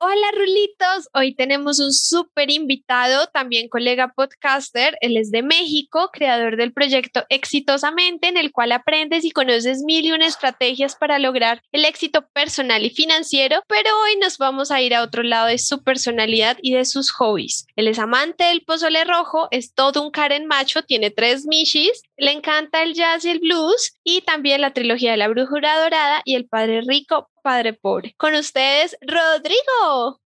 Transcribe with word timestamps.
Hola 0.00 0.30
Rulitos, 0.32 1.08
hoy 1.12 1.34
tenemos 1.34 1.80
un 1.80 1.92
súper 1.92 2.52
invitado, 2.52 3.26
también 3.26 3.68
colega 3.68 4.12
podcaster, 4.14 4.96
él 5.00 5.16
es 5.16 5.32
de 5.32 5.42
México, 5.42 6.10
creador 6.12 6.56
del 6.56 6.72
proyecto 6.72 7.24
Exitosamente, 7.30 8.28
en 8.28 8.36
el 8.36 8.52
cual 8.52 8.70
aprendes 8.70 9.24
y 9.24 9.32
conoces 9.32 9.82
mil 9.82 10.04
y 10.04 10.12
una 10.12 10.28
estrategias 10.28 10.94
para 10.94 11.18
lograr 11.18 11.62
el 11.72 11.84
éxito 11.84 12.28
personal 12.28 12.84
y 12.84 12.90
financiero, 12.90 13.64
pero 13.66 13.90
hoy 14.04 14.16
nos 14.20 14.38
vamos 14.38 14.70
a 14.70 14.80
ir 14.80 14.94
a 14.94 15.02
otro 15.02 15.24
lado 15.24 15.48
de 15.48 15.58
su 15.58 15.82
personalidad 15.82 16.58
y 16.62 16.74
de 16.74 16.84
sus 16.84 17.10
hobbies. 17.10 17.66
Él 17.74 17.88
es 17.88 17.98
amante 17.98 18.44
del 18.44 18.62
pozole 18.62 19.02
rojo, 19.04 19.48
es 19.50 19.74
todo 19.74 20.04
un 20.04 20.12
Karen 20.12 20.46
macho, 20.46 20.82
tiene 20.82 21.10
tres 21.10 21.44
mishis, 21.44 22.02
le 22.18 22.32
encanta 22.32 22.82
el 22.82 22.94
jazz 22.94 23.24
y 23.24 23.30
el 23.30 23.38
blues 23.38 23.94
y 24.02 24.22
también 24.22 24.60
la 24.60 24.72
trilogía 24.72 25.12
de 25.12 25.16
la 25.16 25.28
brújula 25.28 25.80
dorada 25.80 26.20
y 26.24 26.34
el 26.34 26.46
padre 26.46 26.82
rico 26.86 27.30
padre 27.42 27.72
pobre. 27.72 28.14
Con 28.18 28.34
ustedes, 28.34 28.96
Rodrigo. 29.00 30.20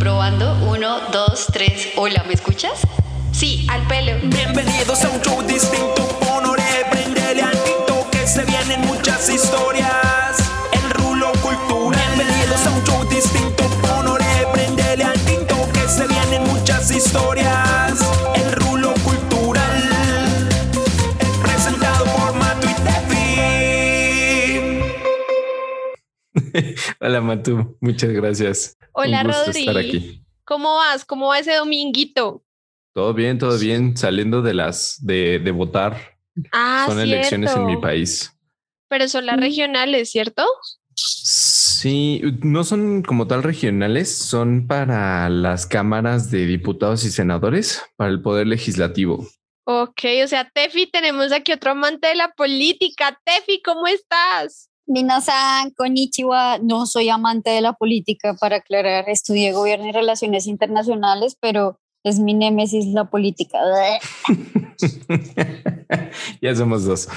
Probando, 0.00 0.52
uno, 0.68 0.98
dos, 1.12 1.46
tres. 1.52 1.92
Hola, 1.96 2.24
¿me 2.26 2.34
escuchas? 2.34 2.82
Sí, 3.32 3.66
al 3.70 3.86
pelo. 3.86 4.12
Bienvenidos 4.24 5.04
a 5.04 5.10
un 5.10 5.20
show 5.22 5.40
distinto. 5.42 6.18
Honore, 6.28 6.62
prendele 6.90 7.42
al 7.42 7.62
tinto 7.62 8.06
que 8.10 8.26
se 8.26 8.44
vienen 8.44 8.80
muchas 8.82 9.28
historias. 9.30 10.38
El 10.72 10.90
rulo 10.90 11.30
cultural. 11.40 12.02
Bienvenidos 12.16 12.66
a 12.66 12.70
un 12.70 12.84
show 12.84 13.08
distinto. 13.08 13.64
Honore, 13.94 14.24
prendele 14.52 15.04
al 15.04 15.20
tinto 15.20 15.56
que 15.72 15.88
se 15.88 16.06
vienen 16.08 16.42
muchas 16.48 16.90
historias. 16.90 17.97
Hola 27.00 27.20
Matu, 27.20 27.76
muchas 27.80 28.10
gracias. 28.10 28.76
Hola, 28.92 29.20
Un 29.22 29.26
gusto 29.28 29.44
Rodri. 29.46 29.60
estar 29.60 29.76
aquí. 29.78 30.24
¿Cómo 30.44 30.76
vas? 30.76 31.04
¿Cómo 31.04 31.28
va 31.28 31.38
ese 31.38 31.54
dominguito? 31.54 32.44
Todo 32.94 33.14
bien, 33.14 33.38
todo 33.38 33.58
bien, 33.58 33.96
saliendo 33.96 34.42
de 34.42 34.54
las 34.54 34.98
de, 35.04 35.38
de 35.38 35.50
votar. 35.50 36.18
Ah, 36.52 36.84
Son 36.88 36.98
elecciones 37.00 37.54
en 37.54 37.66
mi 37.66 37.76
país. 37.76 38.32
Pero 38.88 39.08
son 39.08 39.26
las 39.26 39.38
regionales, 39.38 40.10
¿cierto? 40.10 40.44
Sí, 40.94 42.22
no 42.42 42.64
son 42.64 43.02
como 43.02 43.26
tal 43.28 43.42
regionales, 43.42 44.16
son 44.16 44.66
para 44.66 45.28
las 45.28 45.66
cámaras 45.66 46.30
de 46.30 46.46
diputados 46.46 47.04
y 47.04 47.10
senadores, 47.10 47.82
para 47.96 48.10
el 48.10 48.20
poder 48.22 48.46
legislativo. 48.46 49.26
Ok, 49.64 50.00
o 50.24 50.26
sea, 50.26 50.48
Tefi, 50.50 50.90
tenemos 50.90 51.30
aquí 51.30 51.52
otro 51.52 51.72
amante 51.72 52.08
de 52.08 52.14
la 52.14 52.32
política. 52.32 53.20
Tefi, 53.24 53.60
¿cómo 53.62 53.86
estás? 53.86 54.70
Minasan, 54.88 55.70
konnichiwa. 55.76 56.58
No 56.58 56.86
soy 56.86 57.10
amante 57.10 57.50
de 57.50 57.60
la 57.60 57.74
política, 57.74 58.34
para 58.40 58.56
aclarar. 58.56 59.08
Estudié 59.08 59.52
gobierno 59.52 59.86
y 59.86 59.92
relaciones 59.92 60.46
internacionales, 60.46 61.36
pero 61.38 61.78
es 62.02 62.18
mi 62.18 62.32
némesis 62.32 62.86
la 62.86 63.04
política. 63.04 63.58
ya 66.42 66.54
somos 66.54 66.84
dos. 66.84 67.08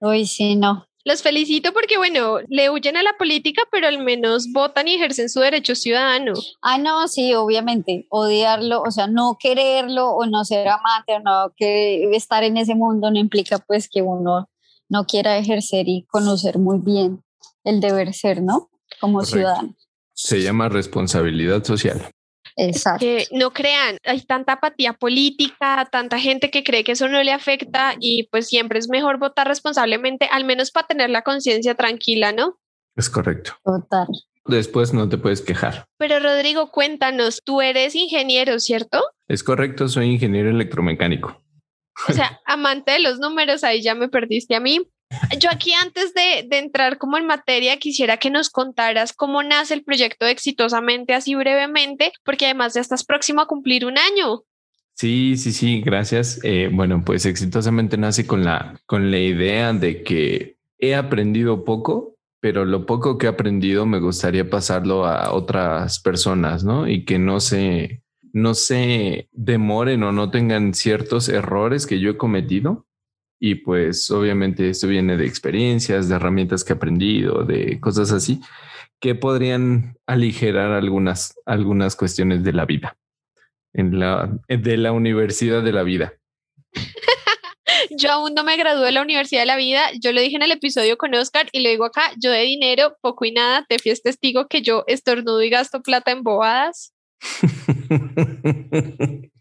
Uy, 0.00 0.26
sí, 0.26 0.56
no. 0.56 0.86
Los 1.06 1.22
felicito 1.22 1.72
porque, 1.72 1.98
bueno, 1.98 2.40
le 2.48 2.68
huyen 2.68 2.96
a 2.96 3.02
la 3.02 3.12
política, 3.16 3.62
pero 3.70 3.86
al 3.86 4.02
menos 4.02 4.48
votan 4.52 4.88
y 4.88 4.96
ejercen 4.96 5.30
su 5.30 5.38
derecho 5.38 5.76
ciudadano. 5.76 6.32
Ah, 6.62 6.78
no, 6.78 7.06
sí, 7.06 7.32
obviamente. 7.32 8.08
Odiarlo, 8.10 8.82
o 8.82 8.90
sea, 8.90 9.06
no 9.06 9.36
quererlo 9.38 10.10
o 10.10 10.26
no 10.26 10.44
ser 10.44 10.68
amante 10.68 11.14
o 11.14 11.20
no 11.20 11.52
que 11.56 12.10
estar 12.16 12.42
en 12.42 12.56
ese 12.56 12.74
mundo 12.74 13.12
no 13.12 13.20
implica 13.20 13.58
pues 13.58 13.88
que 13.88 14.02
uno 14.02 14.48
no 14.88 15.04
quiera 15.04 15.36
ejercer 15.38 15.88
y 15.88 16.04
conocer 16.08 16.58
muy 16.58 16.78
bien 16.78 17.22
el 17.64 17.80
deber 17.80 18.14
ser, 18.14 18.42
¿no? 18.42 18.70
Como 19.00 19.18
Correcto. 19.18 19.36
ciudadano. 19.36 19.74
Se 20.14 20.42
llama 20.42 20.68
responsabilidad 20.68 21.64
social. 21.64 22.10
Exacto. 22.56 23.00
Que 23.00 23.26
no 23.32 23.52
crean, 23.52 23.98
hay 24.04 24.22
tanta 24.22 24.54
apatía 24.54 24.94
política, 24.94 25.86
tanta 25.92 26.18
gente 26.18 26.50
que 26.50 26.64
cree 26.64 26.84
que 26.84 26.92
eso 26.92 27.08
no 27.08 27.22
le 27.22 27.32
afecta 27.32 27.94
y 28.00 28.28
pues 28.30 28.46
siempre 28.48 28.78
es 28.78 28.88
mejor 28.88 29.18
votar 29.18 29.46
responsablemente, 29.46 30.26
al 30.32 30.44
menos 30.44 30.70
para 30.70 30.86
tener 30.86 31.10
la 31.10 31.22
conciencia 31.22 31.74
tranquila, 31.74 32.32
¿no? 32.32 32.58
Es 32.96 33.10
correcto. 33.10 33.52
Total. 33.62 34.06
Después 34.46 34.94
no 34.94 35.08
te 35.08 35.18
puedes 35.18 35.42
quejar. 35.42 35.86
Pero 35.98 36.18
Rodrigo, 36.20 36.70
cuéntanos, 36.70 37.40
tú 37.44 37.60
eres 37.60 37.94
ingeniero, 37.94 38.58
¿cierto? 38.60 39.02
Es 39.28 39.42
correcto, 39.42 39.88
soy 39.88 40.12
ingeniero 40.12 40.48
electromecánico. 40.48 41.42
O 42.08 42.12
sea, 42.12 42.40
amante 42.44 42.92
de 42.92 43.00
los 43.00 43.18
números, 43.18 43.64
ahí 43.64 43.82
ya 43.82 43.94
me 43.94 44.08
perdiste 44.08 44.54
a 44.54 44.60
mí. 44.60 44.86
Yo 45.38 45.50
aquí 45.50 45.72
antes 45.72 46.12
de, 46.14 46.46
de 46.48 46.58
entrar 46.58 46.98
como 46.98 47.16
en 47.16 47.26
materia, 47.26 47.78
quisiera 47.78 48.16
que 48.16 48.30
nos 48.30 48.50
contaras 48.50 49.12
cómo 49.12 49.42
nace 49.42 49.74
el 49.74 49.84
proyecto 49.84 50.26
exitosamente, 50.26 51.14
así 51.14 51.34
brevemente, 51.34 52.12
porque 52.24 52.46
además 52.46 52.74
ya 52.74 52.80
estás 52.80 53.04
próximo 53.04 53.40
a 53.40 53.46
cumplir 53.46 53.86
un 53.86 53.98
año. 53.98 54.42
Sí, 54.94 55.36
sí, 55.36 55.52
sí, 55.52 55.82
gracias. 55.82 56.40
Eh, 56.42 56.70
bueno, 56.72 57.02
pues 57.04 57.26
exitosamente 57.26 57.98
nace 57.98 58.26
con 58.26 58.44
la, 58.44 58.80
con 58.86 59.10
la 59.10 59.18
idea 59.18 59.72
de 59.74 60.02
que 60.02 60.56
he 60.78 60.94
aprendido 60.94 61.64
poco, 61.64 62.16
pero 62.40 62.64
lo 62.64 62.86
poco 62.86 63.18
que 63.18 63.26
he 63.26 63.28
aprendido 63.28 63.84
me 63.84 64.00
gustaría 64.00 64.48
pasarlo 64.48 65.04
a 65.04 65.32
otras 65.32 66.00
personas, 66.00 66.64
¿no? 66.64 66.88
Y 66.88 67.04
que 67.04 67.18
no 67.18 67.40
se, 67.40 68.02
no 68.36 68.52
se 68.52 69.30
demoren 69.32 70.02
o 70.02 70.12
no 70.12 70.30
tengan 70.30 70.74
ciertos 70.74 71.30
errores 71.30 71.86
que 71.86 72.00
yo 72.00 72.10
he 72.10 72.16
cometido. 72.18 72.86
Y 73.40 73.54
pues 73.56 74.10
obviamente 74.10 74.68
esto 74.68 74.88
viene 74.88 75.16
de 75.16 75.24
experiencias, 75.24 76.10
de 76.10 76.16
herramientas 76.16 76.62
que 76.62 76.74
he 76.74 76.76
aprendido, 76.76 77.44
de 77.44 77.80
cosas 77.80 78.12
así, 78.12 78.42
que 79.00 79.14
podrían 79.14 79.96
aligerar 80.06 80.72
algunas, 80.72 81.34
algunas 81.46 81.96
cuestiones 81.96 82.44
de 82.44 82.52
la 82.52 82.66
vida 82.66 82.98
en 83.72 83.98
la 83.98 84.38
de 84.48 84.76
la 84.76 84.92
universidad 84.92 85.62
de 85.62 85.72
la 85.72 85.82
vida. 85.82 86.12
Yo 87.90 88.12
aún 88.12 88.34
no 88.34 88.44
me 88.44 88.58
gradué 88.58 88.84
de 88.84 88.92
la 88.92 89.00
Universidad 89.00 89.40
de 89.40 89.46
la 89.46 89.56
Vida. 89.56 89.92
Yo 89.98 90.12
lo 90.12 90.20
dije 90.20 90.36
en 90.36 90.42
el 90.42 90.52
episodio 90.52 90.98
con 90.98 91.14
Oscar 91.14 91.48
y 91.52 91.60
lo 91.60 91.70
digo 91.70 91.86
acá. 91.86 92.12
Yo 92.22 92.30
de 92.30 92.42
dinero, 92.42 92.98
poco 93.00 93.24
y 93.24 93.32
nada. 93.32 93.64
Te 93.66 93.76
es 93.82 94.02
testigo 94.02 94.46
que 94.46 94.60
yo 94.60 94.84
estornudo 94.86 95.42
y 95.42 95.48
gasto 95.48 95.80
plata 95.80 96.10
en 96.10 96.22
bobadas. 96.22 96.92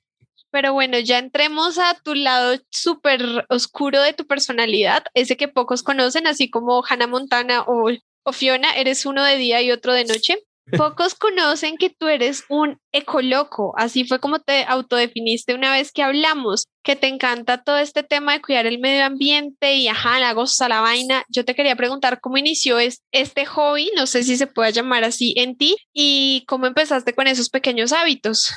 Pero 0.52 0.72
bueno, 0.72 0.98
ya 1.00 1.18
entremos 1.18 1.78
a 1.78 2.00
tu 2.02 2.16
lado 2.16 2.58
súper 2.70 3.46
oscuro 3.50 4.02
de 4.02 4.14
tu 4.14 4.26
personalidad, 4.26 5.04
ese 5.14 5.36
que 5.36 5.50
pocos 5.50 5.84
conocen, 5.84 6.28
así 6.28 6.50
como 6.50 6.82
Hannah 6.88 7.08
Montana 7.08 7.66
o, 7.68 7.92
Fiona, 8.32 8.74
eres 8.76 9.06
uno 9.06 9.24
de 9.24 9.36
día 9.36 9.62
y 9.62 9.72
otro 9.72 9.94
de 9.94 10.06
noche. 10.06 10.38
Pocos 10.72 11.14
conocen 11.14 11.78
que 11.78 11.92
tú 11.92 12.08
eres 12.08 12.44
un 12.50 12.80
ecoloco, 12.92 13.74
así 13.78 14.04
fue 14.04 14.20
como 14.20 14.40
te 14.40 14.64
autodefiniste 14.64 15.54
una 15.54 15.72
vez 15.72 15.92
que 15.92 16.02
hablamos, 16.02 16.68
que 16.84 16.96
te 16.96 17.08
encanta 17.08 17.62
todo 17.64 17.78
este 17.78 18.02
tema 18.02 18.34
de 18.34 18.42
cuidar 18.42 18.66
el 18.66 18.80
medio 18.80 19.06
ambiente 19.06 19.76
y 19.76 19.88
ajá, 19.88 20.20
la 20.20 20.34
goza 20.34 20.68
la 20.68 20.82
vaina. 20.82 21.24
Yo 21.30 21.46
te 21.46 21.54
quería 21.54 21.76
preguntar 21.76 22.20
cómo 22.20 22.38
inició 22.38 22.80
es- 22.80 23.04
este 23.12 23.46
hobby, 23.46 23.92
no 23.96 24.08
sé 24.08 24.24
si 24.24 24.38
se 24.38 24.48
puede 24.48 24.72
llamar 24.72 25.04
así 25.04 25.34
en 25.38 25.56
ti, 25.56 25.76
y 25.94 26.44
cómo 26.48 26.66
empezaste 26.66 27.14
con 27.14 27.28
esos 27.28 27.50
pequeños 27.50 27.94
hábitos. 27.94 28.52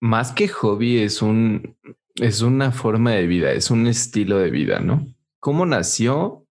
Más 0.00 0.30
que 0.32 0.46
hobby 0.48 0.98
es 1.02 1.22
un 1.22 1.76
es 2.20 2.40
una 2.42 2.72
forma 2.72 3.12
de 3.12 3.26
vida, 3.26 3.52
es 3.52 3.70
un 3.70 3.86
estilo 3.86 4.38
de 4.38 4.50
vida, 4.50 4.80
¿no? 4.80 5.06
¿Cómo 5.40 5.66
nació? 5.66 6.44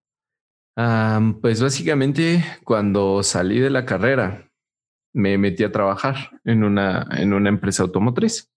Am, 0.76 1.40
pues 1.40 1.60
básicamente 1.62 2.44
cuando 2.64 3.22
salí 3.22 3.58
de 3.58 3.68
la 3.70 3.84
carrera 3.84 4.47
me 5.12 5.38
metí 5.38 5.64
a 5.64 5.72
trabajar 5.72 6.40
en 6.44 6.64
una 6.64 7.06
en 7.12 7.32
una 7.32 7.48
empresa 7.48 7.82
automotriz 7.82 8.50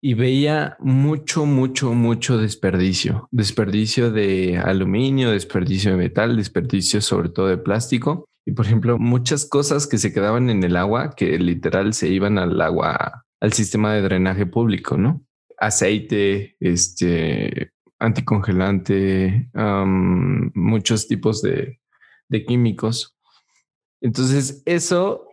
y 0.00 0.14
veía 0.14 0.76
mucho, 0.78 1.44
mucho, 1.44 1.92
mucho 1.92 2.38
desperdicio, 2.38 3.28
desperdicio 3.32 4.12
de 4.12 4.58
aluminio, 4.58 5.32
desperdicio 5.32 5.92
de 5.92 5.96
metal, 5.96 6.36
desperdicio 6.36 7.00
sobre 7.00 7.30
todo 7.30 7.48
de 7.48 7.58
plástico. 7.58 8.28
Y 8.46 8.52
por 8.52 8.66
ejemplo, 8.66 8.98
muchas 8.98 9.44
cosas 9.44 9.86
que 9.86 9.98
se 9.98 10.12
quedaban 10.12 10.50
en 10.50 10.62
el 10.62 10.76
agua, 10.76 11.10
que 11.16 11.38
literal 11.38 11.94
se 11.94 12.08
iban 12.08 12.38
al 12.38 12.60
agua, 12.60 13.24
al 13.40 13.52
sistema 13.52 13.92
de 13.92 14.02
drenaje 14.02 14.46
público, 14.46 14.96
¿no? 14.96 15.22
Aceite, 15.58 16.56
este, 16.60 17.72
anticongelante, 17.98 19.50
am, 19.54 20.52
muchos 20.54 21.08
tipos 21.08 21.42
de, 21.42 21.80
de 22.28 22.44
químicos. 22.44 23.16
Entonces, 24.00 24.62
eso 24.64 25.27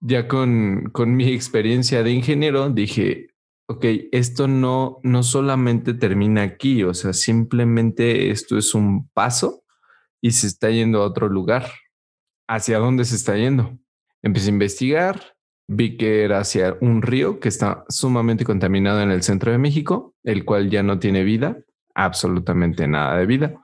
ya 0.00 0.28
con, 0.28 0.90
con 0.92 1.16
mi 1.16 1.28
experiencia 1.28 2.02
de 2.02 2.10
ingeniero, 2.12 2.70
dije, 2.70 3.28
ok, 3.68 3.84
esto 4.12 4.48
no, 4.48 5.00
no 5.02 5.22
solamente 5.22 5.94
termina 5.94 6.42
aquí, 6.42 6.84
o 6.84 6.94
sea, 6.94 7.12
simplemente 7.12 8.30
esto 8.30 8.56
es 8.58 8.74
un 8.74 9.08
paso 9.08 9.64
y 10.20 10.32
se 10.32 10.46
está 10.46 10.70
yendo 10.70 11.02
a 11.02 11.06
otro 11.06 11.28
lugar. 11.28 11.70
¿Hacia 12.48 12.78
dónde 12.78 13.04
se 13.04 13.16
está 13.16 13.36
yendo? 13.36 13.76
Empecé 14.22 14.48
a 14.48 14.52
investigar, 14.52 15.36
vi 15.68 15.96
que 15.96 16.22
era 16.22 16.38
hacia 16.38 16.76
un 16.80 17.02
río 17.02 17.40
que 17.40 17.48
está 17.48 17.84
sumamente 17.88 18.44
contaminado 18.44 19.00
en 19.00 19.10
el 19.10 19.22
centro 19.22 19.50
de 19.50 19.58
México, 19.58 20.14
el 20.22 20.44
cual 20.44 20.70
ya 20.70 20.82
no 20.82 21.00
tiene 21.00 21.24
vida, 21.24 21.58
absolutamente 21.94 22.86
nada 22.86 23.18
de 23.18 23.26
vida. 23.26 23.60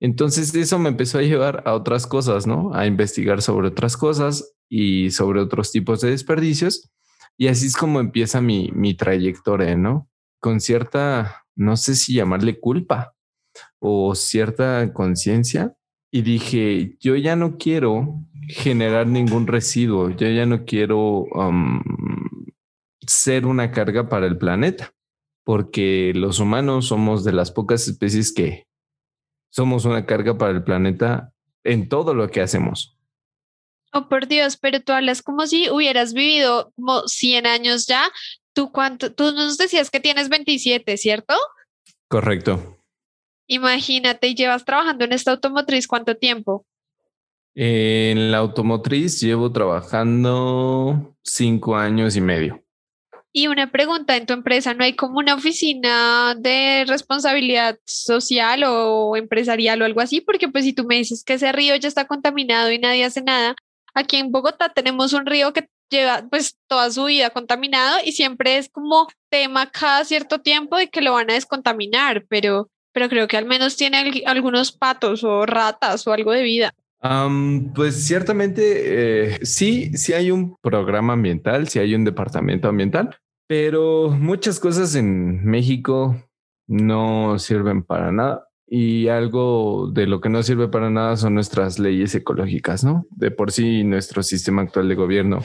Entonces 0.00 0.54
eso 0.54 0.78
me 0.78 0.88
empezó 0.88 1.18
a 1.18 1.22
llevar 1.22 1.62
a 1.66 1.74
otras 1.74 2.06
cosas, 2.06 2.46
¿no? 2.46 2.74
A 2.74 2.86
investigar 2.86 3.42
sobre 3.42 3.68
otras 3.68 3.96
cosas 3.96 4.55
y 4.68 5.10
sobre 5.10 5.40
otros 5.40 5.72
tipos 5.72 6.00
de 6.00 6.10
desperdicios. 6.10 6.90
Y 7.36 7.48
así 7.48 7.66
es 7.66 7.76
como 7.76 8.00
empieza 8.00 8.40
mi, 8.40 8.70
mi 8.72 8.94
trayectoria, 8.94 9.76
¿no? 9.76 10.08
Con 10.40 10.60
cierta, 10.60 11.44
no 11.54 11.76
sé 11.76 11.94
si 11.94 12.14
llamarle 12.14 12.58
culpa 12.58 13.14
o 13.78 14.14
cierta 14.14 14.92
conciencia. 14.92 15.76
Y 16.10 16.22
dije, 16.22 16.96
yo 17.00 17.16
ya 17.16 17.36
no 17.36 17.58
quiero 17.58 18.22
generar 18.48 19.06
ningún 19.06 19.46
residuo, 19.46 20.10
yo 20.10 20.28
ya 20.28 20.46
no 20.46 20.64
quiero 20.64 21.26
ser 23.06 23.46
una 23.46 23.70
carga 23.72 24.08
para 24.08 24.26
el 24.26 24.38
planeta, 24.38 24.92
porque 25.44 26.12
los 26.14 26.38
humanos 26.38 26.86
somos 26.86 27.24
de 27.24 27.32
las 27.32 27.50
pocas 27.50 27.86
especies 27.88 28.32
que 28.32 28.66
somos 29.50 29.84
una 29.84 30.06
carga 30.06 30.38
para 30.38 30.52
el 30.52 30.64
planeta 30.64 31.32
en 31.64 31.88
todo 31.88 32.14
lo 32.14 32.28
que 32.28 32.40
hacemos. 32.40 32.95
Oh, 33.92 34.08
por 34.08 34.26
Dios, 34.26 34.56
pero 34.56 34.80
tú 34.80 34.92
hablas 34.92 35.22
como 35.22 35.46
si 35.46 35.70
hubieras 35.70 36.12
vivido 36.12 36.72
como 36.76 37.06
100 37.06 37.46
años 37.46 37.86
ya. 37.86 38.10
¿Tú 38.52 38.72
cuánto? 38.72 39.12
Tú 39.12 39.32
nos 39.32 39.58
decías 39.58 39.90
que 39.90 40.00
tienes 40.00 40.28
27, 40.28 40.96
¿cierto? 40.96 41.34
Correcto. 42.08 42.78
Imagínate, 43.48 44.28
y 44.28 44.34
llevas 44.34 44.64
trabajando 44.64 45.04
en 45.04 45.12
esta 45.12 45.30
automotriz 45.30 45.86
cuánto 45.86 46.16
tiempo? 46.16 46.66
En 47.54 48.30
la 48.30 48.38
automotriz 48.38 49.20
llevo 49.20 49.50
trabajando 49.50 51.16
cinco 51.22 51.76
años 51.76 52.16
y 52.16 52.20
medio. 52.20 52.62
Y 53.32 53.48
una 53.48 53.70
pregunta, 53.70 54.16
¿en 54.16 54.24
tu 54.24 54.32
empresa 54.32 54.72
no 54.72 54.82
hay 54.82 54.96
como 54.96 55.18
una 55.18 55.34
oficina 55.34 56.34
de 56.38 56.86
responsabilidad 56.88 57.78
social 57.84 58.64
o 58.66 59.14
empresarial 59.14 59.82
o 59.82 59.84
algo 59.84 60.00
así? 60.00 60.22
Porque 60.22 60.48
pues 60.48 60.64
si 60.64 60.72
tú 60.72 60.84
me 60.84 60.96
dices 60.96 61.22
que 61.22 61.34
ese 61.34 61.52
río 61.52 61.76
ya 61.76 61.86
está 61.86 62.06
contaminado 62.06 62.72
y 62.72 62.78
nadie 62.78 63.04
hace 63.04 63.20
nada, 63.20 63.54
aquí 63.96 64.16
en 64.16 64.30
Bogotá 64.30 64.68
tenemos 64.68 65.12
un 65.12 65.26
río 65.26 65.52
que 65.52 65.68
lleva 65.90 66.24
pues 66.30 66.58
toda 66.68 66.90
su 66.90 67.04
vida 67.06 67.30
contaminado 67.30 67.98
y 68.04 68.12
siempre 68.12 68.58
es 68.58 68.68
como 68.68 69.08
tema 69.30 69.70
cada 69.70 70.04
cierto 70.04 70.40
tiempo 70.40 70.76
de 70.76 70.88
que 70.88 71.00
lo 71.00 71.12
van 71.12 71.30
a 71.30 71.34
descontaminar, 71.34 72.26
pero, 72.28 72.70
pero 72.92 73.08
creo 73.08 73.26
que 73.26 73.36
al 73.36 73.46
menos 73.46 73.76
tiene 73.76 74.22
algunos 74.26 74.72
patos 74.72 75.24
o 75.24 75.46
ratas 75.46 76.06
o 76.06 76.12
algo 76.12 76.32
de 76.32 76.42
vida. 76.42 76.72
pues 77.74 78.06
ciertamente 78.06 79.34
eh, 79.34 79.38
sí, 79.42 79.96
sí 79.96 80.12
hay 80.12 80.30
un 80.30 80.56
programa 80.60 81.14
ambiental, 81.14 81.68
sí 81.68 81.78
hay 81.78 81.94
un 81.94 82.04
departamento 82.04 82.68
ambiental, 82.68 83.16
pero 83.46 84.10
muchas 84.10 84.60
cosas 84.60 84.94
en 84.94 85.44
México 85.44 86.16
no 86.66 87.38
sirven 87.38 87.82
para 87.82 88.12
nada. 88.12 88.45
Y 88.68 89.08
algo 89.08 89.90
de 89.92 90.06
lo 90.06 90.20
que 90.20 90.28
no 90.28 90.42
sirve 90.42 90.68
para 90.68 90.90
nada 90.90 91.16
son 91.16 91.34
nuestras 91.34 91.78
leyes 91.78 92.14
ecológicas, 92.14 92.82
¿no? 92.82 93.06
De 93.10 93.30
por 93.30 93.52
sí 93.52 93.84
nuestro 93.84 94.22
sistema 94.22 94.62
actual 94.62 94.88
de 94.88 94.96
gobierno 94.96 95.40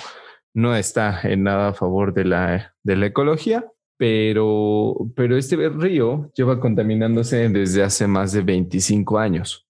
no 0.54 0.76
está 0.76 1.22
en 1.24 1.44
nada 1.44 1.70
a 1.70 1.74
favor 1.74 2.14
de 2.14 2.26
la, 2.26 2.76
de 2.84 2.96
la 2.96 3.06
ecología, 3.06 3.66
pero, 3.98 4.96
pero 5.16 5.38
este 5.38 5.56
río 5.70 6.32
lleva 6.34 6.60
contaminándose 6.60 7.48
desde 7.50 7.84
hace 7.84 8.08
más 8.08 8.32
de 8.32 8.42
25 8.42 9.20
años. 9.20 9.68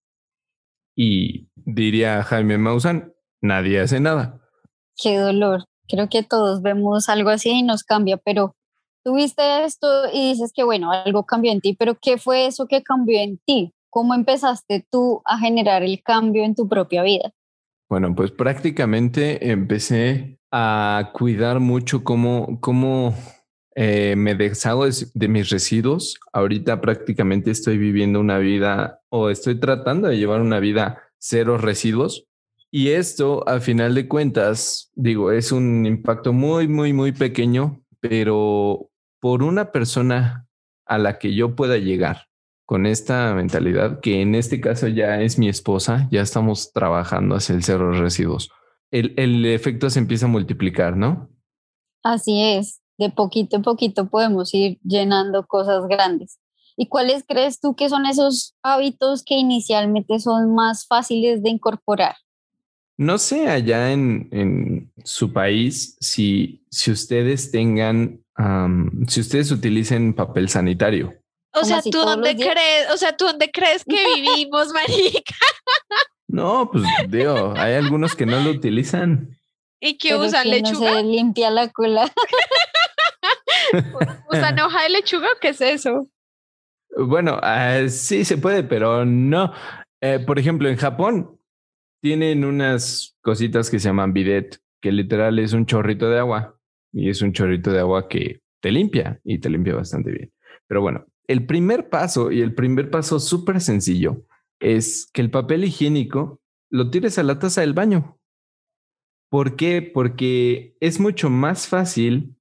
Y 0.95 1.49
diría 1.55 2.23
Jaime 2.23 2.57
Maussan, 2.57 3.13
nadie 3.41 3.81
hace 3.81 3.99
nada. 3.99 4.39
Qué 4.95 5.17
dolor. 5.17 5.65
Creo 5.87 6.07
que 6.09 6.23
todos 6.23 6.61
vemos 6.61 7.09
algo 7.09 7.29
así 7.29 7.49
y 7.49 7.63
nos 7.63 7.83
cambia, 7.83 8.17
pero 8.17 8.55
tú 9.03 9.15
viste 9.15 9.63
esto 9.63 9.87
y 10.13 10.31
dices 10.31 10.51
que 10.53 10.63
bueno, 10.63 10.91
algo 10.91 11.25
cambió 11.25 11.51
en 11.51 11.61
ti, 11.61 11.75
pero 11.77 11.97
¿qué 11.99 12.17
fue 12.17 12.45
eso 12.45 12.67
que 12.67 12.83
cambió 12.83 13.19
en 13.19 13.39
ti? 13.45 13.73
¿Cómo 13.89 14.13
empezaste 14.13 14.85
tú 14.89 15.21
a 15.25 15.37
generar 15.37 15.83
el 15.83 16.01
cambio 16.01 16.43
en 16.43 16.55
tu 16.55 16.67
propia 16.67 17.03
vida? 17.03 17.31
Bueno, 17.89 18.15
pues 18.15 18.31
prácticamente 18.31 19.51
empecé 19.51 20.39
a 20.51 21.11
cuidar 21.13 21.59
mucho 21.59 22.03
cómo, 22.03 22.59
cómo 22.61 23.13
eh, 23.75 24.15
me 24.15 24.35
deshago 24.35 24.85
de, 24.87 25.27
mis 25.27 25.49
residuos. 25.49 26.17
Ahorita 26.31 26.79
prácticamente 26.79 27.51
estoy 27.51 27.77
viviendo 27.77 28.19
una 28.19 28.37
vida 28.37 29.01
o 29.09 29.29
estoy 29.29 29.59
tratando 29.59 30.07
de 30.07 30.17
llevar 30.17 30.39
una 30.41 30.59
vida 30.59 31.01
cero 31.17 31.57
residuos 31.57 32.25
y 32.73 32.91
esto, 32.91 33.47
a 33.49 33.59
final 33.59 33.93
de 33.95 34.07
cuentas, 34.07 34.91
digo, 34.95 35.33
es 35.33 35.51
un 35.51 35.85
impacto 35.85 36.31
muy, 36.31 36.69
muy, 36.69 36.93
muy 36.93 37.11
pequeño, 37.11 37.83
pero 37.99 38.89
por 39.21 39.43
una 39.43 39.71
persona 39.71 40.47
a 40.85 40.97
la 40.97 41.17
que 41.19 41.33
yo 41.33 41.55
pueda 41.55 41.77
llegar 41.77 42.27
con 42.65 42.85
esta 42.85 43.33
mentalidad, 43.33 44.01
que 44.01 44.21
en 44.21 44.35
este 44.35 44.59
caso 44.59 44.87
ya 44.87 45.21
es 45.21 45.37
mi 45.37 45.47
esposa, 45.47 46.09
ya 46.11 46.21
estamos 46.21 46.73
trabajando 46.73 47.35
hacia 47.35 47.55
el 47.55 47.63
cero 47.63 47.91
de 47.91 47.99
residuos, 47.99 48.49
el, 48.91 49.13
el 49.17 49.45
efecto 49.45 49.89
se 49.89 49.99
empieza 49.99 50.25
a 50.25 50.29
multiplicar, 50.29 50.97
¿no? 50.97 51.29
Así 52.03 52.41
es, 52.41 52.81
de 52.97 53.09
poquito 53.09 53.55
en 53.55 53.61
poquito 53.61 54.09
podemos 54.09 54.53
ir 54.53 54.79
llenando 54.83 55.45
cosas 55.47 55.87
grandes. 55.87 56.39
¿Y 56.75 56.87
cuáles 56.87 57.23
crees 57.27 57.59
tú 57.59 57.75
que 57.75 57.89
son 57.89 58.05
esos 58.05 58.55
hábitos 58.63 59.23
que 59.23 59.35
inicialmente 59.35 60.19
son 60.19 60.55
más 60.55 60.87
fáciles 60.87 61.43
de 61.43 61.49
incorporar? 61.49 62.15
No 62.97 63.17
sé 63.17 63.49
allá 63.49 63.91
en, 63.91 64.91
su 65.03 65.33
país 65.33 65.97
si, 65.99 66.63
si 66.69 66.91
ustedes 66.91 67.51
tengan, 67.51 68.23
si 69.07 69.21
ustedes 69.21 69.51
utilicen 69.51 70.13
papel 70.13 70.49
sanitario. 70.49 71.13
O 71.53 71.63
sea, 71.63 71.81
¿tú 71.81 71.99
dónde 71.99 72.35
crees, 72.35 72.89
o 72.93 72.97
sea, 72.97 73.15
¿tú 73.15 73.25
dónde 73.25 73.51
crees 73.51 73.83
que 73.83 74.03
vivimos, 74.15 74.71
marica? 74.73 75.35
No, 76.27 76.69
pues 76.71 76.83
digo, 77.09 77.53
hay 77.57 77.73
algunos 77.73 78.15
que 78.15 78.25
no 78.25 78.39
lo 78.39 78.51
utilizan. 78.51 79.37
¿Y 79.81 79.97
qué 79.97 80.15
usan? 80.15 80.49
¿Lechuga? 80.49 80.91
No 80.91 80.97
se 80.97 81.03
limpia 81.03 81.49
la 81.49 81.67
cola. 81.69 82.09
¿Usan 84.29 84.59
hoja 84.59 84.83
de 84.83 84.89
lechuga 84.89 85.27
o 85.27 85.39
qué 85.41 85.49
es 85.49 85.61
eso? 85.61 86.07
Bueno, 86.95 87.39
ah, 87.41 87.81
sí 87.89 88.23
se 88.23 88.37
puede, 88.37 88.63
pero 88.63 89.05
no. 89.05 89.51
Eh, 90.01 90.19
por 90.19 90.39
ejemplo, 90.39 90.69
en 90.69 90.77
Japón 90.77 91.39
tienen 92.01 92.45
unas 92.45 93.17
cositas 93.21 93.69
que 93.69 93.79
se 93.79 93.89
llaman 93.89 94.13
bidet, 94.13 94.61
que 94.81 94.91
literal 94.91 95.39
es 95.39 95.53
un 95.53 95.65
chorrito 95.65 96.09
de 96.09 96.19
agua 96.19 96.60
y 96.91 97.09
es 97.09 97.21
un 97.21 97.33
chorrito 97.33 97.71
de 97.71 97.79
agua 97.79 98.07
que 98.07 98.41
te 98.61 98.71
limpia 98.71 99.19
y 99.23 99.39
te 99.39 99.49
limpia 99.49 99.75
bastante 99.75 100.11
bien. 100.11 100.31
Pero 100.67 100.81
bueno, 100.81 101.05
el 101.27 101.45
primer 101.45 101.89
paso 101.89 102.31
y 102.31 102.41
el 102.41 102.53
primer 102.53 102.89
paso 102.89 103.19
súper 103.19 103.61
sencillo 103.61 104.25
es 104.59 105.09
que 105.13 105.21
el 105.21 105.31
papel 105.31 105.63
higiénico 105.63 106.41
lo 106.69 106.89
tires 106.89 107.17
a 107.17 107.23
la 107.23 107.39
taza 107.39 107.61
del 107.61 107.73
baño. 107.73 108.17
¿Por 109.29 109.55
qué? 109.55 109.81
Porque 109.81 110.75
es 110.79 110.99
mucho 110.99 111.29
más 111.29 111.67
fácil 111.67 112.35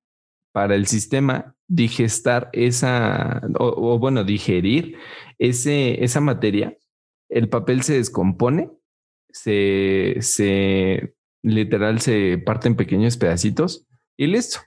para 0.52 0.74
el 0.74 0.86
sistema 0.86 1.54
digestar 1.68 2.50
esa, 2.52 3.40
o, 3.58 3.94
o 3.94 3.98
bueno, 3.98 4.24
digerir 4.24 4.96
esa 5.38 6.20
materia. 6.20 6.76
El 7.28 7.48
papel 7.48 7.82
se 7.82 7.94
descompone 7.94 8.70
se, 9.32 10.16
se 10.20 11.14
literal 11.42 12.00
se 12.00 12.38
parte 12.38 12.68
en 12.68 12.76
pequeños 12.76 13.16
pedacitos 13.16 13.86
y 14.20 14.26
listo. 14.26 14.58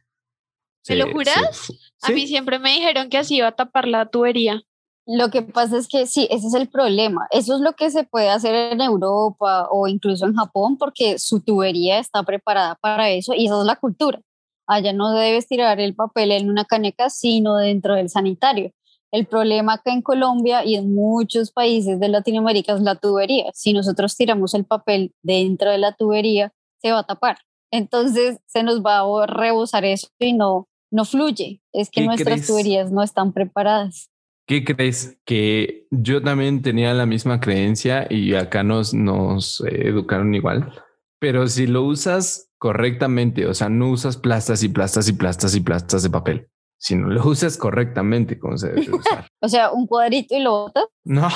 ¿Me 0.90 0.96
lo 0.96 1.12
juras? 1.12 1.72
a 2.02 2.10
mí 2.10 2.26
siempre 2.26 2.58
me 2.58 2.74
dijeron 2.74 3.10
que 3.10 3.20
así 3.20 3.36
iba 3.36 3.48
a 3.48 3.56
tapar 3.56 3.88
la 3.88 4.08
tubería. 4.08 4.64
Lo 5.06 5.30
que 5.30 5.44
pasa 5.44 5.78
es 5.78 5.88
que 5.88 6.08
sí, 6.08 6.28
ese 6.32 6.48
es 6.48 6.56
el 6.56 6.70
problema. 6.70 7.28
Eso 7.30 7.56
es 7.56 7.62
lo 7.62 7.74
que 7.74 7.92
se 7.92 8.04
puede 8.04 8.30
hacer 8.30 8.74
en 8.74 8.82
Europa 8.82 9.68
o 9.70 9.88
incluso 9.88 10.26
en 10.26 10.34
Japón 10.34 10.78
porque 10.78 11.20
su 11.20 11.42
tubería 11.42 12.00
está 12.00 12.24
preparada 12.24 12.76
para 12.82 13.12
eso 13.12 13.36
y 13.36 13.46
esa 13.46 13.60
es 13.60 13.66
la 13.66 13.76
cultura. 13.76 14.20
Allá 14.66 14.92
no 14.92 15.12
debes 15.12 15.48
tirar 15.48 15.80
el 15.80 15.94
papel 15.94 16.32
en 16.32 16.50
una 16.50 16.66
caneca, 16.66 17.12
sino 17.12 17.58
dentro 17.58 17.94
del 17.94 18.10
sanitario. 18.10 18.72
El 19.12 19.28
problema 19.28 19.74
acá 19.74 19.94
en 19.94 20.02
Colombia 20.02 20.66
y 20.66 20.76
en 20.76 20.96
muchos 20.96 21.52
países 21.52 22.00
de 22.00 22.10
Latinoamérica 22.10 22.74
es 22.74 22.82
la 22.82 22.96
tubería. 22.96 23.52
Si 23.54 23.72
nosotros 23.72 24.16
tiramos 24.16 24.56
el 24.56 24.66
papel 24.66 25.14
dentro 25.22 25.70
de 25.70 25.78
la 25.78 25.92
tubería, 25.92 26.52
se 26.82 26.92
va 26.92 27.00
a 27.00 27.04
tapar. 27.04 27.38
Entonces 27.74 28.40
se 28.46 28.62
nos 28.62 28.84
va 28.84 29.00
a 29.00 29.26
rebosar 29.26 29.84
eso 29.84 30.08
y 30.20 30.34
no, 30.34 30.68
no 30.92 31.06
fluye. 31.06 31.62
Es 31.74 31.90
que 31.90 32.06
nuestras 32.06 32.46
tuberías 32.46 32.92
no 32.92 33.02
están 33.02 33.34
preparadas. 33.34 34.12
¿Qué 34.46 34.64
crees? 34.64 35.18
Que 35.26 35.88
yo 35.90 36.22
también 36.22 36.62
tenía 36.62 36.94
la 36.94 37.06
misma 37.06 37.40
creencia 37.40 38.06
y 38.10 38.36
acá 38.36 38.64
nos, 38.64 38.94
nos 38.94 39.64
educaron 39.66 40.36
igual. 40.36 40.72
Pero 41.20 41.48
si 41.48 41.66
lo 41.66 41.84
usas 41.84 42.52
correctamente, 42.60 43.48
o 43.48 43.54
sea, 43.54 43.70
no 43.70 43.90
usas 43.90 44.18
plastas 44.18 44.62
y 44.62 44.70
plastas 44.70 45.08
y 45.10 45.14
plastas 45.14 45.56
y 45.56 45.62
plastas 45.62 46.04
de 46.04 46.10
papel 46.10 46.50
si 46.84 46.96
no 46.96 47.08
lo 47.08 47.24
usas 47.30 47.58
correctamente, 47.58 48.38
como 48.38 48.58
se 48.58 48.68
debe 48.74 48.98
usar. 48.98 49.26
o 49.42 49.48
sea, 49.48 49.72
un 49.72 49.88
cuadrito 49.88 50.36
y 50.36 50.42
lo 50.42 50.52
botas. 50.52 50.86
No, 51.06 51.28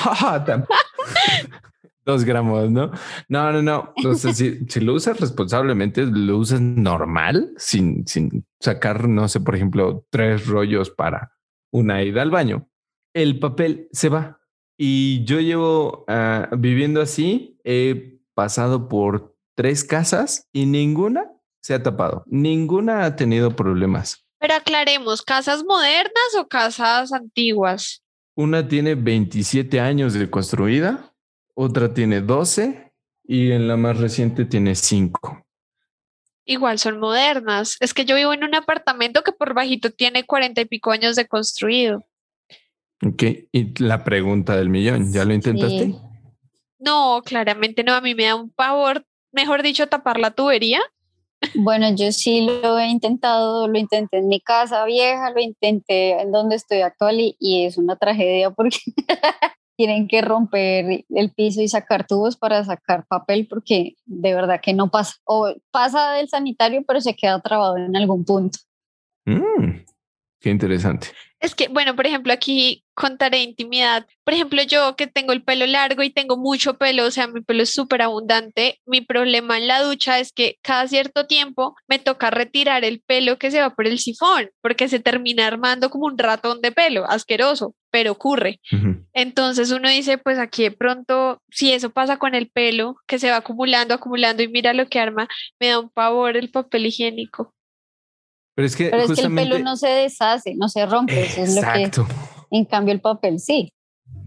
dos 2.08 2.24
gramos, 2.24 2.70
¿no? 2.70 2.90
No, 3.28 3.52
no, 3.52 3.62
no. 3.62 3.92
Entonces, 3.96 4.36
si, 4.36 4.64
si, 4.68 4.80
lo 4.80 4.94
usas 4.94 5.20
responsablemente, 5.20 6.06
lo 6.06 6.38
usas 6.38 6.60
normal, 6.60 7.52
sin, 7.58 8.06
sin 8.06 8.46
sacar, 8.58 9.08
no 9.08 9.28
sé, 9.28 9.40
por 9.40 9.54
ejemplo, 9.54 10.06
tres 10.10 10.46
rollos 10.46 10.90
para 10.90 11.36
una 11.70 12.02
ida 12.02 12.22
al 12.22 12.30
baño, 12.30 12.66
el 13.14 13.38
papel 13.38 13.88
se 13.92 14.08
va. 14.08 14.40
Y 14.78 15.24
yo 15.24 15.40
llevo 15.40 16.04
ah, 16.08 16.48
viviendo 16.56 17.02
así, 17.02 17.60
he 17.62 18.20
pasado 18.34 18.88
por 18.88 19.36
tres 19.54 19.84
casas 19.84 20.48
y 20.52 20.64
ninguna 20.64 21.30
se 21.60 21.74
ha 21.74 21.82
tapado. 21.82 22.24
Ninguna 22.26 23.04
ha 23.04 23.16
tenido 23.16 23.54
problemas. 23.54 24.24
Pero 24.40 24.54
aclaremos, 24.54 25.22
¿casas 25.22 25.64
modernas 25.64 26.34
o 26.38 26.46
casas 26.46 27.12
antiguas? 27.12 28.02
Una 28.36 28.66
tiene 28.66 28.94
27 28.94 29.80
años 29.80 30.14
de 30.14 30.30
construida, 30.30 31.07
otra 31.60 31.92
tiene 31.92 32.20
12 32.20 32.92
y 33.24 33.50
en 33.50 33.66
la 33.66 33.76
más 33.76 33.98
reciente 33.98 34.44
tiene 34.44 34.76
5. 34.76 35.44
Igual 36.44 36.78
son 36.78 37.00
modernas. 37.00 37.76
Es 37.80 37.92
que 37.92 38.04
yo 38.04 38.14
vivo 38.14 38.32
en 38.32 38.44
un 38.44 38.54
apartamento 38.54 39.24
que 39.24 39.32
por 39.32 39.54
bajito 39.54 39.90
tiene 39.90 40.24
40 40.24 40.60
y 40.60 40.64
pico 40.66 40.92
años 40.92 41.16
de 41.16 41.26
construido. 41.26 42.06
Ok, 43.04 43.22
y 43.50 43.82
la 43.82 44.04
pregunta 44.04 44.56
del 44.56 44.68
millón, 44.68 45.12
¿ya 45.12 45.24
lo 45.24 45.34
intentaste? 45.34 45.86
Sí. 45.86 45.98
No, 46.78 47.22
claramente 47.24 47.82
no. 47.82 47.92
A 47.92 48.00
mí 48.00 48.14
me 48.14 48.26
da 48.26 48.36
un 48.36 48.50
pavor, 48.50 49.04
mejor 49.32 49.64
dicho, 49.64 49.88
tapar 49.88 50.20
la 50.20 50.30
tubería. 50.30 50.80
Bueno, 51.56 51.92
yo 51.94 52.12
sí 52.12 52.46
lo 52.62 52.78
he 52.78 52.86
intentado, 52.86 53.66
lo 53.66 53.78
intenté 53.78 54.18
en 54.18 54.28
mi 54.28 54.40
casa 54.40 54.84
vieja, 54.84 55.30
lo 55.30 55.40
intenté 55.40 56.20
en 56.20 56.30
donde 56.30 56.54
estoy 56.54 56.82
actual 56.82 57.18
y, 57.20 57.36
y 57.40 57.64
es 57.64 57.78
una 57.78 57.96
tragedia 57.96 58.52
porque 58.52 58.78
tienen 59.78 60.08
que 60.08 60.22
romper 60.22 61.04
el 61.08 61.30
piso 61.30 61.62
y 61.62 61.68
sacar 61.68 62.04
tubos 62.04 62.36
para 62.36 62.64
sacar 62.64 63.06
papel 63.06 63.46
porque 63.48 63.94
de 64.06 64.34
verdad 64.34 64.60
que 64.60 64.74
no 64.74 64.90
pasa. 64.90 65.14
O 65.24 65.54
pasa 65.70 66.14
del 66.14 66.28
sanitario, 66.28 66.82
pero 66.84 67.00
se 67.00 67.14
queda 67.14 67.40
trabado 67.40 67.76
en 67.76 67.94
algún 67.94 68.24
punto. 68.24 68.58
Mm, 69.24 69.84
qué 70.40 70.50
interesante. 70.50 71.10
Es 71.38 71.54
que, 71.54 71.68
bueno, 71.68 71.94
por 71.94 72.08
ejemplo, 72.08 72.32
aquí 72.32 72.84
contaré 72.94 73.40
intimidad. 73.44 74.04
Por 74.24 74.34
ejemplo, 74.34 74.60
yo 74.64 74.96
que 74.96 75.06
tengo 75.06 75.32
el 75.32 75.44
pelo 75.44 75.64
largo 75.64 76.02
y 76.02 76.10
tengo 76.10 76.36
mucho 76.36 76.76
pelo, 76.76 77.04
o 77.06 77.12
sea, 77.12 77.28
mi 77.28 77.40
pelo 77.40 77.62
es 77.62 77.72
súper 77.72 78.02
abundante. 78.02 78.80
Mi 78.84 79.00
problema 79.00 79.58
en 79.58 79.68
la 79.68 79.80
ducha 79.80 80.18
es 80.18 80.32
que 80.32 80.58
cada 80.60 80.88
cierto 80.88 81.28
tiempo 81.28 81.76
me 81.86 82.00
toca 82.00 82.30
retirar 82.30 82.84
el 82.84 83.00
pelo 83.00 83.38
que 83.38 83.52
se 83.52 83.60
va 83.60 83.76
por 83.76 83.86
el 83.86 84.00
sifón, 84.00 84.50
porque 84.60 84.88
se 84.88 84.98
termina 84.98 85.46
armando 85.46 85.90
como 85.90 86.06
un 86.06 86.18
ratón 86.18 86.60
de 86.62 86.72
pelo, 86.72 87.08
asqueroso, 87.08 87.76
pero 87.90 88.12
ocurre. 88.12 88.60
Entonces 89.12 89.70
uno 89.70 89.88
dice, 89.88 90.18
pues 90.18 90.38
aquí 90.38 90.62
de 90.62 90.70
pronto, 90.70 91.40
si 91.50 91.72
eso 91.72 91.90
pasa 91.90 92.18
con 92.18 92.34
el 92.34 92.48
pelo, 92.48 92.96
que 93.06 93.18
se 93.18 93.30
va 93.30 93.36
acumulando, 93.36 93.94
acumulando 93.94 94.42
y 94.42 94.48
mira 94.48 94.72
lo 94.72 94.86
que 94.86 95.00
arma, 95.00 95.28
me 95.60 95.68
da 95.68 95.80
un 95.80 95.90
pavor 95.90 96.36
el 96.36 96.50
papel 96.50 96.86
higiénico. 96.86 97.54
Pero 98.54 98.66
es 98.66 98.76
que 98.76 98.90
Pero 98.90 99.02
es 99.04 99.12
que 99.12 99.26
el 99.26 99.34
pelo 99.34 99.58
no 99.60 99.76
se 99.76 99.88
deshace, 99.88 100.54
no 100.56 100.68
se 100.68 100.84
rompe. 100.84 101.24
Eso 101.24 101.42
es 101.42 101.54
lo 101.54 101.62
que, 101.62 101.82
Exacto. 101.84 102.06
en 102.50 102.64
cambio, 102.64 102.92
el 102.92 103.00
papel 103.00 103.38
sí. 103.38 103.72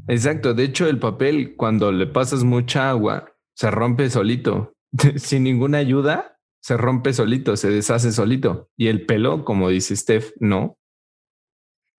Exacto. 0.08 0.54
De 0.54 0.64
hecho, 0.64 0.88
el 0.88 1.00
papel, 1.00 1.56
cuando 1.56 1.92
le 1.92 2.08
pasas 2.08 2.44
mucha 2.44 2.90
agua, 2.90 3.34
se 3.56 3.70
rompe 3.70 4.10
solito. 4.10 4.74
Sin 5.18 5.44
ninguna 5.44 5.80
ayuda, 5.80 6.38
se 6.62 6.78
rompe 6.78 7.14
solito, 7.14 7.58
se 7.58 7.70
deshace 7.70 8.12
solito. 8.12 8.70
Y 8.78 8.88
el 8.88 9.06
pelo, 9.06 9.44
como 9.44 9.70
dice 9.70 9.96
Steph, 9.96 10.32
no. 10.40 10.78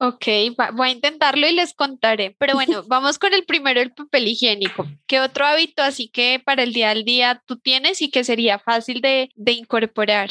Ok, 0.05 0.27
va- 0.59 0.73
voy 0.73 0.89
a 0.89 0.93
intentarlo 0.93 1.47
y 1.47 1.55
les 1.55 1.75
contaré. 1.75 2.35
Pero 2.41 2.55
bueno, 2.55 2.83
vamos 2.89 3.21
con 3.21 3.33
el 3.33 3.45
primero, 3.45 3.81
el 3.81 3.93
papel 3.93 4.27
higiénico. 4.27 4.85
¿Qué 5.07 5.21
otro 5.21 5.47
hábito 5.47 5.81
así 5.81 6.09
que 6.09 6.43
para 6.45 6.65
el 6.65 6.73
día 6.73 6.91
al 6.91 7.05
día 7.05 7.41
tú 7.47 7.57
tienes 7.57 8.03
y 8.03 8.11
que 8.11 8.25
sería 8.25 8.59
fácil 8.59 9.01
de, 9.01 9.31
de 9.37 9.53
incorporar? 9.53 10.31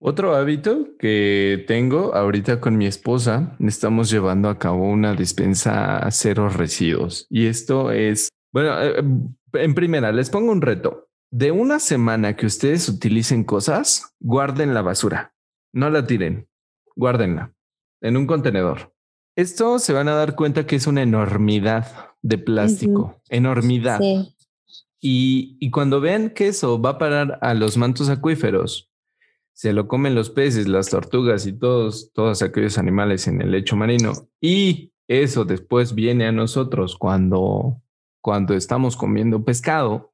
Otro 0.00 0.34
hábito 0.34 0.88
que 0.98 1.64
tengo 1.68 2.12
ahorita 2.16 2.58
con 2.60 2.76
mi 2.76 2.86
esposa, 2.86 3.56
estamos 3.60 4.10
llevando 4.10 4.48
a 4.48 4.58
cabo 4.58 4.90
una 4.90 5.14
despensa 5.14 5.98
a 5.98 6.10
cero 6.10 6.48
residuos. 6.48 7.28
Y 7.30 7.46
esto 7.46 7.92
es, 7.92 8.28
bueno, 8.52 8.82
eh, 8.82 9.04
en 9.52 9.74
primera, 9.74 10.10
les 10.10 10.30
pongo 10.30 10.50
un 10.50 10.62
reto. 10.62 11.08
De 11.30 11.52
una 11.52 11.78
semana 11.78 12.34
que 12.34 12.46
ustedes 12.46 12.88
utilicen 12.88 13.44
cosas, 13.44 14.16
guarden 14.18 14.74
la 14.74 14.82
basura. 14.82 15.32
No 15.72 15.88
la 15.90 16.04
tiren, 16.04 16.48
guárdenla 16.96 17.52
en 18.00 18.16
un 18.16 18.26
contenedor. 18.26 18.92
Esto 19.36 19.78
se 19.78 19.92
van 19.92 20.08
a 20.08 20.14
dar 20.14 20.34
cuenta 20.34 20.66
que 20.66 20.76
es 20.76 20.86
una 20.86 21.02
enormidad 21.02 22.10
de 22.22 22.38
plástico, 22.38 23.20
enormidad. 23.28 23.98
Sí. 24.00 24.34
Y, 25.00 25.56
y 25.58 25.70
cuando 25.70 26.00
vean 26.00 26.30
que 26.30 26.48
eso 26.48 26.80
va 26.80 26.90
a 26.90 26.98
parar 26.98 27.38
a 27.42 27.54
los 27.54 27.76
mantos 27.76 28.08
acuíferos, 28.08 28.92
se 29.52 29.72
lo 29.72 29.88
comen 29.88 30.14
los 30.14 30.30
peces, 30.30 30.68
las 30.68 30.90
tortugas 30.90 31.46
y 31.46 31.52
todos, 31.52 32.12
todos 32.12 32.42
aquellos 32.42 32.78
animales 32.78 33.26
en 33.28 33.40
el 33.42 33.50
lecho 33.50 33.76
marino. 33.76 34.12
Y 34.40 34.92
eso 35.08 35.44
después 35.44 35.94
viene 35.94 36.26
a 36.26 36.32
nosotros 36.32 36.96
cuando, 36.96 37.80
cuando 38.20 38.54
estamos 38.54 38.96
comiendo 38.96 39.44
pescado, 39.44 40.12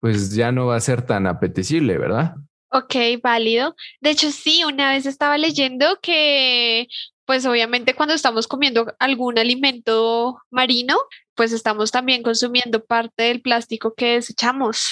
pues 0.00 0.34
ya 0.34 0.52
no 0.52 0.66
va 0.66 0.76
a 0.76 0.80
ser 0.80 1.02
tan 1.02 1.26
apetecible, 1.26 1.98
¿verdad? 1.98 2.36
Ok, 2.70 2.94
válido. 3.22 3.74
De 4.00 4.10
hecho, 4.10 4.30
sí, 4.30 4.62
una 4.64 4.90
vez 4.90 5.06
estaba 5.06 5.38
leyendo 5.38 5.98
que, 6.02 6.88
pues 7.26 7.44
obviamente 7.44 7.94
cuando 7.94 8.14
estamos 8.14 8.46
comiendo 8.46 8.94
algún 8.98 9.38
alimento 9.38 10.38
marino, 10.50 10.96
pues 11.34 11.52
estamos 11.52 11.90
también 11.90 12.22
consumiendo 12.22 12.84
parte 12.84 13.24
del 13.24 13.42
plástico 13.42 13.94
que 13.94 14.14
desechamos. 14.14 14.88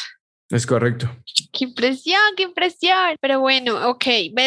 Es 0.51 0.67
correcto. 0.67 1.09
Qué 1.53 1.65
impresión, 1.65 2.21
qué 2.37 2.43
impresión. 2.43 3.17
Pero 3.21 3.41
bueno, 3.41 3.89
ok, 3.89 4.05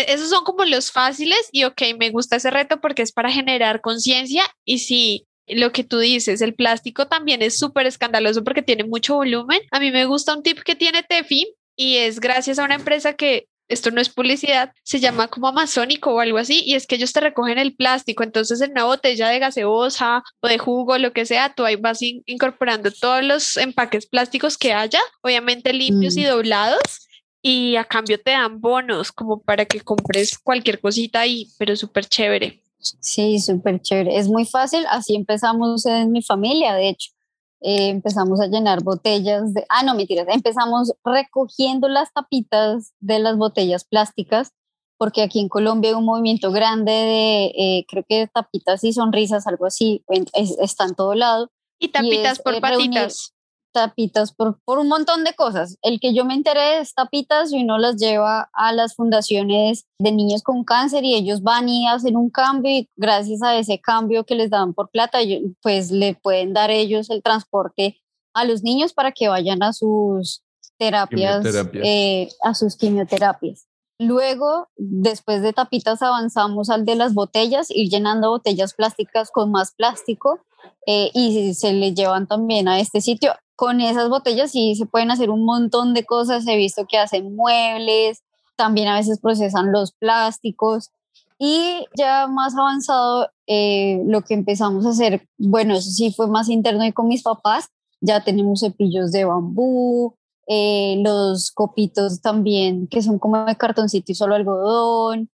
esos 0.08 0.30
son 0.30 0.44
como 0.44 0.64
los 0.66 0.92
fáciles 0.92 1.50
y 1.52 1.64
ok, 1.64 1.82
me 1.98 2.12
gusta 2.12 2.36
ese 2.36 2.52
reto 2.52 2.80
porque 2.80 3.02
es 3.02 3.12
para 3.12 3.32
generar 3.32 3.82
conciencia 3.82 4.44
y 4.64 4.80
sí. 4.80 5.24
Lo 5.50 5.72
que 5.72 5.86
tú 5.86 6.00
dices, 6.00 6.42
el 6.42 6.56
plástico 6.56 7.08
también 7.08 7.42
es 7.42 7.58
súper 7.58 7.88
escandaloso 7.88 8.44
porque 8.44 8.62
tiene 8.62 8.84
mucho 8.84 9.16
volumen. 9.16 9.62
A 9.72 9.80
mí 9.80 9.92
me 9.92 10.04
gusta 10.04 10.36
un 10.36 10.44
tip 10.44 10.60
que 10.60 10.76
tiene 10.76 11.04
Tefi 11.04 11.56
y 11.78 11.96
es 11.98 12.20
gracias 12.20 12.60
a 12.60 12.66
una 12.66 12.76
empresa 12.76 13.14
que 13.14 13.48
esto 13.68 13.92
no 13.92 14.00
es 14.02 14.10
publicidad, 14.10 14.72
se 14.84 15.00
llama 15.00 15.28
como 15.28 15.48
Amazónico 15.48 16.14
o 16.14 16.20
algo 16.20 16.38
así, 16.38 16.64
y 16.66 16.76
es 16.76 16.88
que 16.88 16.96
ellos 16.96 17.14
te 17.14 17.20
recogen 17.20 17.58
el 17.58 17.76
plástico, 17.76 18.24
entonces 18.24 18.62
en 18.62 18.72
una 18.72 18.86
botella 18.86 19.30
de 19.30 19.40
gaseosa 19.40 20.24
o 20.42 20.48
de 20.48 20.58
jugo, 20.58 20.98
lo 20.98 21.14
que 21.14 21.26
sea, 21.26 21.54
tú 21.54 21.66
ahí 21.66 21.76
vas 21.76 22.02
in- 22.02 22.24
incorporando 22.26 22.92
todos 22.92 23.24
los 23.24 23.58
empaques 23.58 24.06
plásticos 24.08 24.58
que 24.58 24.74
haya, 24.74 25.00
obviamente 25.22 25.74
limpios 25.74 26.16
y 26.18 26.24
Mm. 26.24 26.30
doblados, 26.30 27.08
y 27.42 27.76
a 27.76 27.84
cambio 27.86 28.20
te 28.20 28.32
dan 28.32 28.60
bonos 28.60 29.12
como 29.12 29.42
para 29.42 29.66
que 29.66 29.80
compres 29.82 30.38
cualquier 30.38 30.80
cosita 30.82 31.22
ahí, 31.22 31.48
pero 31.58 31.76
súper 31.76 32.06
chévere. 32.06 32.62
Sí, 32.80 33.40
súper 33.40 33.82
chévere. 33.82 34.18
Es 34.18 34.28
muy 34.28 34.46
fácil. 34.46 34.86
Así 34.90 35.16
empezamos 35.16 35.86
en 35.86 36.12
mi 36.12 36.22
familia, 36.22 36.74
de 36.76 36.90
hecho. 36.90 37.12
Eh, 37.62 37.90
empezamos 37.90 38.40
a 38.40 38.48
llenar 38.48 38.84
botellas 38.84 39.54
de... 39.54 39.66
Ah, 39.70 39.84
no, 39.84 39.96
mentiras. 39.96 40.28
Empezamos 40.30 40.94
recogiendo 41.04 41.88
las 41.88 42.14
tapitas 42.14 42.94
de 43.00 43.20
las 43.20 43.36
botellas 43.38 43.84
plásticas, 43.84 44.52
porque 44.98 45.24
aquí 45.24 45.40
en 45.40 45.50
Colombia 45.50 45.90
hay 45.92 45.96
un 45.96 46.06
movimiento 46.06 46.52
grande 46.52 46.92
de, 46.92 47.46
eh, 47.58 47.86
creo 47.88 48.04
que 48.08 48.28
tapitas 48.34 48.84
y 48.84 48.94
sonrisas, 48.94 49.48
algo 49.48 49.66
así, 49.66 50.04
en- 50.10 50.28
es- 50.34 50.58
está 50.60 50.86
en 50.86 50.96
todo 50.96 51.14
lado. 51.16 51.50
Y 51.80 51.90
tapitas 51.90 52.34
es, 52.38 52.44
por 52.44 52.56
eh, 52.56 52.62
patitas. 52.62 53.34
Tapitas 53.78 54.34
por, 54.34 54.60
por 54.66 54.80
un 54.80 54.88
montón 54.88 55.24
de 55.24 55.36
cosas. 55.36 55.78
El 55.84 56.00
que 56.00 56.12
yo 56.12 56.26
me 56.26 56.34
enteré 56.34 56.80
es 56.80 56.96
tapitas 56.96 57.54
y 57.54 57.62
uno 57.62 57.78
las 57.78 57.98
lleva 57.98 58.50
a 58.52 58.74
las 58.74 58.96
fundaciones 58.96 59.86
de 60.00 60.12
niños 60.12 60.42
con 60.42 60.64
cáncer 60.64 61.04
y 61.04 61.14
ellos 61.14 61.44
van 61.44 61.70
y 61.70 61.88
hacen 61.88 62.18
un 62.18 62.32
cambio 62.32 62.72
y 62.72 62.90
gracias 62.96 63.44
a 63.44 63.56
ese 63.56 63.80
cambio 63.80 64.24
que 64.24 64.34
les 64.34 64.50
dan 64.50 64.74
por 64.74 64.90
plata, 64.90 65.20
pues 65.62 65.92
le 65.92 66.16
pueden 66.16 66.54
dar 66.54 66.72
ellos 66.72 67.12
el 67.12 67.22
transporte 67.22 68.02
a 68.34 68.46
los 68.46 68.64
niños 68.64 68.94
para 68.94 69.12
que 69.12 69.28
vayan 69.28 69.62
a 69.62 69.74
sus 69.74 70.42
terapias, 70.80 71.46
eh, 71.74 72.30
a 72.42 72.56
sus 72.56 72.76
quimioterapias. 72.78 73.68
Luego, 74.00 74.70
después 74.76 75.44
de 75.44 75.54
tapitas, 75.54 76.02
avanzamos 76.02 76.72
al 76.72 76.84
de 76.84 76.96
las 76.96 77.14
botellas, 77.14 77.68
ir 77.70 77.90
llenando 77.90 78.32
botellas 78.32 78.74
plásticas 78.74 79.30
con 79.30 79.52
más 79.52 79.74
plástico 79.76 80.40
eh, 80.88 81.12
y 81.14 81.54
se 81.54 81.74
le 81.74 81.94
llevan 81.94 82.28
también 82.28 82.68
a 82.68 82.80
este 82.80 83.02
sitio. 83.02 83.34
Con 83.58 83.82
esas 83.82 84.08
botellas 84.08 84.52
sí 84.52 84.76
se 84.76 84.86
pueden 84.86 85.10
hacer 85.10 85.32
un 85.32 85.44
montón 85.44 85.96
de 85.96 86.06
cosas. 86.06 86.46
He 86.48 86.56
visto 86.56 86.86
que 86.86 87.00
hacen 87.00 87.36
muebles, 87.36 88.22
también 88.56 88.88
a 88.88 88.98
veces 88.98 89.20
procesan 89.20 89.72
los 89.72 89.94
plásticos. 89.94 90.92
Y 91.40 91.86
ya 91.98 92.28
más 92.28 92.56
avanzado, 92.56 93.30
eh, 93.48 94.02
lo 94.06 94.22
que 94.22 94.36
empezamos 94.36 94.86
a 94.86 94.90
hacer, 94.90 95.28
bueno, 95.40 95.74
eso 95.74 95.90
sí 95.90 96.14
fue 96.14 96.28
más 96.28 96.50
interno 96.50 96.86
y 96.86 96.94
con 96.94 97.08
mis 97.08 97.24
papás, 97.24 97.70
ya 98.00 98.24
tenemos 98.24 98.60
cepillos 98.60 99.12
de 99.12 99.26
bambú, 99.26 100.14
eh, 100.48 101.02
los 101.04 101.52
copitos 101.52 102.22
también, 102.22 102.88
que 102.88 103.02
son 103.02 103.18
como 103.18 103.44
de 103.46 103.56
cartoncito 103.56 104.12
y 104.12 104.16
solo 104.16 104.36
algodón. 104.36 105.30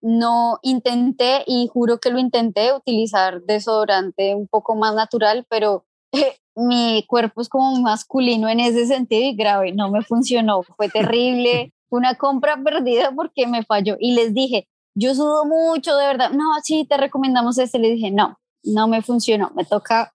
No 0.00 0.58
intenté, 0.62 1.44
y 1.46 1.68
juro 1.68 1.98
que 1.98 2.10
lo 2.10 2.18
intenté, 2.18 2.72
utilizar 2.72 3.42
desodorante 3.42 4.34
un 4.34 4.48
poco 4.48 4.76
más 4.76 4.94
natural, 4.94 5.46
pero 5.50 5.84
eh, 6.12 6.36
mi 6.56 7.04
cuerpo 7.06 7.42
es 7.42 7.48
como 7.48 7.80
masculino 7.80 8.48
en 8.48 8.60
ese 8.60 8.86
sentido 8.86 9.22
y 9.22 9.36
grave, 9.36 9.72
no 9.72 9.90
me 9.90 10.02
funcionó, 10.02 10.62
fue 10.62 10.88
terrible, 10.88 11.72
fue 11.88 11.98
una 11.98 12.14
compra 12.14 12.56
perdida 12.62 13.12
porque 13.14 13.46
me 13.46 13.62
falló. 13.62 13.96
Y 14.00 14.14
les 14.14 14.34
dije, 14.34 14.66
yo 14.94 15.14
sudo 15.14 15.44
mucho, 15.44 15.96
de 15.96 16.06
verdad, 16.06 16.30
no, 16.30 16.44
sí, 16.62 16.86
te 16.88 16.96
recomendamos 16.96 17.58
este. 17.58 17.78
Le 17.78 17.90
dije, 17.90 18.10
no, 18.10 18.38
no 18.64 18.88
me 18.88 19.02
funcionó, 19.02 19.52
me 19.54 19.64
toca 19.64 20.14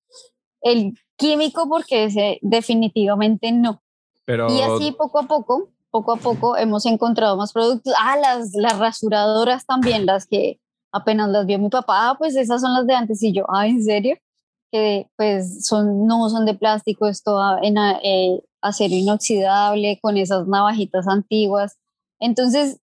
el 0.61 0.97
químico 1.15 1.69
porque 1.69 2.05
ese 2.05 2.39
definitivamente 2.41 3.51
no. 3.51 3.81
Pero 4.25 4.51
Y 4.51 4.61
así 4.61 4.91
poco 4.91 5.19
a 5.19 5.23
poco, 5.27 5.69
poco 5.91 6.13
a 6.13 6.17
poco 6.17 6.57
hemos 6.57 6.85
encontrado 6.87 7.37
más 7.37 7.53
productos. 7.53 7.93
Ah, 7.99 8.17
las, 8.17 8.53
las 8.55 8.79
rasuradoras 8.79 9.65
también, 9.67 10.07
las 10.07 10.25
que 10.25 10.59
apenas 10.91 11.29
las 11.29 11.45
vio 11.45 11.59
mi 11.59 11.69
papá, 11.69 12.09
ah, 12.09 12.15
pues 12.17 12.35
esas 12.35 12.61
son 12.61 12.73
las 12.73 12.87
de 12.87 12.95
antes 12.95 13.21
y 13.21 13.33
yo, 13.33 13.45
ah, 13.49 13.67
¿en 13.67 13.83
serio? 13.83 14.17
Que 14.71 15.07
pues 15.17 15.65
son, 15.65 16.07
no 16.07 16.29
son 16.29 16.45
de 16.45 16.53
plástico, 16.53 17.07
es 17.07 17.23
todo 17.23 17.57
en 17.61 17.77
eh, 17.77 18.41
acero 18.61 18.93
inoxidable, 18.95 19.99
con 20.01 20.17
esas 20.17 20.47
navajitas 20.47 21.07
antiguas. 21.07 21.77
Entonces, 22.19 22.79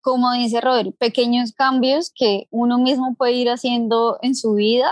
como 0.00 0.32
dice 0.32 0.60
Robert, 0.60 0.96
pequeños 0.98 1.52
cambios 1.52 2.12
que 2.14 2.48
uno 2.50 2.78
mismo 2.78 3.14
puede 3.16 3.32
ir 3.32 3.50
haciendo 3.50 4.18
en 4.20 4.34
su 4.34 4.54
vida 4.54 4.90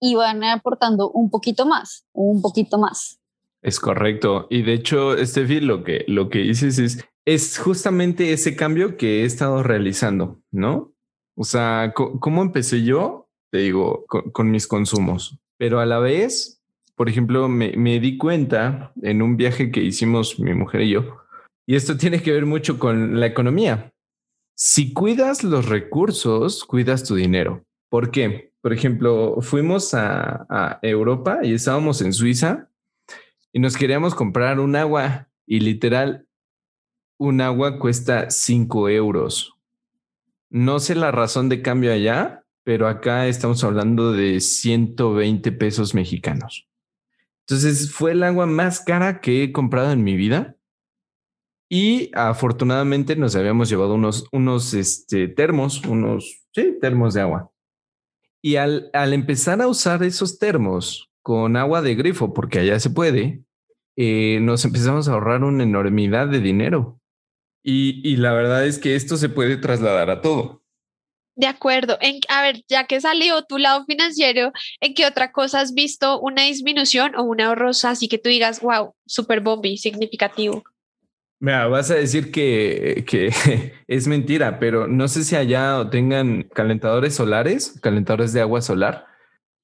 y 0.00 0.14
van 0.16 0.44
aportando 0.44 1.10
un 1.10 1.30
poquito 1.30 1.64
más, 1.64 2.06
un 2.12 2.42
poquito 2.42 2.78
más. 2.78 3.18
Es 3.62 3.80
correcto. 3.80 4.46
Y 4.50 4.62
de 4.62 4.74
hecho, 4.74 5.16
Steffi, 5.16 5.60
lo 5.60 5.82
que, 5.82 6.04
lo 6.06 6.28
que 6.28 6.40
dices 6.40 6.78
es, 6.78 7.02
es 7.24 7.58
justamente 7.58 8.34
ese 8.34 8.54
cambio 8.54 8.98
que 8.98 9.22
he 9.22 9.24
estado 9.24 9.62
realizando, 9.62 10.42
¿no? 10.50 10.92
O 11.34 11.44
sea, 11.44 11.94
¿cómo 11.94 12.42
empecé 12.42 12.84
yo? 12.84 13.28
Te 13.50 13.58
digo, 13.58 14.04
con, 14.06 14.50
mis 14.50 14.66
consumos. 14.66 15.38
Pero 15.56 15.80
a 15.80 15.86
la 15.86 15.98
vez, 15.98 16.62
por 16.96 17.08
ejemplo, 17.08 17.48
me, 17.48 18.00
di 18.00 18.18
cuenta 18.18 18.92
en 19.02 19.22
un 19.22 19.36
viaje 19.36 19.70
que 19.70 19.82
hicimos 19.82 20.38
mi 20.38 20.54
mujer 20.54 20.82
y 20.82 20.90
yo, 20.90 21.18
y 21.66 21.76
esto 21.76 21.96
tiene 21.96 22.22
que 22.22 22.32
ver 22.32 22.46
mucho 22.46 22.78
con 22.78 23.18
la 23.18 23.26
economía. 23.26 23.92
Si 24.54 24.92
cuidas 24.92 25.42
los 25.42 25.68
recursos, 25.68 26.64
cuidas 26.64 27.04
tu 27.04 27.16
dinero. 27.16 27.64
¿Por 27.88 28.10
qué? 28.10 28.52
Por 28.60 28.72
ejemplo, 28.72 29.38
fuimos 29.40 29.92
a, 29.94 30.78
Europa 30.82 31.40
y 31.42 31.54
estábamos 31.54 32.00
en 32.02 32.12
Suiza 32.12 32.68
y 33.52 33.58
nos 33.58 33.76
queríamos 33.76 34.14
comprar 34.14 34.60
un 34.60 34.76
agua 34.76 35.28
y 35.46 35.60
literal, 35.60 36.26
un 37.18 37.40
agua 37.40 37.78
cuesta 37.78 38.30
5 38.30 38.88
euros. 38.90 39.54
No 40.50 40.78
sé 40.78 40.94
la 40.94 41.10
razón 41.10 41.48
de 41.48 41.62
cambio 41.62 41.92
allá, 41.92 42.43
pero 42.64 42.88
acá 42.88 43.28
estamos 43.28 43.62
hablando 43.62 44.12
de 44.12 44.40
120 44.40 45.52
pesos 45.52 45.94
mexicanos. 45.94 46.68
Entonces 47.46 47.92
fue 47.92 48.12
el 48.12 48.22
agua 48.22 48.46
más 48.46 48.80
cara 48.80 49.20
que 49.20 49.44
he 49.44 49.52
comprado 49.52 49.92
en 49.92 50.02
mi 50.02 50.16
vida. 50.16 50.56
Y 51.70 52.10
afortunadamente 52.14 53.16
nos 53.16 53.36
habíamos 53.36 53.68
llevado 53.68 53.94
unos, 53.94 54.26
unos 54.32 54.74
este, 54.74 55.28
termos, 55.28 55.84
unos 55.84 56.46
sí, 56.52 56.78
termos 56.80 57.14
de 57.14 57.20
agua. 57.20 57.50
Y 58.42 58.56
al, 58.56 58.90
empezar 58.94 59.60
a 59.62 59.68
usar 59.68 60.02
esos 60.02 60.38
termos 60.38 61.10
con 61.22 61.56
agua 61.56 61.80
de 61.80 61.94
grifo, 61.94 62.34
porque 62.34 62.58
allá 62.58 62.78
se 62.78 62.90
puede, 62.90 63.42
eh, 63.96 64.38
nos 64.42 64.64
empezamos 64.64 65.08
a 65.08 65.12
ahorrar 65.12 65.42
una 65.44 65.62
enormidad 65.62 66.28
de 66.28 66.40
dinero. 66.40 67.00
Y, 67.62 68.16
la 68.16 68.34
verdad 68.34 68.66
es 68.66 68.78
que 68.78 68.94
esto 68.94 69.16
se 69.16 69.30
puede 69.30 69.56
trasladar 69.56 70.10
a 70.10 70.20
todo. 70.20 70.63
De 71.36 71.46
acuerdo. 71.46 71.98
En, 72.00 72.20
a 72.28 72.42
ver, 72.42 72.62
ya 72.68 72.86
que 72.86 73.00
salió 73.00 73.42
tu 73.42 73.58
lado 73.58 73.84
financiero, 73.84 74.52
¿en 74.80 74.94
qué 74.94 75.06
otra 75.06 75.32
cosa 75.32 75.60
has 75.60 75.74
visto 75.74 76.20
una 76.20 76.42
disminución 76.42 77.16
o 77.16 77.22
un 77.24 77.40
ahorro 77.40 77.70
así 77.70 78.08
que 78.08 78.18
tú 78.18 78.28
digas, 78.28 78.60
wow, 78.60 78.94
super 79.06 79.40
bombi, 79.40 79.76
significativo? 79.76 80.62
Mira, 81.40 81.66
vas 81.66 81.90
a 81.90 81.96
decir 81.96 82.30
que, 82.30 83.04
que, 83.06 83.30
es 83.86 84.06
mentira, 84.06 84.58
pero 84.58 84.86
no 84.86 85.08
sé 85.08 85.24
si 85.24 85.36
allá 85.36 85.88
tengan 85.90 86.44
calentadores 86.44 87.14
solares, 87.14 87.78
calentadores 87.82 88.32
de 88.32 88.40
agua 88.40 88.62
solar. 88.62 89.06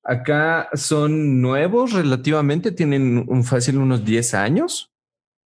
Acá 0.02 0.68
son 0.74 1.40
nuevos 1.40 1.92
relativamente, 1.92 2.72
tienen 2.72 3.24
un 3.28 3.44
fácil 3.44 3.78
unos 3.78 4.04
10 4.04 4.34
años, 4.34 4.92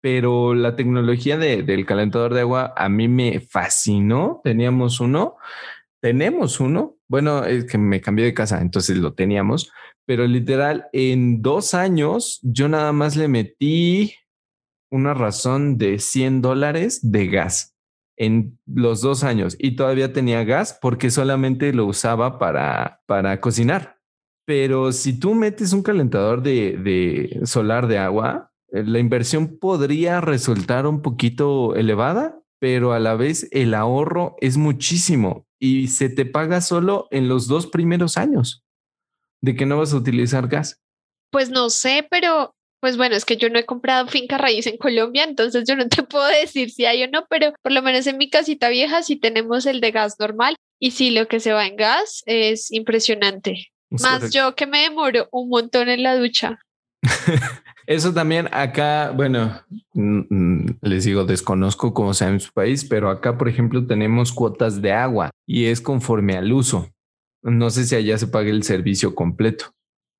pero 0.00 0.54
la 0.54 0.76
tecnología 0.76 1.38
del 1.38 1.86
calentador 1.86 2.34
de 2.34 2.42
agua 2.42 2.74
a 2.76 2.88
mí 2.88 3.08
me 3.08 3.40
fascinó. 3.40 4.40
Teníamos 4.44 5.00
uno, 5.00 5.36
tenemos 6.04 6.60
uno. 6.60 6.98
Bueno, 7.08 7.44
es 7.44 7.64
que 7.64 7.78
me 7.78 8.02
cambié 8.02 8.26
de 8.26 8.34
casa, 8.34 8.60
entonces 8.60 8.98
lo 8.98 9.14
teníamos, 9.14 9.72
pero 10.04 10.26
literal 10.26 10.84
en 10.92 11.40
dos 11.40 11.72
años 11.72 12.40
yo 12.42 12.68
nada 12.68 12.92
más 12.92 13.16
le 13.16 13.26
metí 13.26 14.14
una 14.90 15.14
razón 15.14 15.78
de 15.78 15.98
100 15.98 16.42
dólares 16.42 17.10
de 17.10 17.28
gas 17.28 17.74
en 18.18 18.58
los 18.66 19.00
dos 19.00 19.24
años 19.24 19.56
y 19.58 19.76
todavía 19.76 20.12
tenía 20.12 20.44
gas 20.44 20.78
porque 20.78 21.10
solamente 21.10 21.72
lo 21.72 21.86
usaba 21.86 22.38
para, 22.38 23.00
para 23.06 23.40
cocinar. 23.40 23.96
Pero 24.44 24.92
si 24.92 25.18
tú 25.18 25.34
metes 25.34 25.72
un 25.72 25.82
calentador 25.82 26.42
de, 26.42 26.76
de 26.76 27.46
solar 27.46 27.86
de 27.86 27.96
agua, 27.96 28.52
eh, 28.72 28.84
la 28.84 28.98
inversión 28.98 29.56
podría 29.58 30.20
resultar 30.20 30.86
un 30.86 31.00
poquito 31.00 31.74
elevada, 31.74 32.42
pero 32.60 32.92
a 32.92 32.98
la 32.98 33.14
vez 33.14 33.48
el 33.52 33.72
ahorro 33.72 34.36
es 34.42 34.58
muchísimo 34.58 35.46
y 35.64 35.88
se 35.88 36.10
te 36.10 36.26
paga 36.26 36.60
solo 36.60 37.08
en 37.10 37.26
los 37.26 37.48
dos 37.48 37.66
primeros 37.66 38.18
años 38.18 38.62
de 39.40 39.56
que 39.56 39.64
no 39.64 39.78
vas 39.78 39.94
a 39.94 39.96
utilizar 39.96 40.46
gas. 40.46 40.78
Pues 41.30 41.48
no 41.48 41.70
sé, 41.70 42.06
pero 42.10 42.54
pues 42.80 42.98
bueno, 42.98 43.16
es 43.16 43.24
que 43.24 43.38
yo 43.38 43.48
no 43.48 43.58
he 43.58 43.64
comprado 43.64 44.06
finca 44.08 44.36
raíz 44.36 44.66
en 44.66 44.76
Colombia, 44.76 45.24
entonces 45.24 45.64
yo 45.66 45.74
no 45.74 45.88
te 45.88 46.02
puedo 46.02 46.26
decir 46.26 46.70
si 46.70 46.84
hay 46.84 47.02
o 47.04 47.08
no, 47.08 47.24
pero 47.30 47.54
por 47.62 47.72
lo 47.72 47.80
menos 47.80 48.06
en 48.06 48.18
mi 48.18 48.28
casita 48.28 48.68
vieja 48.68 49.02
sí 49.02 49.16
tenemos 49.16 49.64
el 49.64 49.80
de 49.80 49.90
gas 49.90 50.16
normal 50.20 50.54
y 50.78 50.90
sí 50.90 51.08
lo 51.08 51.28
que 51.28 51.40
se 51.40 51.54
va 51.54 51.66
en 51.66 51.76
gas 51.76 52.22
es 52.26 52.70
impresionante. 52.70 53.68
Más 53.88 54.34
yo 54.34 54.54
que 54.54 54.66
me 54.66 54.82
demoro 54.82 55.30
un 55.32 55.48
montón 55.48 55.88
en 55.88 56.02
la 56.02 56.14
ducha. 56.14 56.58
Eso 57.86 58.14
también 58.14 58.48
acá, 58.52 59.12
bueno, 59.14 59.60
les 60.80 61.04
digo, 61.04 61.24
desconozco 61.24 61.92
cómo 61.92 62.14
sea 62.14 62.28
en 62.28 62.40
su 62.40 62.50
país, 62.52 62.84
pero 62.84 63.10
acá, 63.10 63.36
por 63.36 63.48
ejemplo, 63.48 63.86
tenemos 63.86 64.32
cuotas 64.32 64.80
de 64.80 64.92
agua 64.92 65.30
y 65.46 65.66
es 65.66 65.82
conforme 65.82 66.36
al 66.36 66.50
uso. 66.52 66.88
No 67.42 67.68
sé 67.68 67.84
si 67.84 67.94
allá 67.94 68.16
se 68.16 68.26
paga 68.26 68.48
el 68.48 68.62
servicio 68.62 69.14
completo. 69.14 69.66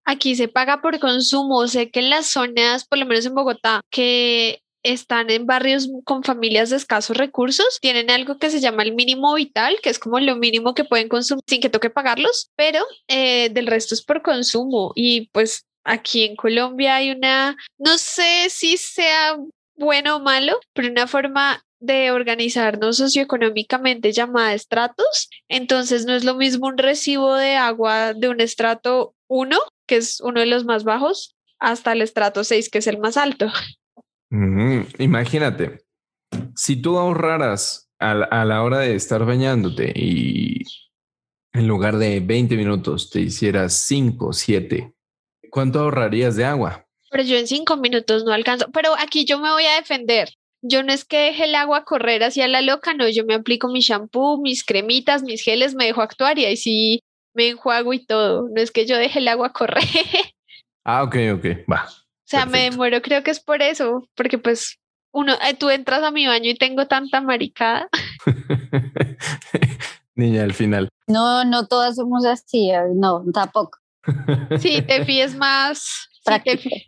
Aquí 0.05 0.37
se 0.37 0.49
paga 0.49 0.83
por 0.83 0.99
consumo. 1.01 1.67
Sé 1.67 1.91
que 1.91 2.01
en 2.01 2.11
las 2.11 2.27
zonas, 2.27 2.87
por 2.87 2.99
lo 2.99 3.07
menos 3.07 3.25
en 3.25 3.35
Bogotá, 3.35 3.81
que 3.91 4.61
están 4.83 5.31
en 5.31 5.47
barrios 5.47 5.89
con 6.05 6.23
familias 6.23 6.69
de 6.69 6.77
escasos 6.77 7.17
recursos, 7.17 7.79
tienen 7.81 8.11
algo 8.11 8.37
que 8.37 8.51
se 8.51 8.61
llama 8.61 8.83
el 8.83 8.95
mínimo 8.95 9.35
vital, 9.35 9.77
que 9.83 9.89
es 9.89 9.99
como 9.99 10.21
lo 10.21 10.37
mínimo 10.37 10.75
que 10.75 10.85
pueden 10.85 11.09
consumir 11.09 11.43
sin 11.47 11.63
que 11.63 11.71
toque 11.71 11.89
pagarlos, 11.89 12.51
pero 12.55 12.81
eh, 13.09 13.49
del 13.49 13.67
resto 13.67 13.95
es 13.95 14.05
por 14.05 14.21
consumo. 14.21 14.93
Y 14.95 15.31
pues 15.33 15.65
aquí 15.85 16.25
en 16.25 16.37
Colombia 16.37 16.97
hay 16.97 17.13
una, 17.13 17.57
no 17.79 17.99
sé 17.99 18.49
si 18.51 18.77
sea 18.77 19.37
bueno 19.77 20.17
o 20.17 20.21
malo, 20.21 20.59
pero 20.73 20.89
una 20.89 21.07
forma 21.07 21.63
de 21.81 22.11
organizarnos 22.11 22.97
socioeconómicamente 22.97 24.13
llamada 24.13 24.55
estratos. 24.55 25.29
Entonces 25.49 26.07
no 26.07 26.15
es 26.15 26.25
lo 26.25 26.35
mismo 26.35 26.69
un 26.69 26.79
recibo 26.79 27.35
de 27.35 27.57
agua 27.57 28.15
de 28.15 28.29
un 28.29 28.41
estrato 28.41 29.15
1 29.29 29.59
que 29.87 29.97
es 29.97 30.21
uno 30.21 30.41
de 30.41 30.47
los 30.47 30.65
más 30.65 30.85
bajos, 30.85 31.37
hasta 31.59 31.93
el 31.93 32.03
estrato 32.03 32.45
6, 32.45 32.71
que 32.71 32.79
es 32.79 32.87
el 32.87 32.99
más 32.99 33.17
alto. 33.17 33.51
Imagínate, 34.99 35.85
si 36.57 36.77
tú 36.77 36.99
ahorraras 36.99 37.91
a 37.99 38.45
la, 38.45 38.63
hora 38.63 38.81
de 38.81 38.95
estar 38.95 39.25
bañándote 39.25 39.93
y 39.95 40.63
en 41.53 41.69
lugar 41.69 41.97
de 41.97 42.21
20 42.21 42.57
minutos 42.57 43.11
te 43.11 43.21
hicieras 43.21 43.75
5, 43.87 44.33
7, 44.33 44.94
¿cuánto 45.55 45.79
ahorrarías 45.79 46.35
de 46.35 46.45
agua? 46.45 46.85
Pero 47.13 47.23
yo 47.23 47.37
en 47.37 47.47
5 47.47 47.77
minutos 47.77 48.25
no 48.25 48.33
alcanzo. 48.33 48.67
Pero 48.73 48.93
aquí 48.99 49.25
yo 49.25 49.39
me 49.39 49.51
voy 49.51 49.65
a 49.65 49.77
defender. 49.77 50.31
Yo 50.63 50.83
no 50.83 50.93
es 50.93 51.05
que 51.05 51.19
deje 51.19 51.45
el 51.45 51.55
agua 51.55 51.85
correr 51.85 52.25
hacia 52.25 52.49
la 52.49 52.61
loca, 52.61 52.93
no, 52.95 53.09
yo 53.09 53.25
me 53.25 53.35
aplico 53.35 53.69
mi 53.69 53.81
shampoo, 53.81 54.41
mis 54.41 54.65
cremitas, 54.65 55.23
mis 55.23 55.43
geles, 55.43 55.75
me 55.75 55.85
dejo 55.85 56.03
actuar 56.03 56.39
y 56.39 56.47
ahí 56.47 56.57
sí 56.57 57.01
me 57.35 57.51
enjuago 57.51 57.93
y 57.93 58.05
todo. 58.05 58.49
No 58.53 58.61
es 58.61 58.73
que 58.73 58.85
yo 58.85 58.97
deje 58.97 59.21
el 59.21 59.29
agua 59.29 59.53
correr. 59.53 59.85
Ah, 60.87 61.03
ok, 61.03 61.17
ok, 61.37 61.47
va. 61.73 61.87
O 61.89 62.27
sea, 62.27 62.45
me 62.45 62.65
demoro, 62.65 63.01
creo 63.01 63.23
que 63.23 63.31
es 63.31 63.41
por 63.41 63.63
eso, 63.63 64.07
porque 64.15 64.37
pues 64.37 64.77
uno, 65.13 65.33
eh, 65.33 65.55
tú 65.55 65.71
entras 65.71 66.03
a 66.03 66.11
mi 66.11 66.27
baño 66.27 66.51
y 66.51 66.57
tengo 66.57 66.87
tanta 66.87 67.23
maricada. 67.23 67.89
Niña, 70.15 70.43
al 70.43 70.53
final. 70.53 70.91
No, 71.07 71.47
no 71.47 71.67
todas 71.69 71.97
somos 71.97 72.27
así, 72.27 72.71
eh, 72.71 72.83
no, 72.95 73.25
tampoco. 73.33 73.79
Sí, 74.61 74.83
te 74.83 75.05
fíes 75.05 75.35
más. 75.37 76.09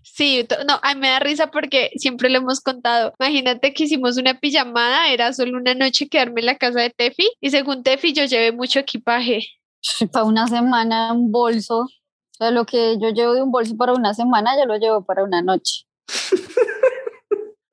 Sí, 0.02 0.46
no, 0.66 0.80
a 0.82 0.94
mí 0.94 1.00
me 1.00 1.08
da 1.08 1.18
risa 1.18 1.50
porque 1.50 1.90
siempre 1.96 2.30
lo 2.30 2.38
hemos 2.38 2.60
contado. 2.60 3.12
Imagínate 3.20 3.74
que 3.74 3.84
hicimos 3.84 4.16
una 4.16 4.40
pijamada, 4.40 5.08
era 5.10 5.32
solo 5.32 5.58
una 5.58 5.74
noche 5.74 6.08
quedarme 6.08 6.40
en 6.40 6.46
la 6.46 6.56
casa 6.56 6.80
de 6.80 6.90
Tefi 6.90 7.30
y 7.40 7.50
según 7.50 7.82
Tefi 7.82 8.14
yo 8.14 8.24
llevé 8.24 8.52
mucho 8.52 8.78
equipaje. 8.78 9.46
para 10.12 10.24
una 10.24 10.48
semana 10.48 11.12
un 11.12 11.30
bolso. 11.30 11.80
O 11.80 12.34
sea, 12.38 12.50
lo 12.50 12.64
que 12.66 12.96
yo 13.00 13.10
llevo 13.10 13.34
de 13.34 13.42
un 13.42 13.50
bolso 13.50 13.76
para 13.76 13.94
una 13.94 14.14
semana, 14.14 14.56
yo 14.58 14.66
lo 14.66 14.78
llevo 14.78 15.04
para 15.04 15.24
una 15.24 15.42
noche. 15.42 15.84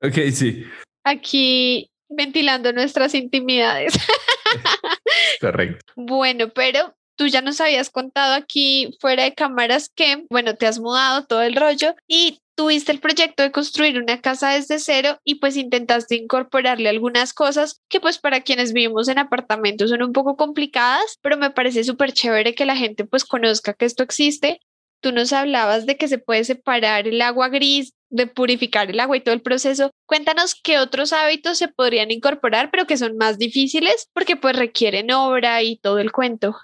ok, 0.02 0.30
sí. 0.32 0.64
Aquí 1.04 1.90
ventilando 2.08 2.72
nuestras 2.72 3.14
intimidades. 3.14 3.94
Correcto. 5.40 5.84
Bueno, 5.96 6.48
pero 6.48 6.94
tú 7.16 7.26
ya 7.26 7.42
nos 7.42 7.60
habías 7.60 7.90
contado 7.90 8.34
aquí 8.34 8.96
fuera 9.00 9.24
de 9.24 9.34
cámaras 9.34 9.90
que, 9.94 10.24
bueno, 10.30 10.54
te 10.54 10.66
has 10.66 10.78
mudado 10.78 11.26
todo 11.26 11.42
el 11.42 11.56
rollo 11.56 11.94
y 12.06 12.40
tuviste 12.54 12.92
el 12.92 13.00
proyecto 13.00 13.42
de 13.42 13.52
construir 13.52 13.98
una 13.98 14.20
casa 14.20 14.50
desde 14.50 14.78
cero 14.78 15.18
y 15.24 15.36
pues 15.36 15.56
intentaste 15.56 16.16
incorporarle 16.16 16.88
algunas 16.88 17.32
cosas 17.32 17.80
que 17.88 18.00
pues 18.00 18.18
para 18.18 18.42
quienes 18.42 18.72
vivimos 18.72 19.08
en 19.08 19.18
apartamentos 19.18 19.90
son 19.90 20.02
un 20.02 20.12
poco 20.12 20.36
complicadas, 20.36 21.18
pero 21.20 21.36
me 21.36 21.50
parece 21.50 21.84
súper 21.84 22.12
chévere 22.12 22.54
que 22.54 22.66
la 22.66 22.76
gente 22.76 23.04
pues 23.04 23.24
conozca 23.24 23.74
que 23.74 23.84
esto 23.86 24.02
existe. 24.02 24.60
Tú 25.00 25.12
nos 25.12 25.32
hablabas 25.32 25.84
de 25.84 25.96
que 25.96 26.08
se 26.08 26.18
puede 26.18 26.44
separar 26.44 27.06
el 27.06 27.20
agua 27.20 27.48
gris, 27.48 27.92
de 28.08 28.26
purificar 28.26 28.90
el 28.90 29.00
agua 29.00 29.16
y 29.16 29.20
todo 29.20 29.34
el 29.34 29.42
proceso. 29.42 29.90
Cuéntanos 30.06 30.54
qué 30.54 30.78
otros 30.78 31.12
hábitos 31.12 31.58
se 31.58 31.68
podrían 31.68 32.10
incorporar, 32.10 32.70
pero 32.70 32.86
que 32.86 32.96
son 32.96 33.16
más 33.18 33.38
difíciles 33.38 34.08
porque 34.14 34.36
pues 34.36 34.56
requieren 34.56 35.10
obra 35.10 35.62
y 35.62 35.76
todo 35.76 35.98
el 35.98 36.12
cuento. 36.12 36.56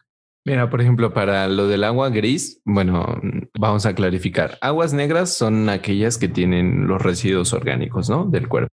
Mira, 0.44 0.70
por 0.70 0.80
ejemplo, 0.80 1.12
para 1.12 1.48
lo 1.48 1.68
del 1.68 1.84
agua 1.84 2.08
gris, 2.08 2.62
bueno, 2.64 3.20
vamos 3.58 3.84
a 3.84 3.94
clarificar. 3.94 4.56
Aguas 4.62 4.94
negras 4.94 5.34
son 5.34 5.68
aquellas 5.68 6.16
que 6.16 6.28
tienen 6.28 6.86
los 6.86 7.02
residuos 7.02 7.52
orgánicos, 7.52 8.08
¿no? 8.08 8.24
Del 8.24 8.48
cuerpo. 8.48 8.70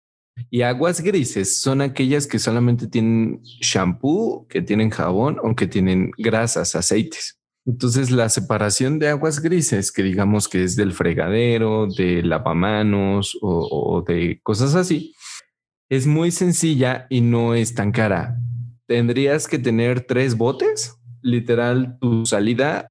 Y 0.49 0.63
aguas 0.63 1.01
grises 1.01 1.61
son 1.61 1.81
aquellas 1.81 2.25
que 2.25 2.39
solamente 2.39 2.87
tienen 2.87 3.41
shampoo, 3.43 4.47
que 4.49 4.61
tienen 4.61 4.89
jabón 4.89 5.37
o 5.43 5.55
que 5.55 5.67
tienen 5.67 6.11
grasas, 6.17 6.75
aceites. 6.75 7.37
Entonces, 7.65 8.09
la 8.09 8.27
separación 8.29 8.97
de 8.97 9.09
aguas 9.09 9.39
grises, 9.39 9.91
que 9.91 10.01
digamos 10.01 10.47
que 10.47 10.63
es 10.63 10.75
del 10.75 10.93
fregadero, 10.93 11.85
de 11.85 12.23
lavamanos 12.23 13.37
o, 13.39 13.67
o 13.69 14.01
de 14.01 14.39
cosas 14.41 14.73
así, 14.73 15.13
es 15.89 16.07
muy 16.07 16.31
sencilla 16.31 17.05
y 17.09 17.21
no 17.21 17.53
es 17.53 17.75
tan 17.75 17.91
cara. 17.91 18.35
Tendrías 18.87 19.47
que 19.47 19.59
tener 19.59 20.01
tres 20.01 20.35
botes 20.35 20.97
literal 21.21 21.97
tu 21.99 22.25
salida, 22.25 22.89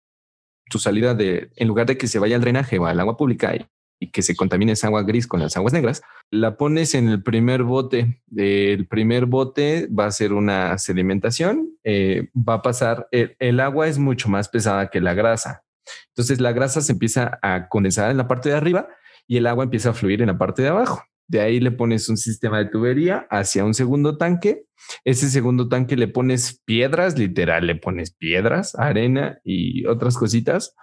tu 0.69 0.79
salida 0.79 1.14
de, 1.14 1.51
en 1.57 1.69
lugar 1.69 1.87
de 1.87 1.99
que 1.99 2.09
se 2.09 2.19
vaya 2.19 2.37
al 2.37 2.43
drenaje 2.43 2.79
o 2.79 2.87
al 2.87 3.01
agua 3.01 3.16
pública 3.16 3.55
y, 3.55 3.66
que 4.12 4.23
se 4.23 4.35
contamine 4.35 4.73
esa 4.73 4.87
agua 4.87 5.03
gris 5.03 5.27
con 5.27 5.40
las 5.40 5.59
aguas 5.59 5.75
negras, 5.75 6.01
la 6.31 6.57
pones 6.57 6.95
en 6.95 7.11
el 7.11 7.23
primer 7.23 7.64
bote. 7.64 8.23
El 8.35 8.87
primer 8.87 9.27
bote 9.27 9.88
va 9.88 10.07
a 10.07 10.11
ser 10.11 10.33
una 10.33 10.79
sedimentación, 10.79 11.77
eh, 11.85 12.31
va 12.35 12.55
a 12.55 12.62
pasar, 12.62 13.09
el, 13.11 13.37
el 13.38 13.61
agua 13.61 13.88
es 13.88 13.99
mucho 13.99 14.31
más 14.31 14.49
pesada 14.49 14.88
que 14.88 15.03
la 15.03 15.12
grasa. 15.12 15.64
Entonces 16.09 16.40
la 16.40 16.53
grasa 16.53 16.81
se 16.81 16.93
empieza 16.93 17.38
a 17.43 17.69
condensar 17.69 18.11
en 18.11 18.16
la 18.16 18.27
parte 18.27 18.49
de 18.49 18.55
arriba 18.55 18.88
y 19.27 19.37
el 19.37 19.47
agua 19.47 19.64
empieza 19.64 19.90
a 19.90 19.95
fluir 19.95 20.23
en 20.23 20.29
la 20.29 20.38
parte 20.38 20.62
de 20.62 20.69
abajo. 20.69 21.03
De 21.31 21.40
ahí 21.40 21.61
le 21.61 21.71
pones 21.71 22.09
un 22.09 22.16
sistema 22.16 22.59
de 22.59 22.64
tubería 22.64 23.29
hacia 23.31 23.64
un 23.64 23.73
segundo 23.73 24.19
tanque. 24.19 24.64
Ese 25.05 25.31
segundo 25.31 25.69
tanque 25.69 25.95
le 25.97 26.09
pones 26.09 26.61
piedras, 26.64 27.16
literal, 27.16 27.69
le 27.69 27.77
pones 27.77 28.12
piedras, 28.12 28.75
arena 28.75 29.38
y 29.45 29.87
otras 29.87 30.19
cositas. 30.19 30.75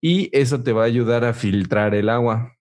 Y 0.00 0.30
eso 0.38 0.62
te 0.62 0.72
va 0.72 0.82
a 0.82 0.86
ayudar 0.86 1.24
a 1.24 1.34
filtrar 1.34 1.96
el 1.96 2.10
agua. 2.10 2.56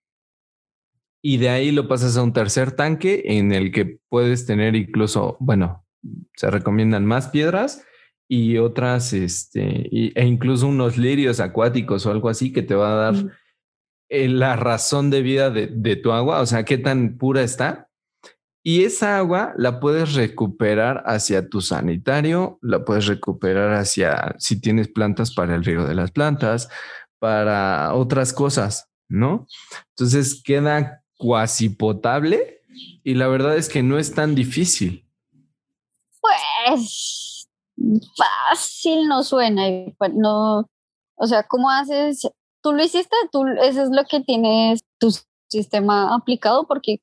Y 1.21 1.37
de 1.37 1.49
ahí 1.49 1.71
lo 1.71 1.87
pasas 1.87 2.17
a 2.17 2.23
un 2.23 2.33
tercer 2.33 2.71
tanque 2.71 3.21
en 3.25 3.51
el 3.51 3.71
que 3.71 3.99
puedes 4.09 4.47
tener 4.47 4.75
incluso, 4.75 5.37
bueno, 5.39 5.85
se 6.35 6.49
recomiendan 6.49 7.05
más 7.05 7.29
piedras 7.29 7.85
y 8.27 8.57
otras, 8.57 9.13
este, 9.13 9.89
e 9.91 10.25
incluso 10.25 10.65
unos 10.65 10.97
lirios 10.97 11.39
acuáticos 11.39 12.03
o 12.07 12.11
algo 12.11 12.29
así 12.29 12.51
que 12.51 12.63
te 12.63 12.73
va 12.73 12.93
a 12.93 13.11
dar 13.11 13.31
eh, 14.13 14.27
la 14.27 14.57
razón 14.57 15.09
de 15.09 15.21
vida 15.21 15.49
de, 15.51 15.95
tu 15.95 16.11
agua, 16.11 16.41
o 16.41 16.45
sea, 16.45 16.65
qué 16.65 16.77
tan 16.77 17.17
pura 17.17 17.43
está. 17.43 17.87
Y 18.61 18.83
esa 18.83 19.17
agua 19.17 19.53
la 19.55 19.79
puedes 19.79 20.15
recuperar 20.15 21.01
hacia 21.05 21.47
tu 21.47 21.61
sanitario, 21.61 22.59
la 22.61 22.83
puedes 22.83 23.05
recuperar 23.05 23.71
hacia 23.71 24.35
si 24.37 24.59
tienes 24.59 24.89
plantas 24.89 25.33
para 25.33 25.55
el 25.55 25.63
riego 25.63 25.85
de 25.85 25.95
las 25.95 26.11
plantas, 26.11 26.67
para 27.19 27.93
otras 27.93 28.33
cosas, 28.33 28.89
¿no? 29.07 29.47
Entonces 29.91 30.43
queda 30.43 31.05
cuasi 31.15 31.69
potable 31.69 32.59
y 33.05 33.13
la 33.13 33.29
verdad 33.29 33.55
es 33.55 33.69
que 33.69 33.81
no 33.81 33.97
es 33.97 34.13
tan 34.13 34.35
difícil. 34.35 35.07
Pues 36.19 37.47
fácil 38.17 39.07
no 39.07 39.23
suena, 39.23 39.63
pues, 39.97 40.11
no, 40.13 40.69
o 41.15 41.27
sea, 41.27 41.43
¿cómo 41.43 41.69
haces 41.69 42.29
tú 42.61 42.73
lo 42.73 42.83
hiciste, 42.83 43.15
tú, 43.31 43.45
eso 43.61 43.83
es 43.83 43.89
lo 43.89 44.03
que 44.05 44.21
tienes 44.21 44.83
tu 44.99 45.13
sistema 45.49 46.15
aplicado, 46.15 46.67
porque 46.67 47.01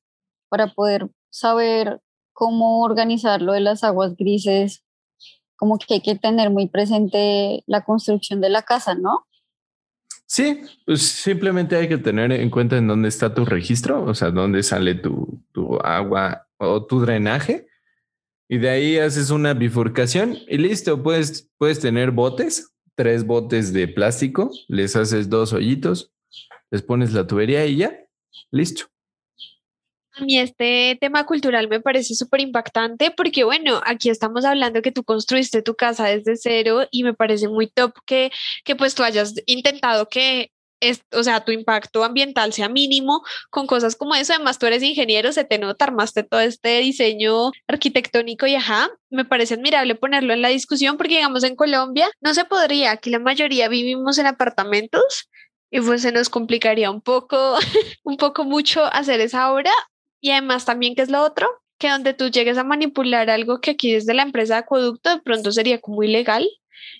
para 0.49 0.73
poder 0.73 1.09
saber 1.29 2.01
cómo 2.33 2.81
organizar 2.81 3.41
lo 3.41 3.53
de 3.53 3.59
las 3.59 3.83
aguas 3.83 4.15
grises, 4.15 4.83
como 5.55 5.77
que 5.77 5.95
hay 5.95 6.01
que 6.01 6.15
tener 6.15 6.49
muy 6.49 6.67
presente 6.67 7.63
la 7.67 7.83
construcción 7.83 8.41
de 8.41 8.49
la 8.49 8.61
casa, 8.61 8.95
¿no? 8.95 9.27
Sí, 10.25 10.61
pues 10.85 11.01
simplemente 11.01 11.75
hay 11.75 11.89
que 11.89 11.97
tener 11.97 12.31
en 12.31 12.49
cuenta 12.49 12.77
en 12.77 12.87
dónde 12.87 13.09
está 13.09 13.33
tu 13.33 13.45
registro, 13.45 14.03
o 14.03 14.13
sea, 14.13 14.29
dónde 14.31 14.63
sale 14.63 14.95
tu, 14.95 15.43
tu 15.51 15.77
agua 15.79 16.47
o 16.57 16.85
tu 16.85 17.01
drenaje. 17.01 17.67
Y 18.47 18.59
de 18.59 18.69
ahí 18.69 18.97
haces 18.99 19.31
una 19.31 19.53
bifurcación 19.53 20.37
y 20.47 20.57
listo, 20.57 21.01
puedes, 21.01 21.49
puedes 21.57 21.79
tener 21.79 22.11
botes 22.11 22.71
tres 22.99 23.25
botes 23.25 23.71
de 23.71 23.87
plástico, 23.87 24.51
les 24.67 24.93
haces 24.97 25.29
dos 25.29 25.53
hoyitos, 25.53 26.11
les 26.69 26.81
pones 26.81 27.13
la 27.13 27.25
tubería 27.25 27.65
y 27.65 27.77
ya, 27.77 27.97
listo. 28.51 28.87
A 30.17 30.25
mí 30.25 30.37
este 30.37 30.97
tema 30.99 31.25
cultural 31.25 31.69
me 31.69 31.79
parece 31.79 32.13
súper 32.13 32.41
impactante 32.41 33.09
porque, 33.15 33.45
bueno, 33.45 33.79
aquí 33.85 34.09
estamos 34.09 34.43
hablando 34.43 34.81
que 34.81 34.91
tú 34.91 35.05
construiste 35.05 35.61
tu 35.61 35.75
casa 35.75 36.07
desde 36.07 36.35
cero 36.35 36.89
y 36.91 37.03
me 37.03 37.13
parece 37.13 37.47
muy 37.47 37.67
top 37.67 37.93
que, 38.05 38.31
que 38.65 38.75
pues 38.75 38.95
tú 38.95 39.03
hayas 39.03 39.33
intentado 39.45 40.09
que 40.09 40.51
es, 40.79 41.01
o 41.11 41.23
sea, 41.23 41.43
tu 41.43 41.51
impacto 41.51 42.03
ambiental 42.03 42.53
sea 42.53 42.69
mínimo 42.69 43.23
con 43.49 43.67
cosas 43.67 43.95
como 43.95 44.15
eso. 44.15 44.33
Además, 44.33 44.59
tú 44.59 44.65
eres 44.65 44.83
ingeniero, 44.83 45.31
se 45.31 45.43
te 45.43 45.59
nota, 45.59 45.85
armaste 45.85 46.23
todo 46.23 46.39
este 46.39 46.79
diseño 46.79 47.51
arquitectónico 47.67 48.47
y 48.47 48.55
ajá, 48.55 48.89
me 49.09 49.25
parece 49.25 49.55
admirable 49.55 49.95
ponerlo 49.95 50.33
en 50.33 50.41
la 50.41 50.49
discusión 50.49 50.97
porque, 50.97 51.15
digamos, 51.17 51.43
en 51.43 51.55
Colombia 51.55 52.09
no 52.21 52.33
se 52.33 52.45
podría, 52.45 52.91
aquí 52.91 53.09
la 53.09 53.19
mayoría 53.19 53.67
vivimos 53.67 54.17
en 54.17 54.27
apartamentos 54.27 55.29
y 55.71 55.81
pues 55.81 56.01
se 56.01 56.11
nos 56.11 56.29
complicaría 56.29 56.89
un 56.91 57.01
poco, 57.01 57.57
un 58.03 58.17
poco 58.17 58.43
mucho 58.43 58.83
hacer 58.85 59.19
esa 59.21 59.51
obra. 59.51 59.71
Y 60.21 60.31
además 60.31 60.65
también, 60.65 60.95
¿qué 60.95 61.01
es 61.01 61.09
lo 61.09 61.23
otro? 61.23 61.47
Que 61.77 61.89
donde 61.89 62.13
tú 62.13 62.29
llegues 62.29 62.57
a 62.57 62.63
manipular 62.63 63.29
algo 63.29 63.61
que 63.61 63.71
aquí 63.71 63.93
desde 63.93 64.13
la 64.13 64.23
empresa 64.23 64.55
de 64.55 64.59
acueducto 64.61 65.09
de 65.15 65.21
pronto 65.21 65.51
sería 65.51 65.79
como 65.79 66.03
ilegal 66.03 66.47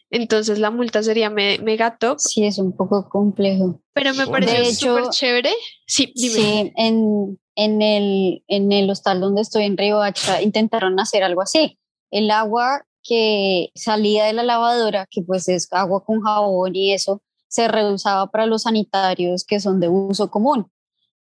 entonces 0.09 0.59
la 0.59 0.71
multa 0.71 1.03
sería 1.03 1.29
mega 1.29 1.97
top. 1.97 2.19
Sí, 2.19 2.45
es 2.45 2.57
un 2.57 2.75
poco 2.75 3.09
complejo. 3.09 3.81
Pero 3.93 4.13
me 4.13 4.27
parece 4.27 4.73
súper 4.75 5.09
chévere. 5.09 5.51
Sí, 5.85 6.11
dime. 6.15 6.33
Sí, 6.33 6.73
en, 6.75 7.39
en, 7.55 7.81
el, 7.81 8.43
en 8.47 8.71
el 8.71 8.89
hostal 8.89 9.21
donde 9.21 9.41
estoy 9.41 9.63
en 9.63 9.77
Río 9.77 10.01
Hacha 10.01 10.41
intentaron 10.41 10.99
hacer 10.99 11.23
algo 11.23 11.41
así. 11.41 11.77
El 12.11 12.31
agua 12.31 12.85
que 13.03 13.71
salía 13.75 14.25
de 14.25 14.33
la 14.33 14.43
lavadora, 14.43 15.07
que 15.09 15.21
pues 15.21 15.47
es 15.47 15.67
agua 15.71 16.03
con 16.03 16.21
jabón 16.21 16.75
y 16.75 16.93
eso, 16.93 17.21
se 17.47 17.67
reusaba 17.67 18.27
para 18.27 18.45
los 18.45 18.63
sanitarios 18.63 19.43
que 19.43 19.59
son 19.59 19.79
de 19.79 19.89
uso 19.89 20.29
común. 20.29 20.71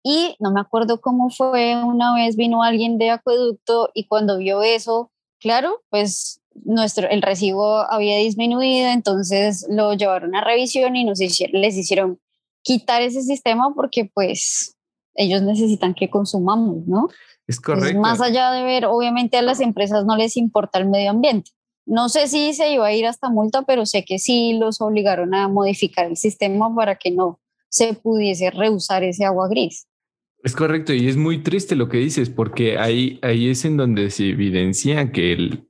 Y 0.03 0.35
no 0.39 0.51
me 0.51 0.61
acuerdo 0.61 1.01
cómo 1.01 1.29
fue, 1.29 1.75
una 1.83 2.15
vez 2.15 2.35
vino 2.35 2.63
alguien 2.63 2.97
de 2.97 3.09
acueducto 3.09 3.89
y 3.93 4.07
cuando 4.07 4.37
vio 4.37 4.61
eso, 4.61 5.11
claro, 5.39 5.81
pues 5.89 6.38
nuestro, 6.65 7.09
el 7.09 7.21
recibo 7.21 7.77
había 7.91 8.17
disminuido, 8.17 8.89
entonces 8.89 9.65
lo 9.69 9.93
llevaron 9.93 10.35
a 10.35 10.43
revisión 10.43 10.95
y 10.95 11.03
nos 11.03 11.21
hicieron, 11.21 11.61
les 11.61 11.75
hicieron 11.75 12.19
quitar 12.61 13.01
ese 13.01 13.21
sistema 13.21 13.73
porque 13.75 14.09
pues 14.13 14.77
ellos 15.15 15.41
necesitan 15.41 15.93
que 15.93 16.09
consumamos, 16.09 16.87
¿no? 16.87 17.09
Es 17.47 17.59
correcto. 17.59 17.99
más 17.99 18.21
allá 18.21 18.51
de 18.51 18.63
ver, 18.63 18.85
obviamente 18.85 19.37
a 19.37 19.41
las 19.41 19.59
empresas 19.59 20.05
no 20.05 20.15
les 20.15 20.37
importa 20.37 20.79
el 20.79 20.87
medio 20.87 21.09
ambiente. 21.09 21.51
No 21.85 22.07
sé 22.07 22.27
si 22.27 22.53
se 22.53 22.71
iba 22.71 22.85
a 22.85 22.93
ir 22.93 23.07
hasta 23.07 23.29
multa, 23.29 23.63
pero 23.63 23.85
sé 23.85 24.05
que 24.05 24.19
sí 24.19 24.53
los 24.53 24.79
obligaron 24.79 25.33
a 25.33 25.47
modificar 25.47 26.05
el 26.05 26.17
sistema 26.17 26.73
para 26.75 26.95
que 26.95 27.09
no 27.09 27.39
se 27.69 27.93
pudiese 27.95 28.51
reusar 28.51 29.03
ese 29.03 29.25
agua 29.25 29.47
gris. 29.47 29.87
Es 30.43 30.55
correcto 30.55 30.93
y 30.93 31.07
es 31.07 31.17
muy 31.17 31.43
triste 31.43 31.75
lo 31.75 31.89
que 31.89 31.97
dices 31.97 32.29
porque 32.29 32.77
ahí, 32.77 33.19
ahí 33.21 33.49
es 33.49 33.65
en 33.65 33.75
donde 33.75 34.09
se 34.09 34.29
evidencia 34.29 35.11
que 35.11 35.33
el, 35.33 35.68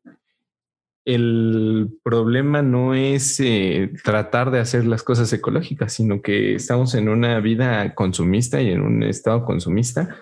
el 1.05 1.89
problema 2.03 2.61
no 2.61 2.93
es 2.93 3.39
eh, 3.39 3.91
tratar 4.03 4.51
de 4.51 4.59
hacer 4.59 4.85
las 4.85 5.03
cosas 5.03 5.31
ecológicas, 5.33 5.93
sino 5.93 6.21
que 6.21 6.55
estamos 6.55 6.93
en 6.95 7.09
una 7.09 7.39
vida 7.39 7.95
consumista 7.95 8.61
y 8.61 8.71
en 8.71 8.81
un 8.81 9.03
estado 9.03 9.43
consumista 9.45 10.17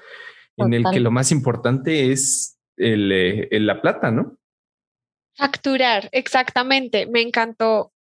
en 0.57 0.73
el 0.73 0.83
que 0.91 0.99
lo 0.99 1.11
más 1.11 1.31
importante 1.31 2.11
es 2.11 2.59
el, 2.77 3.11
eh, 3.11 3.47
la 3.59 3.81
plata, 3.81 4.11
¿no? 4.11 4.37
Facturar, 5.35 6.09
exactamente. 6.11 7.05
Me 7.05 7.21
encantó 7.21 7.93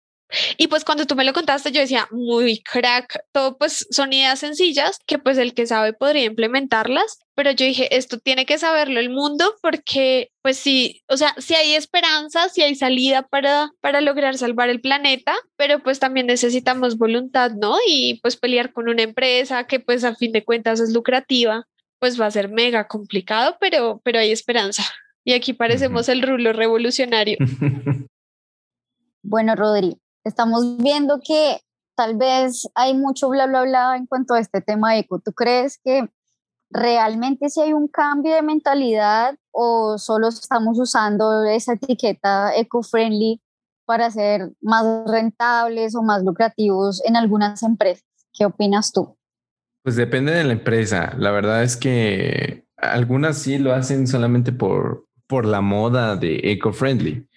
Y 0.58 0.68
pues 0.68 0.84
cuando 0.86 1.06
tú 1.06 1.16
me 1.16 1.24
lo 1.24 1.34
contaste, 1.34 1.72
yo 1.72 1.82
decía, 1.82 2.08
muy 2.12 2.62
crack, 2.62 3.24
todo 3.32 3.58
pues 3.58 3.88
son 3.92 4.14
ideas 4.14 4.40
sencillas 4.40 5.00
que 5.06 5.20
pues 5.20 5.38
el 5.38 5.54
que 5.54 5.68
sabe 5.68 5.94
podría 5.94 6.26
implementarlas, 6.26 7.20
pero 7.36 7.52
yo 7.52 7.66
dije, 7.66 7.96
esto 7.96 8.20
tiene 8.20 8.46
que 8.46 8.58
saberlo 8.58 9.00
el 9.00 9.10
mundo 9.10 9.56
porque 9.62 10.32
pues 10.42 10.58
sí, 10.58 11.04
o 11.08 11.18
sea, 11.18 11.36
si 11.38 11.56
hay 11.56 11.76
esperanza, 11.76 12.50
si 12.50 12.62
hay 12.62 12.76
salida 12.76 13.24
para, 13.24 13.72
para 13.82 14.02
lograr 14.02 14.38
salvar 14.38 14.70
el 14.70 14.82
planeta, 14.82 15.36
pero 15.56 15.84
pues 15.84 16.00
también 16.00 16.28
necesitamos 16.28 16.98
voluntad, 16.98 17.52
¿no? 17.52 17.78
Y 17.88 18.20
pues 18.22 18.38
pelear 18.38 18.72
con 18.72 18.90
una 18.90 19.04
empresa 19.04 19.68
que 19.68 19.80
pues 19.80 20.04
a 20.04 20.16
fin 20.16 20.32
de 20.32 20.44
cuentas 20.44 20.80
es 20.80 20.94
lucrativa, 20.94 21.68
pues 22.00 22.20
va 22.20 22.28
a 22.28 22.32
ser 22.32 22.50
mega 22.50 22.88
complicado, 22.88 23.58
pero, 23.60 24.02
pero 24.04 24.20
hay 24.20 24.32
esperanza. 24.32 24.84
Y 25.24 25.34
aquí 25.34 25.54
parecemos 25.54 26.08
el 26.08 26.22
rulo 26.22 26.54
revolucionario. 26.54 27.38
Bueno, 29.28 29.56
Rodri, 29.56 29.98
estamos 30.26 30.78
viendo 30.78 31.22
que 31.24 31.62
tal 31.96 32.18
vez 32.18 32.68
hay 32.76 32.94
mucho 32.94 33.30
bla, 33.30 33.48
bla, 33.48 33.64
bla 33.64 33.96
en 33.96 34.06
cuanto 34.06 34.34
a 34.34 34.40
este 34.40 34.60
tema 34.60 34.98
eco. 34.98 35.20
¿Tú 35.20 35.32
crees 35.32 35.80
que 35.84 36.10
realmente 36.70 37.50
si 37.50 37.62
hay 37.62 37.72
un 37.72 37.88
cambio 37.88 38.36
de 38.36 38.42
mentalidad 38.42 39.36
o 39.52 39.98
solo 39.98 40.28
estamos 40.28 40.78
usando 40.80 41.46
esa 41.46 41.74
etiqueta 41.74 42.54
eco-friendly 42.56 43.42
para 43.86 44.12
ser 44.12 44.52
más 44.62 44.84
rentables 45.06 45.96
o 45.96 46.02
más 46.02 46.24
lucrativos 46.24 47.02
en 47.06 47.16
algunas 47.16 47.64
empresas? 47.64 48.04
¿Qué 48.34 48.46
opinas 48.46 48.92
tú? 48.92 49.16
Pues 49.84 49.96
depende 49.96 50.34
de 50.34 50.44
la 50.44 50.54
empresa. 50.54 51.14
La 51.18 51.32
verdad 51.32 51.64
es 51.64 51.78
que 51.78 52.66
algunas 52.76 53.38
sí 53.38 53.60
lo 53.60 53.74
hacen 53.74 54.08
solamente 54.08 54.52
por, 54.52 55.08
por 55.28 55.46
la 55.46 55.62
moda 55.62 56.16
de 56.16 56.42
eco-friendly 56.44 57.30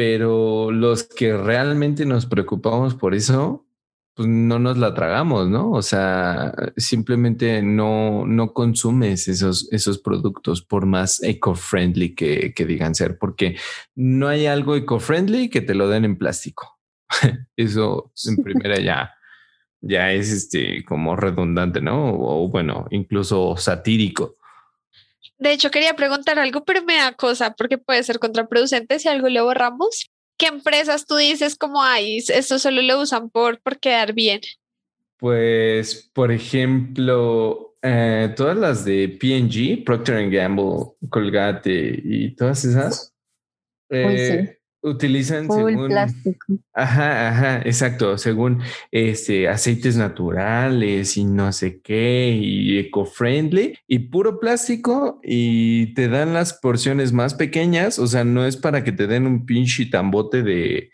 pero 0.00 0.70
los 0.70 1.04
que 1.04 1.36
realmente 1.36 2.06
nos 2.06 2.24
preocupamos 2.24 2.94
por 2.94 3.14
eso, 3.14 3.66
pues 4.14 4.26
no 4.26 4.58
nos 4.58 4.78
la 4.78 4.94
tragamos, 4.94 5.50
¿no? 5.50 5.72
O 5.72 5.82
sea, 5.82 6.54
simplemente 6.78 7.60
no, 7.60 8.24
no 8.24 8.54
consumes 8.54 9.28
esos, 9.28 9.70
esos 9.70 9.98
productos 9.98 10.62
por 10.62 10.86
más 10.86 11.22
eco-friendly 11.22 12.14
que, 12.14 12.54
que 12.54 12.64
digan 12.64 12.94
ser, 12.94 13.18
porque 13.18 13.58
no 13.94 14.28
hay 14.28 14.46
algo 14.46 14.74
eco-friendly 14.74 15.50
que 15.50 15.60
te 15.60 15.74
lo 15.74 15.86
den 15.86 16.06
en 16.06 16.16
plástico. 16.16 16.80
eso 17.58 18.10
en 18.26 18.42
primera 18.42 18.80
ya, 18.80 19.12
ya 19.82 20.12
es 20.12 20.32
este 20.32 20.82
como 20.82 21.14
redundante, 21.14 21.82
¿no? 21.82 22.14
O 22.14 22.48
bueno, 22.48 22.86
incluso 22.90 23.54
satírico. 23.58 24.38
De 25.40 25.52
hecho, 25.52 25.70
quería 25.70 25.94
preguntar 25.94 26.38
algo, 26.38 26.64
pero 26.64 26.84
me 26.84 26.96
da 26.96 27.14
cosa 27.14 27.54
porque 27.54 27.78
puede 27.78 28.02
ser 28.02 28.18
contraproducente 28.18 28.98
si 28.98 29.08
algo 29.08 29.28
le 29.28 29.40
borramos. 29.40 30.10
¿Qué 30.36 30.46
empresas 30.46 31.06
tú 31.06 31.16
dices 31.16 31.56
como 31.56 31.82
hay? 31.82 32.18
Esto 32.18 32.58
solo 32.58 32.82
lo 32.82 33.00
usan 33.00 33.30
por, 33.30 33.58
por 33.60 33.78
quedar 33.78 34.12
bien. 34.12 34.40
Pues, 35.16 36.10
por 36.12 36.30
ejemplo, 36.30 37.74
eh, 37.80 38.32
todas 38.36 38.56
las 38.58 38.84
de 38.84 39.08
PG, 39.08 39.84
Procter 39.84 40.30
Gamble, 40.30 40.92
Colgate 41.08 42.00
y 42.04 42.34
todas 42.34 42.64
esas. 42.66 43.14
Eh, 43.88 44.59
utilizan 44.82 45.50
según 45.50 45.88
plástico. 45.88 46.58
Ajá, 46.72 47.28
ajá, 47.28 47.62
exacto, 47.64 48.16
según 48.18 48.62
este 48.90 49.48
aceites 49.48 49.96
naturales 49.96 51.16
y 51.16 51.24
no 51.24 51.52
sé 51.52 51.80
qué 51.80 52.38
y 52.40 52.78
eco-friendly 52.78 53.74
y 53.86 53.98
puro 54.10 54.40
plástico 54.40 55.20
y 55.22 55.94
te 55.94 56.08
dan 56.08 56.34
las 56.34 56.54
porciones 56.54 57.12
más 57.12 57.34
pequeñas, 57.34 57.98
o 57.98 58.06
sea, 58.06 58.24
no 58.24 58.46
es 58.46 58.56
para 58.56 58.84
que 58.84 58.92
te 58.92 59.06
den 59.06 59.26
un 59.26 59.46
pinche 59.46 59.86
tambote 59.86 60.42
de 60.42 60.90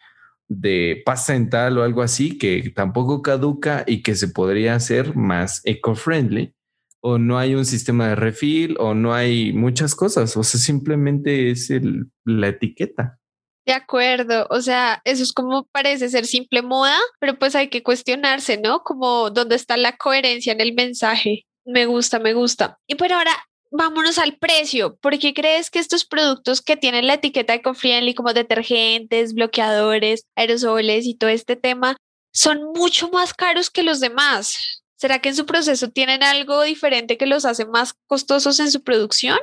de 0.48 1.02
pasta 1.04 1.32
dental 1.32 1.76
o 1.76 1.82
algo 1.82 2.02
así 2.02 2.38
que 2.38 2.70
tampoco 2.74 3.20
caduca 3.20 3.82
y 3.84 4.02
que 4.02 4.14
se 4.14 4.28
podría 4.28 4.76
hacer 4.76 5.16
más 5.16 5.60
eco-friendly 5.64 6.54
o 7.00 7.18
no 7.18 7.38
hay 7.38 7.54
un 7.54 7.64
sistema 7.64 8.08
de 8.08 8.16
refill 8.16 8.76
o 8.80 8.94
no 8.94 9.14
hay 9.14 9.52
muchas 9.52 9.94
cosas, 9.94 10.36
o 10.36 10.42
sea, 10.42 10.60
simplemente 10.60 11.50
es 11.50 11.70
el, 11.70 12.10
la 12.24 12.48
etiqueta. 12.48 13.20
De 13.66 13.72
acuerdo, 13.72 14.46
o 14.50 14.60
sea, 14.60 15.00
eso 15.04 15.24
es 15.24 15.32
como 15.32 15.64
parece 15.72 16.08
ser 16.08 16.24
simple 16.26 16.62
moda, 16.62 16.96
pero 17.18 17.36
pues 17.36 17.56
hay 17.56 17.68
que 17.68 17.82
cuestionarse, 17.82 18.58
¿no? 18.58 18.84
Como 18.84 19.30
dónde 19.30 19.56
está 19.56 19.76
la 19.76 19.96
coherencia 19.96 20.52
en 20.52 20.60
el 20.60 20.72
mensaje. 20.72 21.46
Me 21.64 21.86
gusta, 21.86 22.20
me 22.20 22.32
gusta. 22.32 22.78
Y 22.86 22.94
por 22.94 23.12
ahora, 23.12 23.32
vámonos 23.72 24.18
al 24.18 24.36
precio. 24.36 24.96
¿Por 24.98 25.18
qué 25.18 25.34
crees 25.34 25.68
que 25.70 25.80
estos 25.80 26.04
productos 26.04 26.62
que 26.62 26.76
tienen 26.76 27.08
la 27.08 27.14
etiqueta 27.14 27.54
eco-friendly 27.54 28.14
como 28.14 28.32
detergentes, 28.32 29.34
bloqueadores, 29.34 30.26
aerosoles 30.36 31.04
y 31.04 31.16
todo 31.16 31.30
este 31.30 31.56
tema 31.56 31.96
son 32.32 32.72
mucho 32.72 33.10
más 33.10 33.34
caros 33.34 33.68
que 33.68 33.82
los 33.82 33.98
demás? 33.98 34.82
¿Será 34.94 35.18
que 35.18 35.30
en 35.30 35.36
su 35.36 35.44
proceso 35.44 35.90
tienen 35.90 36.22
algo 36.22 36.62
diferente 36.62 37.18
que 37.18 37.26
los 37.26 37.44
hace 37.44 37.66
más 37.66 37.94
costosos 38.06 38.60
en 38.60 38.70
su 38.70 38.84
producción? 38.84 39.38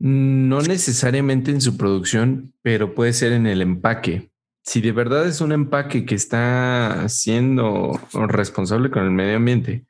No 0.00 0.62
necesariamente 0.62 1.50
en 1.50 1.60
su 1.60 1.76
producción, 1.76 2.54
pero 2.62 2.94
puede 2.94 3.12
ser 3.12 3.32
en 3.32 3.46
el 3.46 3.60
empaque. 3.60 4.32
Si 4.64 4.80
de 4.80 4.92
verdad 4.92 5.26
es 5.26 5.40
un 5.40 5.52
empaque 5.52 6.06
que 6.06 6.14
está 6.14 7.06
siendo 7.08 8.00
responsable 8.12 8.90
con 8.90 9.04
el 9.04 9.10
medio 9.10 9.36
ambiente, 9.36 9.84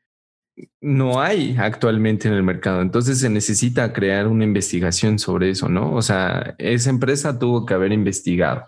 no 0.81 1.20
hay 1.20 1.57
actualmente 1.59 2.29
en 2.29 2.35
el 2.35 2.42
mercado. 2.42 2.83
Entonces 2.83 3.20
se 3.20 3.31
necesita 3.31 3.92
crear 3.92 4.27
una 4.27 4.44
investigación 4.44 5.18
sobre 5.20 5.51
eso, 5.51 5.68
¿no? 5.68 5.94
O 5.94 6.03
sea, 6.03 6.55
esa 6.59 6.90
empresa 6.90 7.38
tuvo 7.38 7.64
que 7.64 7.75
haber 7.75 7.92
investigado. 7.92 8.64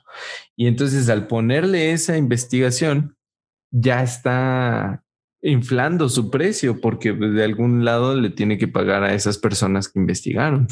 Y 0.56 0.68
entonces 0.68 1.08
al 1.08 1.26
ponerle 1.26 1.92
esa 1.92 2.16
investigación, 2.16 3.16
ya 3.72 4.02
está 4.02 5.04
inflando 5.42 6.08
su 6.08 6.30
precio 6.30 6.80
porque 6.80 7.12
de 7.12 7.42
algún 7.42 7.84
lado 7.84 8.14
le 8.14 8.30
tiene 8.30 8.58
que 8.58 8.68
pagar 8.68 9.02
a 9.02 9.14
esas 9.14 9.38
personas 9.38 9.88
que 9.88 9.98
investigaron. 9.98 10.68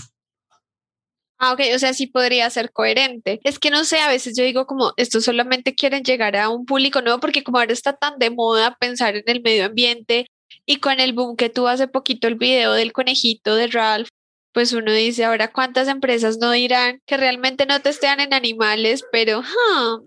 Ah, 1.43 1.55
ok, 1.55 1.61
o 1.75 1.79
sea, 1.79 1.95
sí 1.95 2.07
podría 2.07 2.51
ser 2.51 2.71
coherente. 2.71 3.41
Es 3.45 3.59
que 3.59 3.71
no 3.71 3.85
sé, 3.85 3.99
a 4.01 4.09
veces 4.09 4.37
yo 4.37 4.45
digo 4.45 4.67
como, 4.67 4.93
esto 4.99 5.23
solamente 5.23 5.75
quieren 5.75 6.03
llegar 6.03 6.37
a 6.37 6.51
un 6.51 6.67
público 6.67 7.01
nuevo 7.01 7.19
porque 7.19 7.43
como 7.43 7.59
ahora 7.59 7.73
está 7.73 7.95
tan 7.95 8.19
de 8.19 8.29
moda 8.29 8.77
pensar 8.79 9.17
en 9.17 9.25
el 9.27 9.41
medio 9.41 9.65
ambiente 9.65 10.27
y 10.67 10.77
con 10.77 11.01
el 11.01 11.15
boom 11.15 11.37
que 11.37 11.49
tuvo 11.49 11.69
hace 11.69 11.89
poquito 11.89 12.29
el 12.29 12.35
video 12.35 12.75
del 12.75 12.93
conejito 12.93 13.55
de 13.57 13.69
Ralph, 13.69 14.09
pues 14.53 14.75
uno 14.75 14.93
dice 14.93 15.25
ahora 15.25 15.51
cuántas 15.51 15.89
empresas 15.89 16.37
no 16.37 16.51
dirán 16.51 17.01
que 17.07 17.17
realmente 17.17 17.65
no 17.65 17.81
testean 17.81 18.21
en 18.21 18.35
animales, 18.35 19.03
pero 19.11 19.43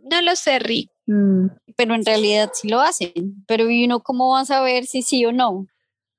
no 0.04 0.22
lo 0.22 0.36
sé, 0.36 0.60
Rick. 0.60 0.92
Mm, 1.08 1.48
pero 1.76 1.96
en 1.96 2.06
realidad 2.06 2.52
sí 2.54 2.70
lo 2.70 2.80
hacen, 2.80 3.44
pero 3.48 3.68
¿y 3.72 3.86
uno 3.86 4.02
cómo 4.02 4.34
va 4.34 4.42
a 4.42 4.46
saber 4.46 4.86
si 4.86 5.02
sí 5.02 5.26
o 5.26 5.32
no? 5.32 5.66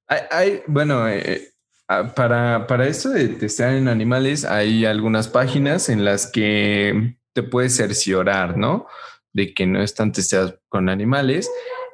Hay, 0.09 0.61
bueno, 0.67 1.09
eh, 1.09 1.54
para, 1.87 2.67
para 2.67 2.87
esto 2.87 3.11
de 3.11 3.29
testear 3.29 3.75
en 3.75 3.89
animales, 3.89 4.45
hay 4.45 4.85
algunas 4.85 5.29
páginas 5.29 5.89
en 5.89 6.05
las 6.05 6.31
que 6.31 7.17
te 7.33 7.43
puedes 7.43 7.77
cerciorar, 7.77 8.57
¿no? 8.57 8.87
De 9.33 9.53
que 9.53 9.67
no 9.67 9.83
están 9.83 10.13
testeadas 10.13 10.55
con 10.69 10.89
animales 10.89 11.51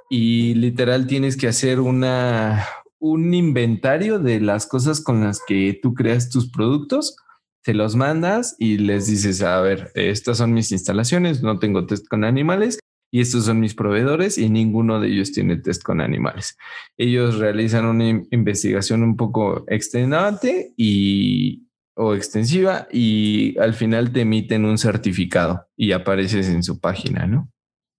y 0.09 0.55
literal 0.55 1.07
tienes 1.07 1.37
que 1.37 1.49
hacer 1.49 1.81
una, 1.81 2.67
un 2.99 3.33
inventario 3.33 4.19
de 4.19 4.41
las 4.41 4.67
cosas 4.67 5.01
con 5.01 5.25
las 5.25 5.41
que 5.47 5.79
tú 5.83 5.95
creas 5.95 6.29
tus 6.29 6.51
productos, 6.51 7.17
te 7.63 7.75
los 7.75 7.97
mandas 7.97 8.57
y 8.59 8.79
les 8.79 9.07
dices, 9.07 9.43
a 9.43 9.61
ver, 9.61 9.91
estas 9.95 10.39
son 10.39 10.53
mis 10.53 10.73
instalaciones, 10.73 11.43
no 11.43 11.59
tengo 11.59 11.87
test 11.87 12.07
con 12.09 12.25
animales, 12.25 12.79
y 13.11 13.21
estos 13.21 13.45
son 13.45 13.61
mis 13.61 13.75
proveedores 13.75 14.39
y 14.39 14.49
ninguno 14.49 15.01
de 15.01 15.09
ellos 15.09 15.33
tiene 15.33 15.57
test 15.57 15.83
con 15.83 16.01
animales. 16.01 16.57
Ellos 16.97 17.39
realizan 17.39 17.87
una 17.87 18.09
investigación 18.31 19.03
un 19.03 19.17
poco 19.17 19.65
extenuante 19.69 20.73
y 20.77 21.67
o 21.95 22.15
extensiva 22.15 22.89
y 22.91 23.59
al 23.59 23.75
final 23.75 24.13
te 24.13 24.23
emiten 24.23 24.65
un 24.65 24.79
certificado 24.79 25.67
y 25.77 25.93
apareces 25.93 26.49
en 26.49 26.63
su 26.63 26.81
página, 26.81 27.27
¿no? 27.27 27.51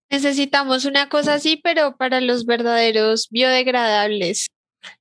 Necesitamos 0.10 0.86
una 0.86 1.08
cosa 1.08 1.36
así, 1.36 1.58
pero 1.64 1.96
para 1.98 2.20
los 2.20 2.46
verdaderos 2.46 3.28
biodegradables. 3.30 4.48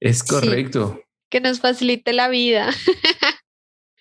Es 0.01 0.23
correcto. 0.23 1.03
que 1.31 1.41
nos 1.41 1.61
facilite 1.61 2.13
la 2.13 2.29
vida. 2.29 2.71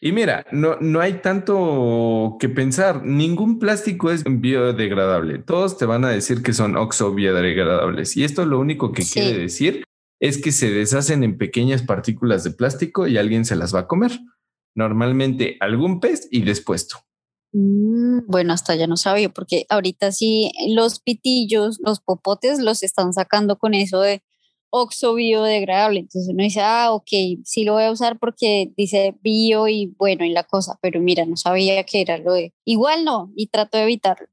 Y 0.01 0.13
mira, 0.13 0.45
no, 0.51 0.77
no 0.79 1.01
hay 1.01 1.21
tanto 1.21 2.37
que 2.39 2.47
pensar. 2.47 3.05
Ningún 3.05 3.59
plástico 3.59 4.11
es 4.11 4.23
biodegradable. 4.25 5.39
Todos 5.39 5.77
te 5.77 5.85
van 5.85 6.05
a 6.05 6.09
decir 6.09 6.41
que 6.41 6.53
son 6.53 6.77
oxo 6.77 7.13
biodegradables. 7.13 8.15
Y 8.15 8.23
esto 8.23 8.45
lo 8.45 8.59
único 8.59 8.93
que 8.93 9.03
quiere 9.03 9.37
decir 9.37 9.83
es 10.21 10.41
que 10.41 10.51
se 10.51 10.71
deshacen 10.71 11.23
en 11.23 11.37
pequeñas 11.37 11.81
partículas 11.81 12.43
de 12.43 12.51
plástico 12.51 13.07
y 13.07 13.17
alguien 13.17 13.45
se 13.45 13.55
las 13.55 13.75
va 13.75 13.81
a 13.81 13.87
comer. 13.87 14.11
Normalmente 14.75 15.57
algún 15.59 15.99
pez 15.99 16.27
y 16.31 16.43
después 16.43 16.87
tú. 16.87 16.97
Mm, 17.51 18.27
bueno, 18.27 18.53
hasta 18.53 18.75
ya 18.75 18.87
no 18.87 18.95
sabía, 18.95 19.29
porque 19.29 19.65
ahorita 19.69 20.11
sí 20.11 20.51
los 20.69 20.99
pitillos, 20.99 21.79
los 21.83 21.99
popotes 21.99 22.59
los 22.59 22.83
están 22.83 23.11
sacando 23.13 23.57
con 23.57 23.73
eso 23.73 24.01
de 24.01 24.21
oxo 24.69 25.15
biodegradable. 25.15 26.01
Entonces 26.01 26.29
uno 26.33 26.43
dice, 26.43 26.61
ah, 26.61 26.91
ok, 26.91 27.09
sí 27.43 27.63
lo 27.63 27.73
voy 27.73 27.83
a 27.83 27.91
usar 27.91 28.19
porque 28.19 28.71
dice 28.77 29.15
bio 29.21 29.67
y 29.67 29.93
bueno 29.97 30.25
y 30.25 30.29
la 30.29 30.43
cosa, 30.43 30.77
pero 30.81 30.99
mira, 30.99 31.25
no 31.25 31.37
sabía 31.37 31.83
que 31.83 32.01
era 32.01 32.17
lo 32.17 32.33
de... 32.33 32.53
Igual 32.65 33.05
no, 33.05 33.31
y 33.35 33.47
trato 33.47 33.77
de 33.77 33.83
evitarlo. 33.83 34.27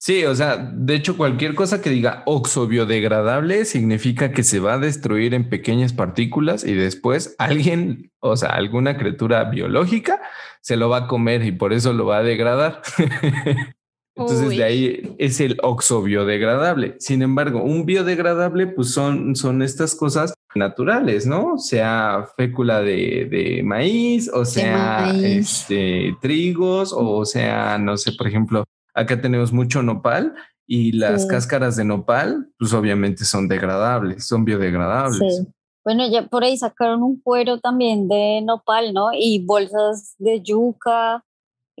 Sí, 0.00 0.24
o 0.24 0.34
sea, 0.34 0.56
de 0.56 0.94
hecho, 0.94 1.16
cualquier 1.16 1.56
cosa 1.56 1.82
que 1.82 1.90
diga 1.90 2.22
oxobiodegradable 2.24 3.64
significa 3.64 4.30
que 4.30 4.44
se 4.44 4.60
va 4.60 4.74
a 4.74 4.78
destruir 4.78 5.34
en 5.34 5.48
pequeñas 5.48 5.92
partículas 5.92 6.62
y 6.64 6.74
después 6.74 7.34
alguien, 7.38 8.12
o 8.20 8.36
sea, 8.36 8.50
alguna 8.50 8.96
criatura 8.96 9.42
biológica 9.44 10.20
se 10.60 10.76
lo 10.76 10.88
va 10.88 10.98
a 10.98 11.06
comer 11.08 11.44
y 11.44 11.50
por 11.50 11.72
eso 11.72 11.92
lo 11.92 12.06
va 12.06 12.18
a 12.18 12.22
degradar. 12.22 12.80
Entonces, 14.18 14.50
de 14.50 14.64
ahí 14.64 15.14
es 15.18 15.40
el 15.40 15.58
oxobiodegradable. 15.62 16.96
Sin 16.98 17.22
embargo, 17.22 17.62
un 17.62 17.86
biodegradable, 17.86 18.66
pues 18.66 18.92
son, 18.92 19.36
son 19.36 19.62
estas 19.62 19.94
cosas 19.94 20.34
naturales, 20.54 21.26
¿no? 21.26 21.56
Sea 21.58 22.26
fécula 22.36 22.80
de, 22.82 23.62
maíz, 23.64 24.28
o 24.32 24.44
sea, 24.44 25.12
Este, 25.14 26.16
trigos, 26.20 26.92
o 26.94 27.24
sea, 27.24 27.78
no 27.78 27.96
sé, 27.96 28.12
por 28.12 28.26
ejemplo, 28.26 28.64
acá 28.94 29.20
tenemos 29.20 29.52
mucho 29.52 29.82
nopal 29.82 30.34
y 30.66 30.92
las 30.92 31.24
cáscaras 31.26 31.76
de 31.76 31.84
nopal, 31.84 32.48
pues 32.58 32.72
obviamente 32.74 33.24
son 33.24 33.48
degradables, 33.48 34.26
son 34.26 34.44
biodegradables. 34.44 35.36
Sí. 35.36 35.46
Bueno, 35.84 36.06
ya 36.10 36.26
por 36.26 36.44
ahí 36.44 36.58
sacaron 36.58 37.02
un 37.02 37.18
cuero 37.18 37.60
también 37.60 38.08
de 38.08 38.42
nopal, 38.42 38.92
¿no? 38.92 39.08
Y 39.14 39.42
bolsas 39.46 40.14
de 40.18 40.42
yuca, 40.42 41.24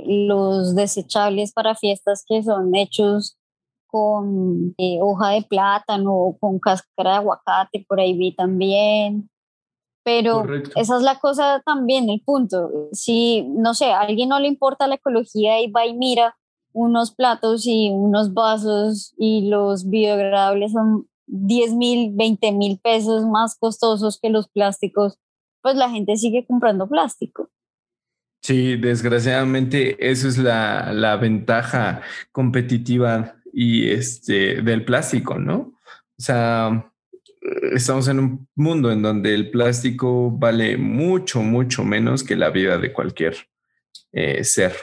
los 0.06 0.74
desechables 0.74 1.52
para 1.52 1.74
fiestas 1.74 2.24
que 2.26 2.42
son 2.42 2.74
hechos 2.74 3.36
con 3.86 4.74
eh, 4.78 4.98
hoja 5.00 5.30
de 5.30 5.42
plátano 5.42 6.14
o 6.14 6.38
con 6.38 6.58
cáscara 6.58 7.12
de 7.12 7.16
aguacate, 7.16 7.84
por 7.88 8.00
ahí 8.00 8.16
vi 8.16 8.34
también. 8.34 9.30
Pero 10.04 10.44
esa 10.74 10.96
es 10.96 11.02
la 11.02 11.18
cosa 11.18 11.62
también, 11.66 12.08
el 12.08 12.22
punto. 12.22 12.70
Si, 12.92 13.42
no 13.42 13.74
sé, 13.74 13.92
a 13.92 14.00
alguien 14.00 14.30
no 14.30 14.40
le 14.40 14.48
importa 14.48 14.86
la 14.86 14.94
ecología 14.94 15.60
y 15.60 15.70
va 15.70 15.86
y 15.86 15.94
mira 15.94 16.36
unos 16.72 17.14
platos 17.14 17.66
y 17.66 17.90
unos 17.90 18.32
vasos 18.32 19.14
y 19.18 19.48
los 19.48 19.88
biodegradables 19.88 20.72
son 20.72 21.08
10 21.26 21.74
mil, 21.74 22.12
20 22.14 22.52
mil 22.52 22.78
pesos 22.78 23.26
más 23.26 23.56
costosos 23.58 24.18
que 24.20 24.30
los 24.30 24.48
plásticos, 24.48 25.18
pues 25.62 25.76
la 25.76 25.90
gente 25.90 26.16
sigue 26.16 26.46
comprando 26.46 26.88
plástico. 26.88 27.50
Sí, 28.42 28.76
desgraciadamente 28.76 29.96
eso 30.10 30.28
es 30.28 30.38
la, 30.38 30.92
la 30.92 31.16
ventaja 31.16 32.02
competitiva 32.32 33.36
y 33.52 33.90
este 33.90 34.62
del 34.62 34.84
plástico, 34.84 35.38
¿no? 35.38 35.74
O 36.18 36.22
sea, 36.22 36.92
estamos 37.72 38.08
en 38.08 38.18
un 38.18 38.48
mundo 38.54 38.90
en 38.90 39.02
donde 39.02 39.34
el 39.34 39.50
plástico 39.50 40.30
vale 40.30 40.76
mucho, 40.76 41.42
mucho 41.42 41.84
menos 41.84 42.22
que 42.24 42.36
la 42.36 42.50
vida 42.50 42.78
de 42.78 42.92
cualquier 42.92 43.36
eh, 44.12 44.44
ser. 44.44 44.74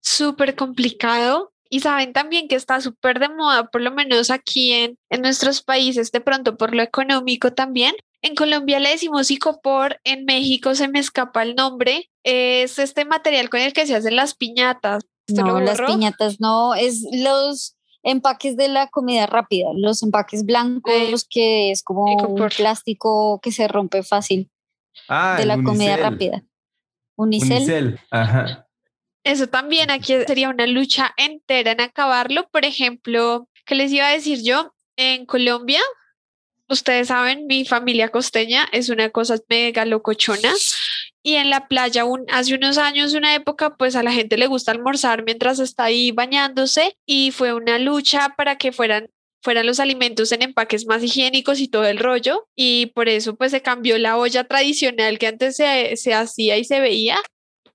Súper 0.00 0.54
complicado. 0.56 1.52
Y 1.68 1.80
saben 1.80 2.12
también 2.12 2.48
que 2.48 2.54
está 2.54 2.82
súper 2.82 3.18
de 3.18 3.30
moda, 3.30 3.70
por 3.70 3.80
lo 3.80 3.90
menos 3.90 4.30
aquí 4.30 4.72
en, 4.72 4.98
en 5.08 5.22
nuestros 5.22 5.62
países, 5.62 6.12
de 6.12 6.20
pronto 6.20 6.58
por 6.58 6.74
lo 6.74 6.82
económico 6.82 7.54
también, 7.54 7.94
en 8.22 8.36
Colombia 8.36 8.78
le 8.78 8.90
decimos 8.90 9.30
icopor, 9.30 10.00
en 10.04 10.24
México 10.24 10.74
se 10.76 10.88
me 10.88 11.00
escapa 11.00 11.42
el 11.42 11.56
nombre. 11.56 12.08
Es 12.22 12.78
este 12.78 13.04
material 13.04 13.50
con 13.50 13.60
el 13.60 13.72
que 13.72 13.86
se 13.86 13.96
hacen 13.96 14.14
las 14.14 14.34
piñatas. 14.34 15.04
No, 15.28 15.60
las 15.60 15.80
piñatas 15.80 16.40
no, 16.40 16.74
es 16.74 17.04
los 17.12 17.76
empaques 18.04 18.56
de 18.56 18.68
la 18.68 18.88
comida 18.88 19.26
rápida, 19.26 19.68
los 19.74 20.02
empaques 20.02 20.44
blancos 20.44 21.26
que 21.28 21.70
es 21.70 21.82
como 21.82 22.04
un 22.04 22.48
plástico 22.48 23.40
que 23.40 23.52
se 23.52 23.68
rompe 23.68 24.02
fácil 24.02 24.50
ah, 25.08 25.36
de 25.38 25.46
la 25.46 25.62
comida 25.62 25.96
rápida. 25.96 26.42
Unicel. 27.16 27.58
Unicel. 27.58 28.00
Ajá. 28.10 28.68
Eso 29.24 29.48
también 29.48 29.90
aquí 29.90 30.14
sería 30.26 30.48
una 30.48 30.66
lucha 30.66 31.12
entera 31.16 31.72
en 31.72 31.80
acabarlo. 31.80 32.48
Por 32.50 32.64
ejemplo, 32.64 33.48
¿qué 33.64 33.74
les 33.74 33.92
iba 33.92 34.06
a 34.08 34.12
decir 34.12 34.42
yo? 34.42 34.74
En 34.96 35.26
Colombia 35.26 35.80
ustedes 36.72 37.08
saben, 37.08 37.46
mi 37.46 37.64
familia 37.64 38.08
costeña 38.08 38.68
es 38.72 38.88
una 38.88 39.10
cosa 39.10 39.36
mega 39.48 39.84
locochona. 39.84 40.52
Y 41.22 41.34
en 41.34 41.50
la 41.50 41.68
playa, 41.68 42.04
hace 42.32 42.54
unos 42.54 42.78
años, 42.78 43.14
una 43.14 43.34
época, 43.34 43.76
pues 43.76 43.94
a 43.94 44.02
la 44.02 44.12
gente 44.12 44.36
le 44.36 44.48
gusta 44.48 44.72
almorzar 44.72 45.24
mientras 45.24 45.60
está 45.60 45.84
ahí 45.84 46.10
bañándose 46.10 46.96
y 47.06 47.30
fue 47.30 47.54
una 47.54 47.78
lucha 47.78 48.34
para 48.36 48.56
que 48.56 48.72
fueran 48.72 49.08
fueran 49.44 49.66
los 49.66 49.80
alimentos 49.80 50.30
en 50.30 50.42
empaques 50.42 50.86
más 50.86 51.02
higiénicos 51.02 51.58
y 51.60 51.68
todo 51.68 51.84
el 51.84 51.98
rollo. 51.98 52.46
Y 52.56 52.86
por 52.94 53.08
eso 53.08 53.34
pues 53.36 53.50
se 53.50 53.60
cambió 53.60 53.98
la 53.98 54.16
olla 54.16 54.44
tradicional 54.44 55.18
que 55.18 55.26
antes 55.26 55.56
se, 55.56 55.96
se 55.96 56.14
hacía 56.14 56.58
y 56.58 56.64
se 56.64 56.80
veía 56.80 57.18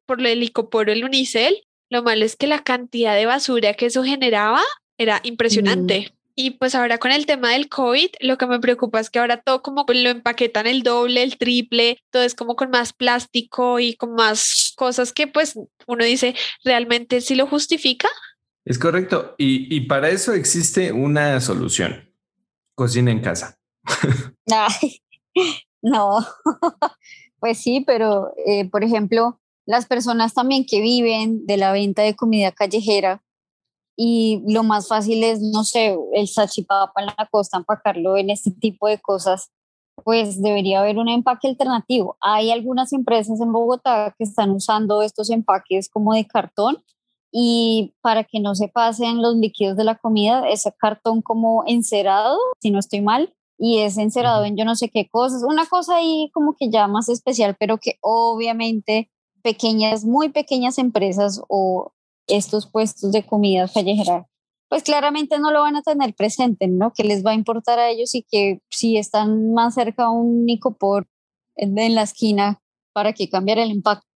por 0.05 0.25
el 0.25 0.39
licoporo, 0.39 0.91
el 0.91 1.03
unicel. 1.03 1.63
Lo 1.89 2.03
malo 2.03 2.25
es 2.25 2.35
que 2.35 2.47
la 2.47 2.63
cantidad 2.63 3.15
de 3.15 3.25
basura 3.25 3.73
que 3.73 3.87
eso 3.87 4.03
generaba 4.03 4.61
era 4.97 5.19
impresionante. 5.23 6.13
Y 6.39 6.51
pues 6.51 6.75
ahora 6.75 6.99
con 6.99 7.11
el 7.11 7.25
tema 7.25 7.53
del 7.53 7.67
COVID, 7.67 8.09
lo 8.19 8.37
que 8.37 8.45
me 8.45 8.59
preocupa 8.59 8.99
es 8.99 9.09
que 9.09 9.17
ahora 9.17 9.41
todo 9.41 9.63
como 9.63 9.85
lo 9.87 10.09
empaquetan 10.09 10.67
el 10.67 10.83
doble, 10.83 11.23
el 11.23 11.39
triple, 11.39 11.97
todo 12.11 12.21
es 12.21 12.35
como 12.35 12.55
con 12.55 12.69
más 12.69 12.93
plástico 12.93 13.79
y 13.79 13.95
con 13.95 14.13
más 14.13 14.71
cosas 14.77 15.13
que 15.13 15.25
pues 15.25 15.59
uno 15.87 16.05
dice, 16.05 16.35
¿realmente 16.63 17.21
sí 17.21 17.33
lo 17.33 17.47
justifica? 17.47 18.07
Es 18.65 18.77
correcto. 18.77 19.33
Y, 19.39 19.81
para 19.87 20.09
eso 20.09 20.33
existe 20.33 20.91
una 20.91 21.41
solución. 21.41 22.13
Cocina 22.75 23.09
en 23.09 23.21
casa. 23.21 23.57
no, 25.81 26.27
pues 27.39 27.57
sí, 27.57 27.83
pero 27.87 28.31
eh, 28.45 28.69
por 28.69 28.83
ejemplo, 28.83 29.41
las 29.65 29.87
personas 29.87 30.35
también 30.35 30.67
que 30.67 30.81
viven 30.81 31.47
de 31.47 31.57
la 31.57 31.71
venta 31.71 32.03
de 32.03 32.15
comida 32.15 32.51
callejera, 32.51 33.23
y 33.97 34.43
lo 34.47 34.63
más 34.63 34.87
fácil 34.87 35.23
es, 35.23 35.41
no 35.41 35.63
sé, 35.63 35.97
el 36.13 36.27
sachipapa 36.27 37.01
en 37.01 37.07
la 37.07 37.27
costa, 37.31 37.57
empacarlo 37.57 38.15
en 38.15 38.29
este 38.29 38.51
tipo 38.51 38.87
de 38.87 38.99
cosas, 38.99 39.49
pues 40.03 40.39
debería 40.39 40.81
haber 40.81 40.99
un 40.99 41.09
empaque 41.09 41.47
alternativo. 41.47 42.15
Hay 42.21 42.51
algunas 42.51 42.93
empresas 42.93 43.41
en 43.41 43.51
Bogotá 43.51 44.13
que 44.15 44.23
están 44.23 44.51
usando 44.51 45.01
estos 45.01 45.31
empaques 45.31 45.89
como 45.89 46.13
de 46.13 46.27
cartón 46.27 46.77
y 47.31 47.95
para 48.01 48.23
que 48.23 48.39
no 48.39 48.53
se 48.53 48.67
pasen 48.67 49.21
los 49.21 49.35
líquidos 49.35 49.75
de 49.75 49.83
la 49.83 49.95
comida, 49.95 50.47
ese 50.47 50.71
cartón 50.77 51.23
como 51.23 51.63
encerado, 51.65 52.37
si 52.61 52.69
no 52.69 52.77
estoy 52.77 53.01
mal, 53.01 53.33
y 53.57 53.79
es 53.79 53.97
encerado 53.97 54.45
en 54.45 54.55
yo 54.55 54.63
no 54.63 54.75
sé 54.75 54.89
qué 54.89 55.09
cosas, 55.09 55.43
una 55.43 55.65
cosa 55.65 55.97
ahí 55.97 56.29
como 56.33 56.55
que 56.55 56.69
ya 56.69 56.87
más 56.87 57.09
especial, 57.09 57.55
pero 57.59 57.79
que 57.79 57.97
obviamente 58.01 59.09
pequeñas, 59.41 60.05
muy 60.05 60.29
pequeñas 60.29 60.77
empresas 60.77 61.41
o 61.49 61.93
estos 62.27 62.69
puestos 62.69 63.11
de 63.11 63.23
comida 63.23 63.67
callejera, 63.73 64.27
pues 64.69 64.83
claramente 64.83 65.39
no 65.39 65.51
lo 65.51 65.61
van 65.61 65.75
a 65.75 65.81
tener 65.81 66.13
presente, 66.13 66.67
¿no? 66.67 66.91
Que 66.93 67.03
les 67.03 67.25
va 67.25 67.31
a 67.31 67.35
importar 67.35 67.79
a 67.79 67.89
ellos 67.89 68.13
y 68.15 68.25
que 68.29 68.59
si 68.69 68.97
están 68.97 69.53
más 69.53 69.75
cerca 69.75 70.05
a 70.05 70.09
un 70.09 70.45
Nicopor 70.45 71.07
en 71.55 71.95
la 71.95 72.03
esquina, 72.03 72.59
¿para 72.93 73.13
que 73.13 73.29
cambiar 73.29 73.59
el 73.59 73.71
impacto? 73.71 74.07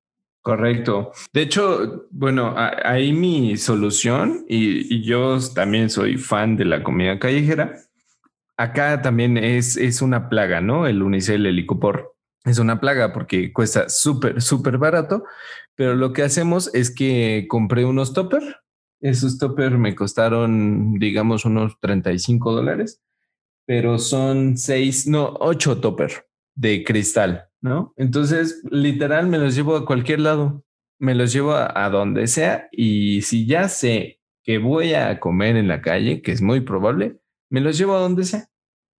Correcto. 0.42 1.12
De 1.34 1.44
hecho, 1.44 2.08
bueno, 2.10 2.56
ahí 2.58 3.14
mi 3.14 3.58
solución, 3.58 4.44
y, 4.48 5.04
yo 5.04 5.38
también 5.54 5.90
soy 5.90 6.18
fan 6.18 6.58
de 6.58 6.66
la 6.66 6.82
comida 6.82 7.20
callejera, 7.20 7.76
acá 8.58 9.02
también 9.04 9.38
es, 9.38 9.78
es 9.78 10.02
una 10.02 10.30
plaga, 10.30 10.60
¿no? 10.60 10.88
El 10.88 11.04
unicel, 11.04 11.46
el 11.46 11.56
licopor. 11.56 12.16
Es 12.44 12.58
una 12.58 12.80
plaga 12.80 13.14
porque 13.14 13.54
cuesta 13.54 13.88
súper, 13.88 14.42
súper 14.42 14.80
barato, 14.80 15.26
pero 15.76 15.96
lo 15.96 16.14
que 16.14 16.24
hacemos 16.24 16.74
es 16.74 16.94
que 16.94 17.46
compré 17.50 17.86
unos 17.86 18.14
topper. 18.14 18.58
Esos 19.00 19.38
topper 19.38 19.78
me 19.78 19.96
costaron, 19.96 20.94
digamos, 21.00 21.46
unos 21.46 21.80
35 21.80 22.52
dólares, 22.52 23.02
pero 23.66 23.98
son 23.98 24.58
seis, 24.58 25.08
no, 25.08 25.34
ocho 25.40 25.80
topper 25.80 26.28
de 26.56 26.84
cristal, 26.84 27.50
¿no? 27.62 27.94
Entonces, 27.98 28.62
literal, 28.70 29.28
me 29.28 29.38
los 29.38 29.56
llevo 29.56 29.76
a 29.76 29.86
cualquier 29.86 30.20
lado, 30.20 30.64
me 31.00 31.16
los 31.16 31.34
llevo 31.34 31.54
a, 31.54 31.90
donde 31.90 32.28
sea 32.28 32.68
y 32.72 33.24
si 33.24 33.48
ya 33.48 33.70
sé 33.70 34.20
que 34.44 34.58
voy 34.58 34.94
a 34.94 35.20
comer 35.20 35.56
en 35.56 35.68
la 35.68 35.82
calle, 35.82 36.22
que 36.22 36.32
es 36.32 36.42
muy 36.42 36.62
probable, 36.62 37.20
me 37.50 37.62
los 37.62 37.78
llevo 37.78 37.96
a 37.96 38.00
donde 38.00 38.24
sea 38.24 38.50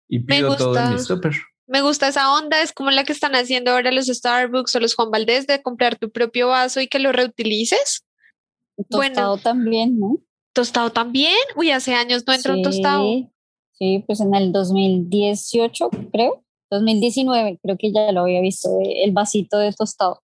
y 0.08 0.20
pido 0.20 0.56
todo 0.56 0.78
en 0.78 0.94
mis 0.94 1.08
topper. 1.08 1.36
Me 1.72 1.82
gusta 1.82 2.10
esa 2.10 2.34
onda, 2.34 2.62
es 2.62 2.74
como 2.74 2.92
la 2.92 3.06
que 3.06 3.14
están 3.14 3.34
haciendo 3.34 3.72
ahora 3.72 3.94
los 3.94 4.08
Starbucks 4.08 4.76
o 4.76 4.80
los 4.82 4.94
Juan 4.94 5.10
Valdés 5.10 5.48
de 5.48 5.62
comprar 5.62 5.98
tu 5.98 6.12
propio 6.12 6.50
vaso 6.50 6.82
y 6.82 6.88
que 6.88 7.00
lo 7.00 7.14
reutilices. 7.14 8.04
Tostado 8.90 9.38
también, 9.38 9.98
¿no? 9.98 10.18
Tostado 10.52 10.90
también. 10.90 11.38
Uy, 11.56 11.72
hace 11.72 11.94
años 11.94 12.24
no 12.28 12.34
entró 12.34 12.56
un 12.56 12.62
tostado. 12.62 13.06
Sí, 13.72 14.04
pues 14.06 14.20
en 14.20 14.36
el 14.36 14.52
2018, 14.52 15.90
creo. 16.12 16.44
2019, 16.72 17.60
creo 17.64 17.78
que 17.78 17.94
ya 17.94 18.12
lo 18.12 18.22
había 18.22 18.42
visto, 18.42 18.68
eh, 18.82 19.06
el 19.06 19.14
vasito 19.14 19.58
de 19.58 19.72
tostado. 19.72 20.22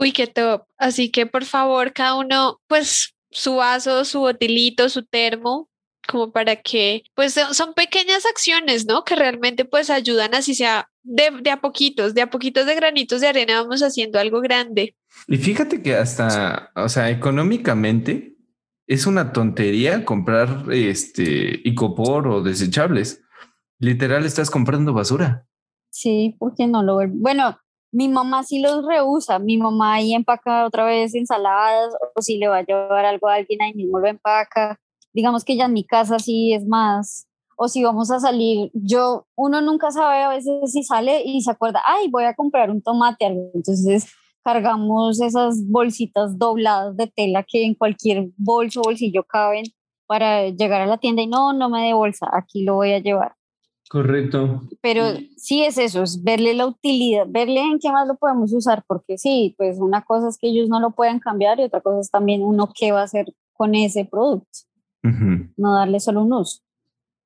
Uy, 0.00 0.10
qué 0.10 0.26
top. 0.26 0.64
Así 0.78 1.12
que 1.12 1.26
por 1.26 1.44
favor, 1.44 1.92
cada 1.92 2.16
uno, 2.16 2.60
pues 2.66 3.14
su 3.30 3.54
vaso, 3.54 4.04
su 4.04 4.18
botilito, 4.18 4.88
su 4.88 5.04
termo, 5.04 5.68
como 6.06 6.32
para 6.32 6.56
que, 6.56 7.04
pues 7.14 7.34
son 7.34 7.74
pequeñas 7.74 8.26
acciones, 8.26 8.86
¿no? 8.86 9.04
Que 9.04 9.16
realmente 9.16 9.64
pues 9.64 9.90
ayudan 9.90 10.34
así 10.34 10.54
sea 10.54 10.90
de, 11.02 11.30
de, 11.42 11.50
a 11.50 11.60
poquitos, 11.60 12.14
de 12.14 12.22
a 12.22 12.30
poquitos 12.30 12.66
de 12.66 12.74
granitos 12.74 13.20
de 13.20 13.28
arena 13.28 13.62
vamos 13.62 13.82
haciendo 13.82 14.18
algo 14.18 14.40
grande. 14.40 14.96
Y 15.28 15.36
fíjate 15.36 15.82
que 15.82 15.94
hasta, 15.96 16.70
o 16.74 16.88
sea, 16.88 17.10
económicamente 17.10 18.36
es 18.86 19.06
una 19.06 19.32
tontería 19.32 20.04
comprar 20.04 20.64
este 20.70 21.60
icopor 21.64 22.28
o 22.28 22.42
desechables. 22.42 23.22
Literal, 23.78 24.24
estás 24.24 24.50
comprando 24.50 24.92
basura. 24.92 25.46
Sí, 25.90 26.36
porque 26.38 26.66
no 26.66 26.82
lo 26.82 26.98
Bueno, 27.08 27.58
mi 27.92 28.08
mamá 28.08 28.42
sí 28.42 28.60
los 28.60 28.84
rehúsa. 28.86 29.38
Mi 29.38 29.58
mamá 29.58 29.94
ahí 29.94 30.14
empaca 30.14 30.66
otra 30.66 30.84
vez 30.84 31.14
ensaladas 31.14 31.94
o 32.14 32.22
si 32.22 32.38
le 32.38 32.48
va 32.48 32.58
a 32.58 32.64
llevar 32.64 33.04
algo 33.04 33.28
a 33.28 33.34
alguien 33.34 33.62
ahí 33.62 33.74
mismo 33.74 33.98
lo 33.98 34.08
empaca. 34.08 34.78
Digamos 35.12 35.44
que 35.44 35.56
ya 35.56 35.66
en 35.66 35.72
mi 35.72 35.84
casa 35.84 36.18
sí 36.18 36.52
es 36.52 36.66
más. 36.66 37.26
O 37.56 37.68
si 37.68 37.84
vamos 37.84 38.10
a 38.10 38.18
salir, 38.18 38.70
yo, 38.74 39.26
uno 39.36 39.60
nunca 39.60 39.90
sabe 39.90 40.22
a 40.22 40.28
veces 40.28 40.72
si 40.72 40.82
sale 40.82 41.22
y 41.24 41.42
se 41.42 41.50
acuerda, 41.50 41.80
ay, 41.86 42.08
voy 42.08 42.24
a 42.24 42.34
comprar 42.34 42.70
un 42.70 42.82
tomate. 42.82 43.26
Entonces 43.54 44.06
cargamos 44.42 45.20
esas 45.20 45.66
bolsitas 45.68 46.38
dobladas 46.38 46.96
de 46.96 47.06
tela 47.06 47.44
que 47.46 47.64
en 47.64 47.74
cualquier 47.74 48.30
bolso 48.36 48.80
o 48.80 48.84
bolsillo 48.84 49.24
caben 49.24 49.64
para 50.06 50.48
llegar 50.48 50.82
a 50.82 50.86
la 50.86 50.98
tienda 50.98 51.22
y 51.22 51.26
no, 51.26 51.52
no 51.52 51.70
me 51.70 51.86
dé 51.86 51.94
bolsa, 51.94 52.28
aquí 52.32 52.64
lo 52.64 52.74
voy 52.74 52.92
a 52.92 52.98
llevar. 52.98 53.34
Correcto. 53.88 54.62
Pero 54.80 55.04
sí 55.36 55.64
es 55.64 55.78
eso, 55.78 56.02
es 56.02 56.22
verle 56.22 56.54
la 56.54 56.66
utilidad, 56.66 57.26
verle 57.28 57.60
en 57.60 57.78
qué 57.78 57.90
más 57.90 58.08
lo 58.08 58.16
podemos 58.16 58.52
usar, 58.52 58.84
porque 58.86 59.18
sí, 59.18 59.54
pues 59.58 59.78
una 59.78 60.02
cosa 60.02 60.28
es 60.28 60.38
que 60.38 60.48
ellos 60.48 60.68
no 60.68 60.80
lo 60.80 60.90
pueden 60.92 61.18
cambiar 61.18 61.60
y 61.60 61.64
otra 61.64 61.80
cosa 61.80 62.00
es 62.00 62.10
también 62.10 62.42
uno 62.42 62.70
qué 62.74 62.92
va 62.92 63.00
a 63.00 63.04
hacer 63.04 63.34
con 63.52 63.74
ese 63.74 64.04
producto, 64.04 64.50
no 65.02 65.74
darle 65.76 66.00
solo 66.00 66.22
un 66.22 66.32
uso. 66.32 66.60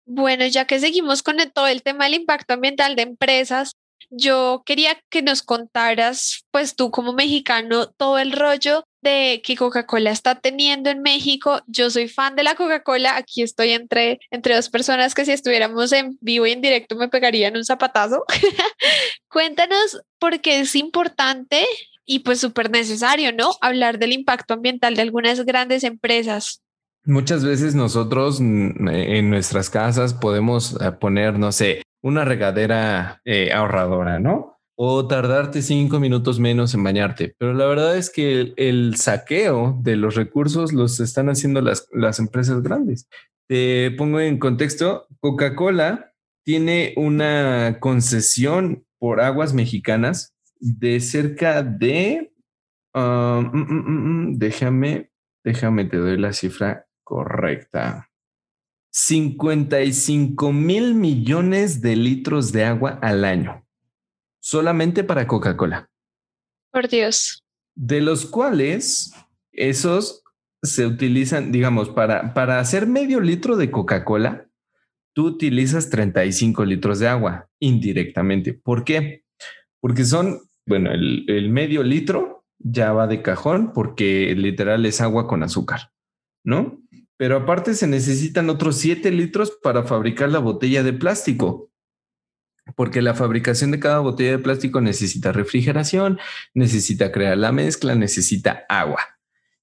Bueno, 0.06 0.46
ya 0.46 0.66
que 0.66 0.78
seguimos 0.78 1.22
con 1.22 1.36
todo 1.52 1.66
el 1.66 1.82
tema 1.82 2.04
del 2.04 2.14
impacto 2.14 2.54
ambiental 2.54 2.94
de 2.96 3.02
empresas, 3.02 3.72
yo 4.10 4.62
quería 4.64 5.00
que 5.10 5.22
nos 5.22 5.42
contaras, 5.42 6.44
pues 6.50 6.76
tú 6.76 6.90
como 6.90 7.12
mexicano, 7.12 7.88
todo 7.90 8.18
el 8.18 8.32
rollo 8.32 8.84
de 9.02 9.42
que 9.44 9.56
Coca-Cola 9.56 10.10
está 10.10 10.40
teniendo 10.40 10.90
en 10.90 11.02
México. 11.02 11.60
Yo 11.66 11.90
soy 11.90 12.08
fan 12.08 12.36
de 12.36 12.42
la 12.42 12.54
Coca-Cola. 12.54 13.16
Aquí 13.16 13.42
estoy 13.42 13.70
entre, 13.70 14.20
entre 14.30 14.54
dos 14.54 14.68
personas 14.68 15.14
que 15.14 15.24
si 15.24 15.32
estuviéramos 15.32 15.92
en 15.92 16.18
vivo 16.20 16.46
y 16.46 16.52
en 16.52 16.60
directo 16.60 16.96
me 16.96 17.08
pegarían 17.08 17.56
un 17.56 17.64
zapatazo. 17.64 18.24
Cuéntanos 19.28 20.00
por 20.18 20.40
qué 20.40 20.60
es 20.60 20.74
importante 20.74 21.66
y 22.04 22.20
pues 22.20 22.40
súper 22.40 22.70
necesario, 22.70 23.32
¿no? 23.32 23.52
Hablar 23.60 23.98
del 23.98 24.12
impacto 24.12 24.54
ambiental 24.54 24.94
de 24.94 25.02
algunas 25.02 25.44
grandes 25.44 25.84
empresas. 25.84 26.62
Muchas 27.06 27.44
veces 27.44 27.76
nosotros 27.76 28.40
mm, 28.40 28.88
en 28.88 29.30
nuestras 29.30 29.70
casas 29.70 30.12
podemos 30.12 30.76
eh, 30.80 30.90
poner, 30.90 31.38
no 31.38 31.52
sé, 31.52 31.82
una 32.02 32.24
regadera 32.24 33.20
eh, 33.24 33.52
ahorradora, 33.52 34.18
¿no? 34.18 34.58
O 34.76 35.06
tardarte 35.06 35.62
cinco 35.62 36.00
minutos 36.00 36.40
menos 36.40 36.74
en 36.74 36.82
bañarte. 36.82 37.36
Pero 37.38 37.54
la 37.54 37.66
verdad 37.66 37.96
es 37.96 38.10
que 38.10 38.52
el, 38.56 38.96
saqueo 38.96 39.78
de 39.82 39.94
los 39.94 40.16
recursos 40.16 40.72
los 40.72 40.98
están 40.98 41.28
haciendo 41.28 41.60
las, 41.60 41.88
las 41.92 42.18
empresas 42.18 42.60
grandes. 42.62 43.08
Te 43.48 43.92
pongo 43.92 44.18
en 44.18 44.38
contexto, 44.40 45.06
Coca-Cola 45.20 46.12
tiene 46.44 46.92
una 46.96 47.78
concesión 47.78 48.84
por 48.98 49.20
aguas 49.20 49.54
mexicanas 49.54 50.34
de 50.58 50.98
cerca 50.98 51.62
de, 51.62 52.32
um, 52.94 53.44
mm, 53.52 54.30
mm, 54.30 54.38
déjame, 54.38 55.10
déjame, 55.44 55.84
te 55.84 55.98
doy 55.98 56.18
la 56.18 56.32
cifra 56.32 56.85
correcta. 57.06 58.10
55 58.90 60.52
mil 60.52 60.94
millones 60.94 61.80
de 61.80 61.94
litros 61.94 62.50
de 62.50 62.64
agua 62.64 62.98
al 63.00 63.24
año, 63.24 63.64
solamente 64.40 65.04
para 65.04 65.26
Coca-Cola. 65.26 65.88
Por 66.72 66.88
Dios. 66.88 67.44
De 67.76 68.00
los 68.00 68.26
cuales 68.26 69.12
esos 69.52 70.24
se 70.62 70.84
utilizan, 70.84 71.52
digamos, 71.52 71.90
para, 71.90 72.34
para 72.34 72.58
hacer 72.58 72.86
medio 72.86 73.20
litro 73.20 73.56
de 73.56 73.70
Coca-Cola, 73.70 74.48
tú 75.14 75.26
utilizas 75.26 75.88
35 75.90 76.64
litros 76.64 76.98
de 76.98 77.06
agua 77.06 77.48
indirectamente. 77.60 78.52
¿Por 78.52 78.82
qué? 78.82 79.22
Porque 79.78 80.04
son, 80.04 80.40
bueno, 80.66 80.90
el, 80.90 81.24
el 81.28 81.50
medio 81.50 81.84
litro 81.84 82.46
ya 82.58 82.92
va 82.92 83.06
de 83.06 83.22
cajón 83.22 83.72
porque 83.72 84.34
literal 84.34 84.84
es 84.86 85.00
agua 85.00 85.28
con 85.28 85.44
azúcar, 85.44 85.92
¿no? 86.42 86.80
Pero 87.16 87.36
aparte 87.36 87.74
se 87.74 87.86
necesitan 87.86 88.50
otros 88.50 88.76
7 88.76 89.10
litros 89.10 89.52
para 89.62 89.84
fabricar 89.84 90.30
la 90.30 90.38
botella 90.38 90.82
de 90.82 90.92
plástico, 90.92 91.70
porque 92.74 93.00
la 93.00 93.14
fabricación 93.14 93.70
de 93.70 93.78
cada 93.78 94.00
botella 94.00 94.32
de 94.32 94.38
plástico 94.38 94.80
necesita 94.80 95.32
refrigeración, 95.32 96.18
necesita 96.52 97.12
crear 97.12 97.38
la 97.38 97.52
mezcla, 97.52 97.94
necesita 97.94 98.64
agua. 98.68 99.00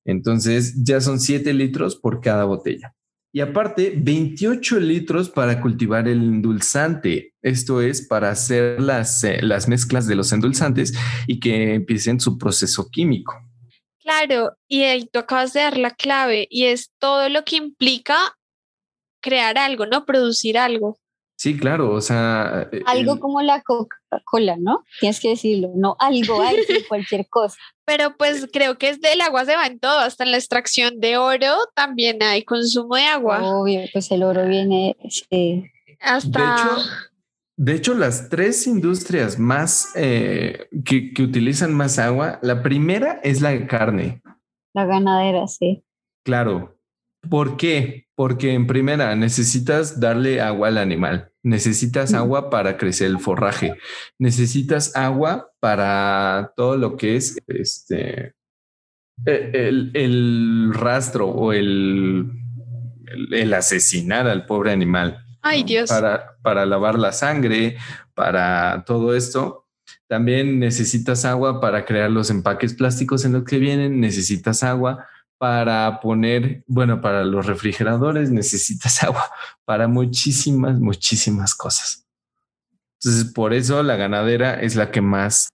Entonces 0.05 0.83
ya 0.83 1.01
son 1.01 1.19
7 1.19 1.53
litros 1.53 1.95
por 1.95 2.21
cada 2.21 2.45
botella. 2.45 2.95
Y 3.35 3.41
aparte, 3.41 3.93
28 3.97 4.79
litros 4.79 5.29
para 5.29 5.59
cultivar 5.59 6.07
el 6.07 6.19
endulzante. 6.19 7.33
Esto 7.41 7.81
es 7.81 8.05
para 8.05 8.29
hacer 8.29 8.79
las, 8.79 9.23
eh, 9.23 9.41
las 9.41 9.67
mezclas 9.67 10.05
de 10.05 10.13
los 10.13 10.31
endulzantes 10.31 10.93
y 11.25 11.39
que 11.39 11.73
empiecen 11.73 12.19
su 12.19 12.37
proceso 12.37 12.89
químico. 12.91 13.33
Claro, 14.03 14.57
y 14.67 14.83
ahí 14.83 15.05
tú 15.05 15.19
acabas 15.19 15.53
de 15.53 15.61
dar 15.61 15.77
la 15.77 15.91
clave 15.91 16.47
y 16.49 16.65
es 16.65 16.91
todo 16.99 17.29
lo 17.29 17.43
que 17.45 17.55
implica 17.55 18.17
crear 19.21 19.57
algo, 19.57 19.85
¿no? 19.85 20.05
Producir 20.05 20.57
algo. 20.57 20.97
Sí, 21.37 21.57
claro, 21.57 21.91
o 21.91 22.01
sea... 22.01 22.69
Eh, 22.71 22.81
algo 22.85 23.19
como 23.19 23.41
la 23.41 23.61
Coca-Cola, 23.61 24.55
¿no? 24.59 24.83
Tienes 24.99 25.19
que 25.19 25.29
decirlo, 25.29 25.71
no 25.75 25.95
algo, 25.99 26.41
hay 26.41 26.57
cualquier 26.87 27.27
cosa. 27.27 27.57
Pero 27.85 28.15
pues 28.17 28.47
creo 28.51 28.77
que 28.77 28.89
es 28.89 29.01
del 29.01 29.21
agua 29.21 29.45
se 29.45 29.55
va 29.55 29.65
en 29.65 29.79
todo, 29.79 29.99
hasta 29.99 30.23
en 30.23 30.31
la 30.31 30.37
extracción 30.37 30.99
de 30.99 31.17
oro 31.17 31.55
también 31.75 32.21
hay 32.21 32.43
consumo 32.43 32.95
de 32.95 33.05
agua. 33.05 33.39
Obvio, 33.41 33.81
pues 33.91 34.11
el 34.11 34.23
oro 34.23 34.45
viene... 34.45 34.95
hasta... 35.99 36.39
De 36.39 36.45
hecho, 36.45 36.81
las 37.57 38.29
tres 38.29 38.67
industrias 38.67 39.37
más 39.39 39.91
eh, 39.95 40.67
que, 40.85 41.13
utilizan 41.21 41.73
más 41.73 41.99
agua, 41.99 42.39
la 42.41 42.63
primera 42.63 43.19
es 43.23 43.41
la 43.41 43.67
carne. 43.67 44.21
La 44.73 44.85
ganadera, 44.85 45.47
sí. 45.47 45.83
Claro. 46.25 46.77
¿Por 47.29 47.57
qué? 47.57 48.07
Porque 48.15 48.53
en 48.53 48.67
primera 48.67 49.15
necesitas 49.15 49.99
darle 49.99 50.41
agua 50.41 50.67
al 50.67 50.77
animal, 50.77 51.31
necesitas 51.41 52.13
agua 52.13 52.49
para 52.49 52.77
crecer 52.77 53.07
el 53.07 53.19
forraje, 53.19 53.75
necesitas 54.19 54.95
agua 54.95 55.51
para 55.59 56.53
todo 56.57 56.75
lo 56.75 56.97
que 56.97 57.15
es 57.15 57.37
este 57.47 58.33
e, 59.25 59.51
el, 59.93 60.73
rastro 60.73 61.29
o 61.29 61.53
el, 61.53 62.29
el 63.31 63.53
asesinar 63.53 64.27
al 64.27 64.45
pobre 64.45 64.71
animal. 64.71 65.22
Ay, 65.43 65.63
Dios. 65.63 65.89
Para, 65.89 66.37
para 66.41 66.65
lavar 66.65 66.97
la 66.97 67.11
sangre, 67.11 67.77
para 68.15 68.83
todo 68.85 69.15
esto. 69.15 69.67
También 70.07 70.59
necesitas 70.59 71.25
agua 71.25 71.59
para 71.59 71.85
crear 71.85 72.09
los 72.09 72.29
empaques 72.29 72.73
plásticos 72.73 73.25
en 73.25 73.33
los 73.33 73.43
que 73.43 73.59
vienen, 73.59 73.99
necesitas 73.99 74.63
agua 74.63 75.05
para 75.37 75.99
poner, 75.99 76.63
bueno, 76.67 77.01
para 77.01 77.25
los 77.25 77.45
refrigeradores 77.45 78.31
necesitas 78.31 79.03
agua 79.03 79.29
para 79.65 79.89
muchísimas, 79.89 80.79
muchísimas 80.79 81.53
cosas. 81.53 82.07
Entonces, 83.01 83.33
por 83.33 83.53
eso 83.53 83.83
la 83.83 83.97
ganadera 83.97 84.61
es 84.61 84.77
la 84.77 84.89
que 84.89 85.01
más, 85.01 85.49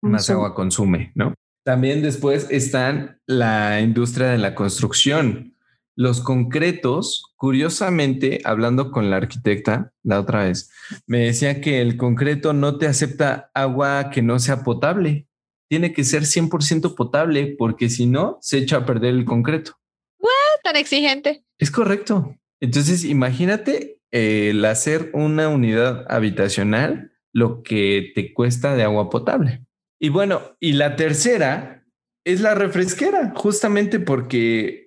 más 0.00 0.30
agua 0.30 0.54
consume, 0.54 1.12
¿no? 1.14 1.34
También 1.64 2.00
después 2.00 2.46
están 2.48 3.20
la 3.26 3.80
industria 3.80 4.28
de 4.28 4.38
la 4.38 4.54
construcción. 4.54 5.55
Los 5.96 6.20
concretos, 6.20 7.32
curiosamente, 7.36 8.42
hablando 8.44 8.90
con 8.90 9.08
la 9.08 9.16
arquitecta 9.16 9.94
la 10.02 10.20
otra 10.20 10.44
vez, 10.44 10.70
me 11.06 11.20
decía 11.20 11.62
que 11.62 11.80
el 11.80 11.96
concreto 11.96 12.52
no 12.52 12.76
te 12.76 12.86
acepta 12.86 13.50
agua 13.54 14.10
que 14.10 14.20
no 14.20 14.38
sea 14.38 14.62
potable. 14.62 15.26
Tiene 15.70 15.94
que 15.94 16.04
ser 16.04 16.24
100% 16.24 16.94
potable 16.94 17.56
porque 17.58 17.88
si 17.88 18.06
no, 18.06 18.38
se 18.42 18.58
echa 18.58 18.76
a 18.76 18.86
perder 18.86 19.14
el 19.14 19.24
concreto. 19.24 19.72
¿What? 20.18 20.30
Tan 20.62 20.76
exigente. 20.76 21.44
Es 21.58 21.70
correcto. 21.70 22.36
Entonces, 22.60 23.04
imagínate 23.04 24.00
el 24.10 24.64
hacer 24.66 25.10
una 25.14 25.48
unidad 25.48 26.04
habitacional, 26.08 27.12
lo 27.32 27.62
que 27.62 28.12
te 28.14 28.34
cuesta 28.34 28.74
de 28.76 28.82
agua 28.82 29.08
potable. 29.08 29.64
Y 29.98 30.10
bueno, 30.10 30.56
y 30.60 30.72
la 30.72 30.96
tercera 30.96 31.86
es 32.24 32.40
la 32.42 32.54
refresquera, 32.54 33.32
justamente 33.34 33.98
porque 33.98 34.85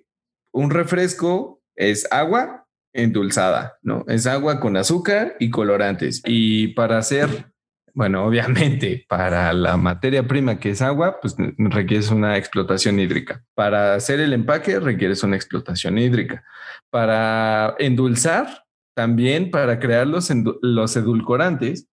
un 0.52 0.70
refresco 0.70 1.62
es 1.76 2.06
agua 2.10 2.66
endulzada, 2.92 3.78
¿no? 3.82 4.04
Es 4.08 4.26
agua 4.26 4.60
con 4.60 4.76
azúcar 4.76 5.36
y 5.38 5.50
colorantes. 5.50 6.22
Y 6.26 6.68
para 6.68 6.98
hacer, 6.98 7.52
bueno, 7.94 8.24
obviamente, 8.24 9.04
para 9.08 9.52
la 9.52 9.76
materia 9.76 10.26
prima 10.26 10.58
que 10.58 10.70
es 10.70 10.82
agua, 10.82 11.18
pues 11.20 11.36
requieres 11.58 12.10
una 12.10 12.36
explotación 12.36 12.98
hídrica. 12.98 13.44
Para 13.54 13.94
hacer 13.94 14.20
el 14.20 14.32
empaque 14.32 14.80
requieres 14.80 15.22
una 15.22 15.36
explotación 15.36 15.98
hídrica. 15.98 16.44
Para 16.90 17.76
endulzar, 17.78 18.64
también 18.94 19.50
para 19.50 19.78
crear 19.78 20.06
los, 20.06 20.30
los 20.62 20.96
edulcorantes, 20.96 21.88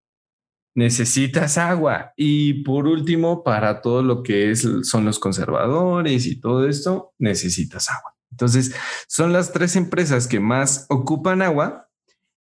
necesitas 0.74 1.58
agua. 1.58 2.12
Y 2.16 2.64
por 2.64 2.86
último, 2.86 3.42
para 3.42 3.80
todo 3.80 4.02
lo 4.02 4.22
que 4.22 4.50
es, 4.50 4.68
son 4.82 5.04
los 5.04 5.18
conservadores 5.18 6.26
y 6.26 6.40
todo 6.40 6.68
esto, 6.68 7.14
necesitas 7.18 7.88
agua. 7.90 8.17
Entonces, 8.30 8.74
son 9.08 9.32
las 9.32 9.52
tres 9.52 9.76
empresas 9.76 10.28
que 10.28 10.40
más 10.40 10.86
ocupan 10.88 11.42
agua 11.42 11.88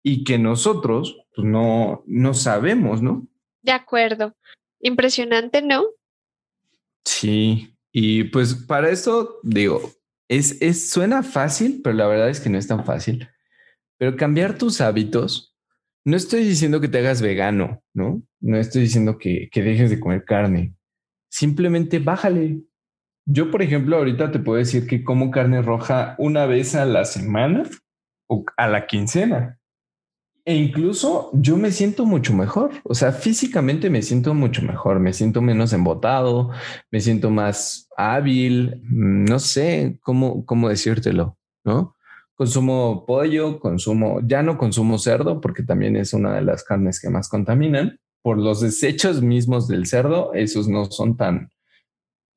y 0.04 0.24
que 0.24 0.38
nosotros 0.38 1.18
pues, 1.36 1.48
no, 1.48 2.04
no 2.06 2.34
sabemos, 2.34 3.02
¿no? 3.02 3.28
De 3.62 3.72
acuerdo. 3.72 4.36
Impresionante, 4.80 5.62
¿no? 5.62 5.86
Sí, 7.04 7.74
y 7.92 8.26
pues 8.26 8.54
para 8.54 8.90
eso 8.90 9.40
digo, 9.44 9.92
es, 10.28 10.62
es, 10.62 10.90
suena 10.90 11.24
fácil, 11.24 11.82
pero 11.84 11.96
la 11.96 12.08
verdad 12.08 12.30
es 12.30 12.40
que 12.40 12.50
no 12.50 12.58
es 12.58 12.68
tan 12.68 12.86
fácil. 12.86 13.28
Pero 13.98 14.16
cambiar 14.16 14.58
tus 14.58 14.82
hábitos, 14.82 15.56
no 16.06 16.16
estoy 16.16 16.44
diciendo 16.44 16.80
que 16.80 16.88
te 16.88 17.00
hagas 17.00 17.22
vegano, 17.22 17.84
¿no? 17.94 18.22
No 18.40 18.58
estoy 18.58 18.84
diciendo 18.84 19.18
que, 19.18 19.50
que 19.52 19.62
dejes 19.64 19.90
de 19.90 20.00
comer 20.00 20.24
carne. 20.26 20.76
Simplemente 21.30 22.00
bájale. 22.00 22.62
Yo, 23.30 23.52
por 23.52 23.62
ejemplo, 23.62 23.98
ahorita 23.98 24.32
te 24.32 24.40
puedo 24.40 24.58
decir 24.58 24.88
que 24.88 25.04
como 25.04 25.32
carne 25.32 25.62
roja 25.62 26.16
una 26.18 26.46
vez 26.46 26.76
a 26.76 26.86
la 26.86 27.04
semana 27.04 27.64
o 28.30 28.46
a 28.56 28.68
la 28.70 28.88
quincena. 28.88 29.60
E 30.46 30.56
incluso 30.56 31.30
yo 31.34 31.58
me 31.58 31.72
siento 31.72 32.06
mucho 32.06 32.34
mejor. 32.34 32.72
O 32.86 32.96
sea, 32.96 33.12
físicamente 33.12 33.90
me 33.90 34.02
siento 34.02 34.34
mucho 34.34 34.62
mejor. 34.62 35.02
Me 35.02 35.12
siento 35.12 35.42
menos 35.42 35.74
embotado, 35.74 36.52
me 36.90 37.02
siento 37.02 37.30
más 37.30 37.90
hábil. 37.98 38.82
No 38.84 39.40
sé 39.40 40.00
cómo, 40.04 40.46
cómo 40.46 40.70
decírtelo, 40.70 41.38
¿no? 41.66 41.98
Consumo 42.34 43.04
pollo, 43.06 43.60
consumo, 43.60 44.22
ya 44.24 44.42
no 44.42 44.58
consumo 44.58 45.00
cerdo 45.00 45.42
porque 45.42 45.64
también 45.64 45.98
es 45.98 46.14
una 46.14 46.34
de 46.34 46.44
las 46.44 46.64
carnes 46.64 47.02
que 47.02 47.10
más 47.10 47.28
contaminan. 47.28 48.00
Por 48.22 48.38
los 48.38 48.62
desechos 48.62 49.22
mismos 49.22 49.68
del 49.68 49.86
cerdo, 49.86 50.34
esos 50.34 50.70
no 50.70 50.86
son 50.86 51.18
tan, 51.18 51.52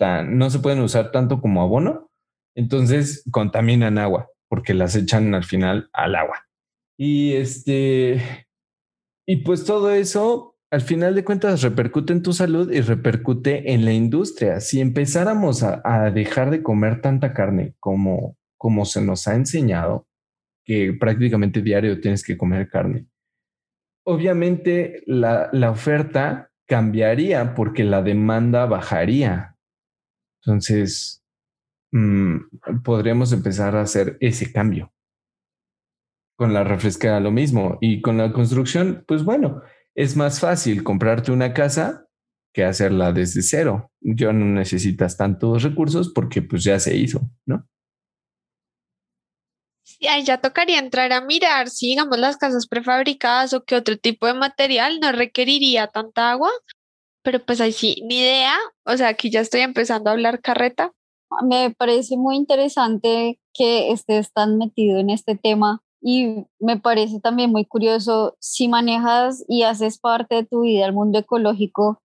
no 0.01 0.51
se 0.51 0.59
pueden 0.59 0.81
usar 0.81 1.13
tanto 1.13 1.41
como 1.41 1.63
abono. 1.63 2.11
Entonces 2.57 3.25
contaminan 3.31 3.99
agua 3.99 4.29
porque 4.49 4.75
las 4.75 4.97
echan 4.97 5.35
al 5.35 5.45
final 5.45 5.89
al 5.93 6.15
agua. 6.17 6.47
Y 6.99 7.35
este, 7.35 8.47
y 9.27 9.37
pues 9.37 9.65
todo 9.65 9.93
eso 9.93 10.51
al 10.71 10.83
final 10.83 11.15
de 11.15 11.25
cuentas 11.25 11.63
repercute 11.63 12.13
en 12.13 12.23
tu 12.23 12.33
salud 12.33 12.71
y 12.71 12.81
repercute 12.81 13.73
en 13.73 13.85
la 13.85 13.93
industria. 13.93 14.61
Si 14.61 14.81
empezáramos 14.81 15.63
a, 15.63 16.11
dejar 16.11 16.51
de 16.51 16.63
comer 16.63 17.01
tanta 17.01 17.33
carne 17.33 17.75
como, 17.81 18.37
como 18.57 18.85
se 18.85 19.03
nos 19.03 19.27
ha 19.27 19.35
enseñado, 19.35 20.07
que 20.65 20.93
prácticamente 20.93 21.63
diario 21.63 22.01
tienes 22.01 22.23
que 22.23 22.37
comer 22.37 22.69
carne, 22.69 23.07
obviamente 24.07 25.03
la, 25.07 25.49
la 25.53 25.71
oferta 25.71 26.51
cambiaría 26.69 27.55
porque 27.55 27.83
la 27.83 28.03
demanda 28.03 28.67
bajaría. 28.67 29.57
Entonces, 30.45 31.23
mm, 31.93 32.37
podríamos 32.85 33.33
empezar 33.33 33.77
a 33.77 33.83
hacer 33.83 34.17
ese 34.21 34.53
cambio 34.53 34.93
con 36.41 36.55
la 36.55 36.65
refresca 36.65 37.21
lo 37.21 37.31
mismo. 37.31 37.77
Y 37.83 38.01
con 38.01 38.17
la 38.17 38.33
construcción, 38.33 39.05
pues 39.07 39.25
bueno, 39.25 39.61
es 39.95 40.17
más 40.17 40.41
fácil 40.41 40.83
comprarte 40.83 41.33
una 41.33 41.53
casa 41.53 42.07
que 42.55 42.65
hacerla 42.65 43.13
desde 43.13 43.43
cero. 43.43 43.93
Yo 44.01 44.33
no 44.33 44.47
necesitas 44.47 45.19
tantos 45.19 45.63
recursos 45.63 46.11
porque 46.15 46.41
pues 46.41 46.65
ya 46.65 46.81
se 46.81 46.97
hizo, 46.97 47.21
¿no? 47.45 47.69
Y 49.99 50.25
ya 50.25 50.41
tocaría 50.41 50.79
entrar 50.79 51.13
a 51.13 51.21
mirar 51.21 51.69
si, 51.69 51.89
digamos, 51.89 52.19
las 52.19 52.39
casas 52.39 52.67
prefabricadas 52.67 53.53
o 53.53 53.65
qué 53.65 53.77
otro 53.77 53.99
tipo 53.99 54.27
de 54.27 54.33
material 54.33 54.99
no 54.99 55.13
requeriría 55.13 55.89
tanta 55.89 56.31
agua. 56.31 56.51
Pero 57.23 57.45
pues 57.45 57.61
ahí 57.61 57.73
sí, 57.73 58.03
ni 58.09 58.21
idea. 58.21 58.55
O 58.85 58.97
sea, 58.97 59.09
aquí 59.09 59.31
ya 59.31 59.41
estoy 59.41 59.61
empezando 59.61 60.11
a 60.11 60.13
hablar 60.13 60.41
carreta. 60.41 60.93
Me 61.43 61.75
parece 61.77 62.17
muy 62.17 62.37
interesante 62.37 63.39
que 63.55 63.93
estés 63.93 64.33
tan 64.33 64.59
metido 64.59 64.99
en 64.99 65.11
este 65.11 65.37
tema 65.37 65.83
y 66.03 66.47
me 66.59 66.79
parece 66.79 67.21
también 67.21 67.51
muy 67.51 67.65
curioso 67.65 68.37
si 68.41 68.69
manejas 68.69 69.45
y 69.49 69.63
haces 69.63 69.99
parte 69.99 70.37
de 70.37 70.45
tu 70.45 70.63
vida 70.63 70.87
el 70.87 70.95
mundo 70.95 71.19
ecológico, 71.19 72.01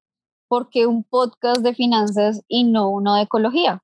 ¿por 0.48 0.70
qué 0.70 0.86
un 0.86 1.04
podcast 1.04 1.62
de 1.62 1.74
finanzas 1.74 2.42
y 2.48 2.66
no 2.66 2.90
uno 2.90 3.16
de 3.16 3.24
ecología? 3.24 3.82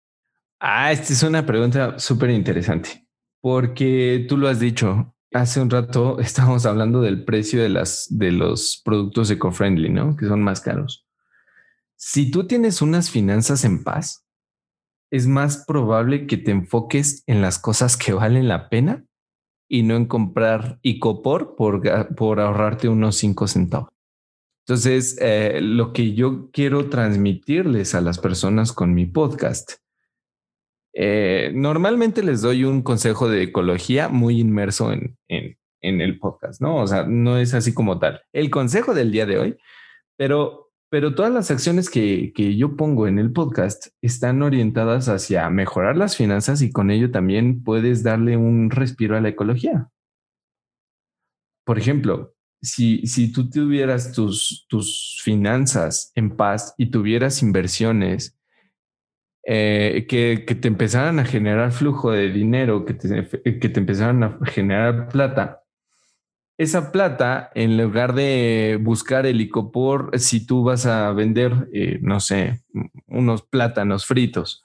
Ah, 0.60 0.92
esta 0.92 1.14
es 1.14 1.24
una 1.24 1.46
pregunta 1.46 1.98
súper 1.98 2.30
interesante, 2.30 3.08
porque 3.42 4.26
tú 4.28 4.38
lo 4.38 4.48
has 4.48 4.60
dicho. 4.60 5.16
Hace 5.34 5.62
un 5.62 5.70
rato 5.70 6.20
estábamos 6.20 6.66
hablando 6.66 7.02
del 7.02 7.24
precio 7.24 7.62
de, 7.64 7.70
las, 7.70 8.08
de 8.10 8.32
los 8.32 8.82
productos 8.84 9.32
eco-friendly, 9.32 9.90
¿no? 9.90 10.16
Que 10.16 10.28
son 10.28 10.44
más 10.44 10.62
caros. 10.62 11.08
Si 12.04 12.32
tú 12.32 12.47
tienes 12.47 12.82
unas 12.82 13.12
finanzas 13.12 13.64
en 13.64 13.84
paz, 13.84 14.26
es 15.12 15.28
más 15.28 15.66
probable 15.68 16.26
que 16.26 16.36
te 16.36 16.49
enfoques 16.49 17.24
en 17.28 17.43
las 17.43 17.60
cosas 17.60 17.95
que 17.95 18.12
valen 18.12 18.47
la 18.47 18.70
pena 18.70 19.06
y 19.70 19.84
no 19.84 19.95
en 19.95 20.08
comprar 20.08 20.80
Icopor 20.82 21.56
por, 21.56 22.16
por 22.16 22.39
ahorrarte 22.39 22.89
unos 22.89 23.18
cinco 23.18 23.47
centavos. 23.47 23.89
Entonces, 24.66 25.16
eh, 25.22 25.60
lo 25.62 25.93
que 25.93 26.16
yo 26.16 26.49
quiero 26.52 26.89
transmitirles 26.89 27.93
a 27.93 28.02
las 28.02 28.18
personas 28.18 28.74
con 28.74 28.95
mi 28.95 29.06
podcast, 29.06 29.74
eh, 30.95 31.52
normalmente 31.54 32.24
les 32.24 32.41
doy 32.41 32.64
un 32.64 32.82
consejo 32.82 33.30
de 33.30 33.43
ecología 33.43 34.10
muy 34.10 34.39
inmerso 34.39 34.91
en, 34.91 35.20
en, 35.28 35.56
en 35.82 36.02
el 36.02 36.18
podcast, 36.18 36.62
¿no? 36.62 36.78
O 36.78 36.88
sea, 36.88 37.04
no 37.04 37.38
es 37.38 37.54
así 37.54 37.76
como 37.76 37.99
tal. 37.99 38.24
El 38.34 38.49
consejo 38.49 38.95
del 38.95 39.12
día 39.12 39.28
de 39.28 39.38
hoy, 39.38 39.58
pero 40.18 40.71
pero 40.92 41.16
todas 41.16 41.32
las 41.32 41.50
acciones 41.52 41.89
que, 41.89 42.34
yo 42.58 42.76
pongo 42.76 43.08
en 43.08 43.18
el 43.18 43.32
podcast 43.32 43.88
están 44.02 44.42
orientadas 44.42 45.08
hacia 45.08 45.50
mejorar 45.50 45.96
las 45.96 46.18
finanzas 46.18 46.62
y 46.62 46.70
con 46.70 46.92
ello 46.92 47.12
también 47.12 47.64
puedes 47.64 48.04
darle 48.04 48.36
un 48.36 48.70
respiro 48.70 49.16
a 49.16 49.22
la 49.22 49.30
ecología. 49.30 49.89
Por 51.66 51.80
ejemplo, 51.80 52.36
si, 52.62 53.08
si 53.08 53.32
tú 53.32 53.50
tuvieras 53.50 54.12
tus, 54.12 54.66
tus 54.68 55.22
finanzas 55.24 56.12
en 56.14 56.36
paz 56.36 56.76
y 56.78 56.88
tuvieras 56.88 57.42
inversiones 57.42 58.38
eh, 59.46 60.06
que, 60.10 60.44
que, 60.46 60.56
te 60.56 60.68
empezaran 60.68 61.20
a 61.20 61.26
generar 61.26 61.72
flujo 61.72 62.12
de 62.12 62.30
dinero, 62.30 62.84
que 62.84 62.98
que 62.98 63.70
te 63.70 63.80
empezaran 63.80 64.24
a 64.24 64.39
generar 64.46 65.08
plata, 65.08 65.61
esa 66.62 66.91
plata, 66.91 67.51
en 67.55 67.78
lugar 67.78 68.14
de 68.14 68.78
buscar 68.82 69.26
el 69.26 69.41
icopor, 69.41 70.12
si 70.20 70.45
tú 70.45 70.64
vas 70.64 70.86
a 70.86 71.12
vender, 71.12 71.70
eh, 71.74 71.97
no 72.01 72.20
sé, 72.20 72.64
unos 73.07 73.41
plátanos 73.41 74.05
fritos, 74.05 74.64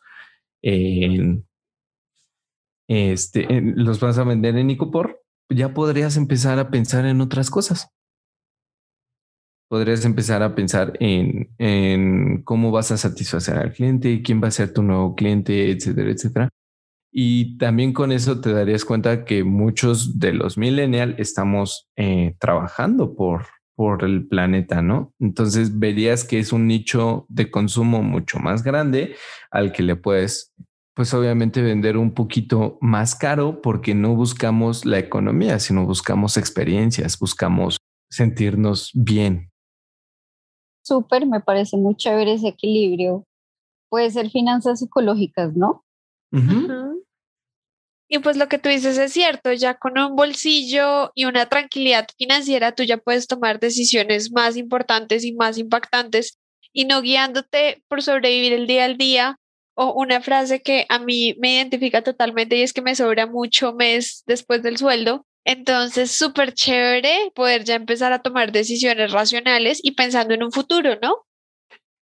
este, 2.88 3.46
los 3.76 4.00
vas 4.00 4.18
a 4.18 4.24
vender 4.24 4.56
en 4.56 4.70
icopor, 4.70 5.22
ya 5.48 5.72
podrías 5.72 6.16
empezar 6.16 6.58
a 6.58 6.70
pensar 6.70 7.06
en 7.06 7.20
otras 7.20 7.50
cosas. 7.50 7.88
Podrías 9.68 10.04
empezar 10.04 10.42
a 10.42 10.54
pensar 10.54 10.92
en, 11.00 11.50
en 11.58 12.42
cómo 12.42 12.70
vas 12.70 12.92
a 12.92 12.98
satisfacer 12.98 13.56
al 13.56 13.72
cliente, 13.72 14.22
quién 14.22 14.42
va 14.42 14.48
a 14.48 14.52
ser 14.52 14.72
tu 14.72 14.82
nuevo 14.82 15.14
cliente, 15.14 15.70
etcétera, 15.70 16.10
etcétera. 16.10 16.50
Y 17.18 17.56
también 17.56 17.94
con 17.94 18.12
eso 18.12 18.42
te 18.42 18.52
darías 18.52 18.84
cuenta 18.84 19.24
que 19.24 19.42
muchos 19.42 20.18
de 20.18 20.34
los 20.34 20.58
millennials 20.58 21.18
estamos 21.18 21.88
eh, 21.96 22.36
trabajando 22.38 23.14
por, 23.14 23.46
por 23.74 24.04
el 24.04 24.28
planeta, 24.28 24.82
¿no? 24.82 25.14
Entonces 25.18 25.78
verías 25.78 26.24
que 26.24 26.38
es 26.38 26.52
un 26.52 26.66
nicho 26.66 27.24
de 27.30 27.50
consumo 27.50 28.02
mucho 28.02 28.38
más 28.38 28.62
grande 28.62 29.16
al 29.50 29.72
que 29.72 29.82
le 29.82 29.96
puedes, 29.96 30.52
pues 30.94 31.14
obviamente 31.14 31.62
vender 31.62 31.96
un 31.96 32.12
poquito 32.12 32.76
más 32.82 33.14
caro 33.14 33.62
porque 33.62 33.94
no 33.94 34.14
buscamos 34.14 34.84
la 34.84 34.98
economía, 34.98 35.58
sino 35.58 35.86
buscamos 35.86 36.36
experiencias, 36.36 37.18
buscamos 37.18 37.78
sentirnos 38.10 38.90
bien. 38.92 39.50
Súper, 40.84 41.24
me 41.24 41.40
parece 41.40 41.78
muy 41.78 41.96
chévere 41.96 42.34
ese 42.34 42.48
equilibrio. 42.48 43.24
Puede 43.88 44.10
ser 44.10 44.28
finanzas 44.28 44.80
psicológicas, 44.80 45.56
¿no? 45.56 45.82
Y 48.08 48.20
pues 48.20 48.36
lo 48.36 48.48
que 48.48 48.58
tú 48.58 48.68
dices 48.68 48.98
es 48.98 49.12
cierto, 49.12 49.52
ya 49.52 49.74
con 49.74 49.98
un 49.98 50.14
bolsillo 50.14 51.10
y 51.14 51.24
una 51.24 51.46
tranquilidad 51.46 52.06
financiera 52.16 52.72
tú 52.72 52.84
ya 52.84 52.98
puedes 52.98 53.26
tomar 53.26 53.58
decisiones 53.58 54.30
más 54.30 54.56
importantes 54.56 55.24
y 55.24 55.32
más 55.34 55.58
impactantes 55.58 56.38
y 56.72 56.84
no 56.84 57.02
guiándote 57.02 57.82
por 57.88 58.02
sobrevivir 58.02 58.52
el 58.52 58.66
día 58.66 58.84
al 58.84 58.96
día 58.96 59.38
o 59.74 59.92
una 59.92 60.20
frase 60.20 60.62
que 60.62 60.86
a 60.88 60.98
mí 60.98 61.34
me 61.38 61.54
identifica 61.54 62.02
totalmente 62.02 62.56
y 62.56 62.62
es 62.62 62.72
que 62.72 62.82
me 62.82 62.94
sobra 62.94 63.26
mucho 63.26 63.74
mes 63.74 64.22
después 64.26 64.62
del 64.62 64.76
sueldo. 64.76 65.26
Entonces, 65.44 66.10
súper 66.10 66.54
chévere 66.54 67.30
poder 67.34 67.64
ya 67.64 67.74
empezar 67.74 68.12
a 68.12 68.20
tomar 68.20 68.52
decisiones 68.52 69.12
racionales 69.12 69.80
y 69.82 69.92
pensando 69.92 70.34
en 70.34 70.42
un 70.42 70.50
futuro, 70.50 70.98
¿no? 71.00 71.26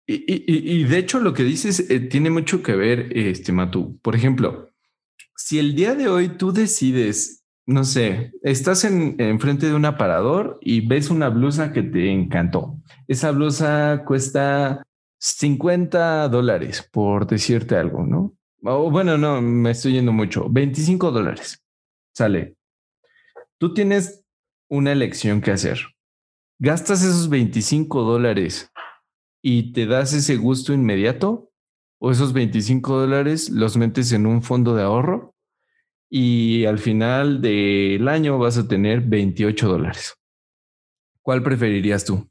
Y, 0.07 0.25
y, 0.27 0.85
de 0.85 0.99
hecho 0.99 1.21
lo 1.21 1.35
que 1.35 1.45
dices 1.45 1.89
eh, 1.89 2.01
tiene 2.01 2.31
mucho 2.31 2.65
que 2.65 2.75
ver, 2.75 3.17
este 3.17 3.53
Matu. 3.53 3.99
Por 4.01 4.17
ejemplo, 4.17 4.70
si 5.43 5.59
el 5.59 5.75
día 5.75 5.95
de 5.95 6.07
hoy 6.07 6.29
tú 6.29 6.53
decides, 6.53 7.45
no 7.67 7.85
sé, 7.85 8.33
estás 8.43 8.85
en, 8.85 9.41
frente 9.41 9.67
de 9.67 9.75
un 9.75 9.87
aparador 9.87 10.59
y 10.61 10.87
ves 10.87 11.09
una 11.09 11.31
blusa 11.31 11.73
que 11.73 11.83
te 11.83 12.13
encantó. 12.13 12.79
Esa 13.09 13.31
blusa 13.31 14.05
cuesta 14.07 14.83
50 15.19 16.29
dólares, 16.29 16.87
por 16.93 17.27
decirte 17.27 17.77
algo, 17.77 18.05
¿no? 18.05 18.37
Oh, 18.65 18.91
bueno, 18.91 19.17
no, 19.17 19.41
me 19.41 19.71
estoy 19.71 19.95
yendo 19.95 20.13
mucho. 20.13 20.47
25 20.51 21.11
dólares. 21.11 21.65
Sale. 22.15 22.57
Tú 23.57 23.73
tienes 23.73 24.23
una 24.69 24.93
elección 24.93 25.41
que 25.41 25.53
hacer. 25.53 25.81
¿Gastas 26.59 27.03
esos 27.03 27.31
25 27.31 28.03
dólares 28.03 28.71
y 29.43 29.73
te 29.73 29.87
das 29.87 30.13
ese 30.13 30.37
gusto 30.37 30.75
inmediato? 30.75 31.51
¿O 31.99 32.11
esos 32.11 32.35
25 32.35 32.99
dólares 32.99 33.49
los 33.49 33.79
metes 33.79 34.13
en 34.13 34.27
un 34.27 34.43
fondo 34.43 34.75
de 34.75 34.83
ahorro? 34.83 35.30
Y 36.11 36.65
al 36.65 36.79
final 36.79 37.41
del 37.41 38.09
año 38.09 38.39
vas 38.39 38.59
a 38.59 38.67
tener 38.67 39.01
28 39.01 39.69
dólares. 39.69 40.17
¿Cuál 41.23 41.43
preferirías 41.43 42.05
tú? 42.05 42.29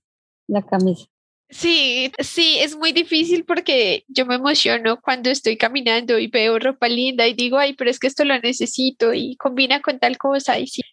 La 0.48 0.62
camisa. 0.62 1.06
Sí, 1.52 2.12
sí, 2.20 2.58
es 2.60 2.78
muy 2.78 2.92
difícil 2.92 3.44
porque 3.44 4.04
yo 4.08 4.26
me 4.28 4.36
emociono 4.36 5.00
cuando 5.02 5.32
estoy 5.32 5.58
caminando 5.58 6.20
y 6.20 6.28
veo 6.28 6.60
ropa 6.60 6.88
linda 6.88 7.28
y 7.28 7.34
digo, 7.34 7.58
ay, 7.58 7.74
pero 7.74 7.90
es 7.90 7.98
que 7.98 8.06
esto 8.06 8.24
lo 8.24 8.38
necesito 8.40 9.14
y 9.14 9.36
combina 9.38 9.82
con 9.82 9.98
tal 9.98 10.18
cosa 10.18 10.60
y 10.60 10.68
sí. 10.68 10.84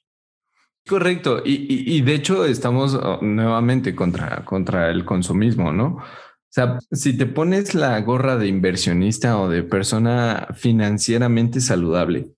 Correcto. 0.88 1.42
Y, 1.44 1.96
y, 1.96 2.00
de 2.00 2.14
hecho 2.14 2.46
estamos 2.46 2.94
oh, 2.94 3.18
nuevamente 3.20 3.94
contra, 3.94 4.44
contra 4.44 4.88
el 4.90 5.04
consumismo, 5.04 5.72
¿no? 5.72 5.96
O 5.96 6.02
sea, 6.48 6.78
si 6.92 7.18
te 7.18 7.26
pones 7.26 7.74
la 7.74 8.00
gorra 8.00 8.36
de 8.36 8.46
inversionista 8.46 9.38
o 9.38 9.48
de 9.48 9.62
persona 9.64 10.48
financieramente 10.54 11.60
saludable, 11.60 12.35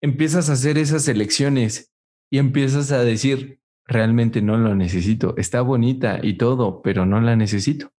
empiezas 0.00 0.48
a 0.48 0.54
hacer 0.54 0.78
esas 0.78 1.08
elecciones 1.08 1.92
y 2.30 2.38
empiezas 2.38 2.92
a 2.92 3.04
decir, 3.04 3.60
realmente 3.86 4.42
no 4.42 4.56
lo 4.56 4.74
necesito. 4.74 5.34
Está 5.36 5.60
bonita 5.60 6.18
y 6.22 6.34
todo, 6.34 6.82
pero 6.82 7.06
no 7.06 7.20
la 7.20 7.36
necesito. 7.36 7.92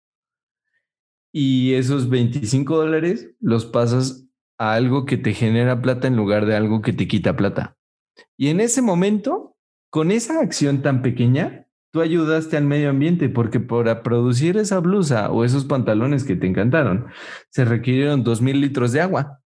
Y 1.31 1.73
esos 1.73 2.09
25 2.09 2.75
dólares 2.77 3.31
los 3.39 3.65
pasas 3.65 4.25
a 4.57 4.73
algo 4.73 5.05
que 5.05 5.17
te 5.17 5.33
genera 5.33 5.81
plata 5.81 6.07
en 6.07 6.15
lugar 6.15 6.45
de 6.45 6.55
algo 6.55 6.81
que 6.81 6.93
te 6.93 7.07
quita 7.07 7.35
plata. 7.35 7.77
Y 8.37 8.47
en 8.47 8.59
ese 8.59 8.81
momento, 8.81 9.55
con 9.89 10.11
esa 10.11 10.39
acción 10.39 10.81
tan 10.81 11.01
pequeña, 11.01 11.67
tú 11.91 12.01
ayudaste 12.01 12.57
al 12.57 12.65
medio 12.65 12.89
ambiente 12.89 13.29
porque 13.29 13.59
para 13.59 14.03
producir 14.03 14.57
esa 14.57 14.79
blusa 14.79 15.31
o 15.31 15.43
esos 15.43 15.65
pantalones 15.65 16.23
que 16.23 16.35
te 16.35 16.47
encantaron, 16.47 17.07
se 17.49 17.65
requirieron 17.65 18.23
dos 18.23 18.41
mil 18.41 18.59
litros 18.59 18.91
de 18.91 19.01
agua. 19.01 19.41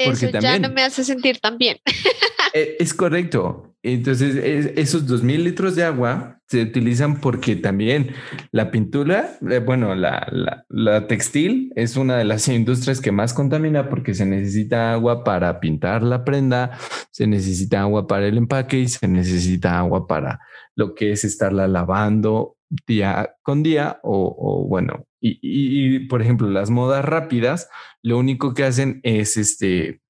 Eso 0.00 0.30
ya 0.30 0.58
no 0.58 0.70
me 0.70 0.82
hace 0.82 1.04
sentir 1.04 1.38
tan 1.38 1.58
bien. 1.58 1.78
Eh, 2.52 2.78
es 2.80 2.92
correcto. 2.94 3.76
Entonces, 3.80 4.34
esos 4.74 5.06
dos 5.06 5.22
mil 5.22 5.44
litros 5.44 5.76
de 5.76 5.84
agua 5.84 6.40
se 6.48 6.62
utilizan 6.62 7.20
porque 7.20 7.54
también 7.54 8.10
la 8.50 8.72
pintura, 8.72 9.38
eh, 9.48 9.60
bueno, 9.60 9.94
la, 9.94 10.26
la, 10.68 11.06
textil 11.06 11.72
es 11.76 11.96
una 11.96 12.18
de 12.18 12.24
las 12.24 12.48
industrias 12.48 13.00
que 13.00 13.12
más 13.12 13.32
contamina 13.34 13.88
porque 13.88 14.14
se 14.14 14.26
necesita 14.26 14.92
agua 14.92 15.22
para 15.22 15.60
pintar 15.60 16.02
la 16.02 16.24
prenda, 16.24 16.76
se 17.12 17.28
necesita 17.28 17.82
agua 17.82 18.08
para 18.08 18.26
el 18.26 18.36
empaque 18.36 18.80
y 18.80 18.88
se 18.88 19.06
necesita 19.06 19.78
agua 19.78 20.08
para 20.08 20.40
lo 20.74 20.96
que 20.96 21.12
es 21.12 21.24
estarla 21.24 21.68
lavando 21.68 22.56
día 22.86 23.36
con 23.42 23.62
día 23.62 24.00
o, 24.02 24.66
bueno, 24.68 25.06
y, 25.20 26.00
por 26.08 26.22
ejemplo, 26.22 26.48
las 26.48 26.70
modas 26.70 27.04
rápidas, 27.04 27.68
lo 28.02 28.18
único 28.18 28.54
que 28.54 28.64
hacen 28.64 29.00
es 29.02 29.36
este 29.36 30.00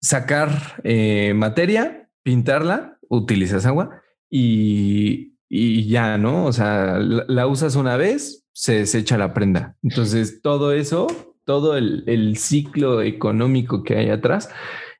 sacar 0.00 0.80
eh, 0.84 1.34
materia, 1.34 2.10
pintarla, 2.22 2.98
utilizas 3.08 3.66
agua 3.66 4.02
y, 4.28 5.36
y, 5.48 5.88
ya, 5.88 6.18
¿no? 6.18 6.46
O 6.46 6.52
sea, 6.52 6.98
la, 6.98 7.46
usas 7.46 7.76
una 7.76 7.96
vez, 7.96 8.44
se 8.52 8.78
desecha 8.78 9.18
la 9.18 9.34
prenda. 9.34 9.76
Entonces, 9.82 10.40
todo 10.42 10.72
eso, 10.72 11.06
todo 11.44 11.76
el, 11.76 12.04
el 12.06 12.36
ciclo 12.36 13.02
económico 13.02 13.84
que 13.84 13.96
hay 13.96 14.10
atrás 14.10 14.48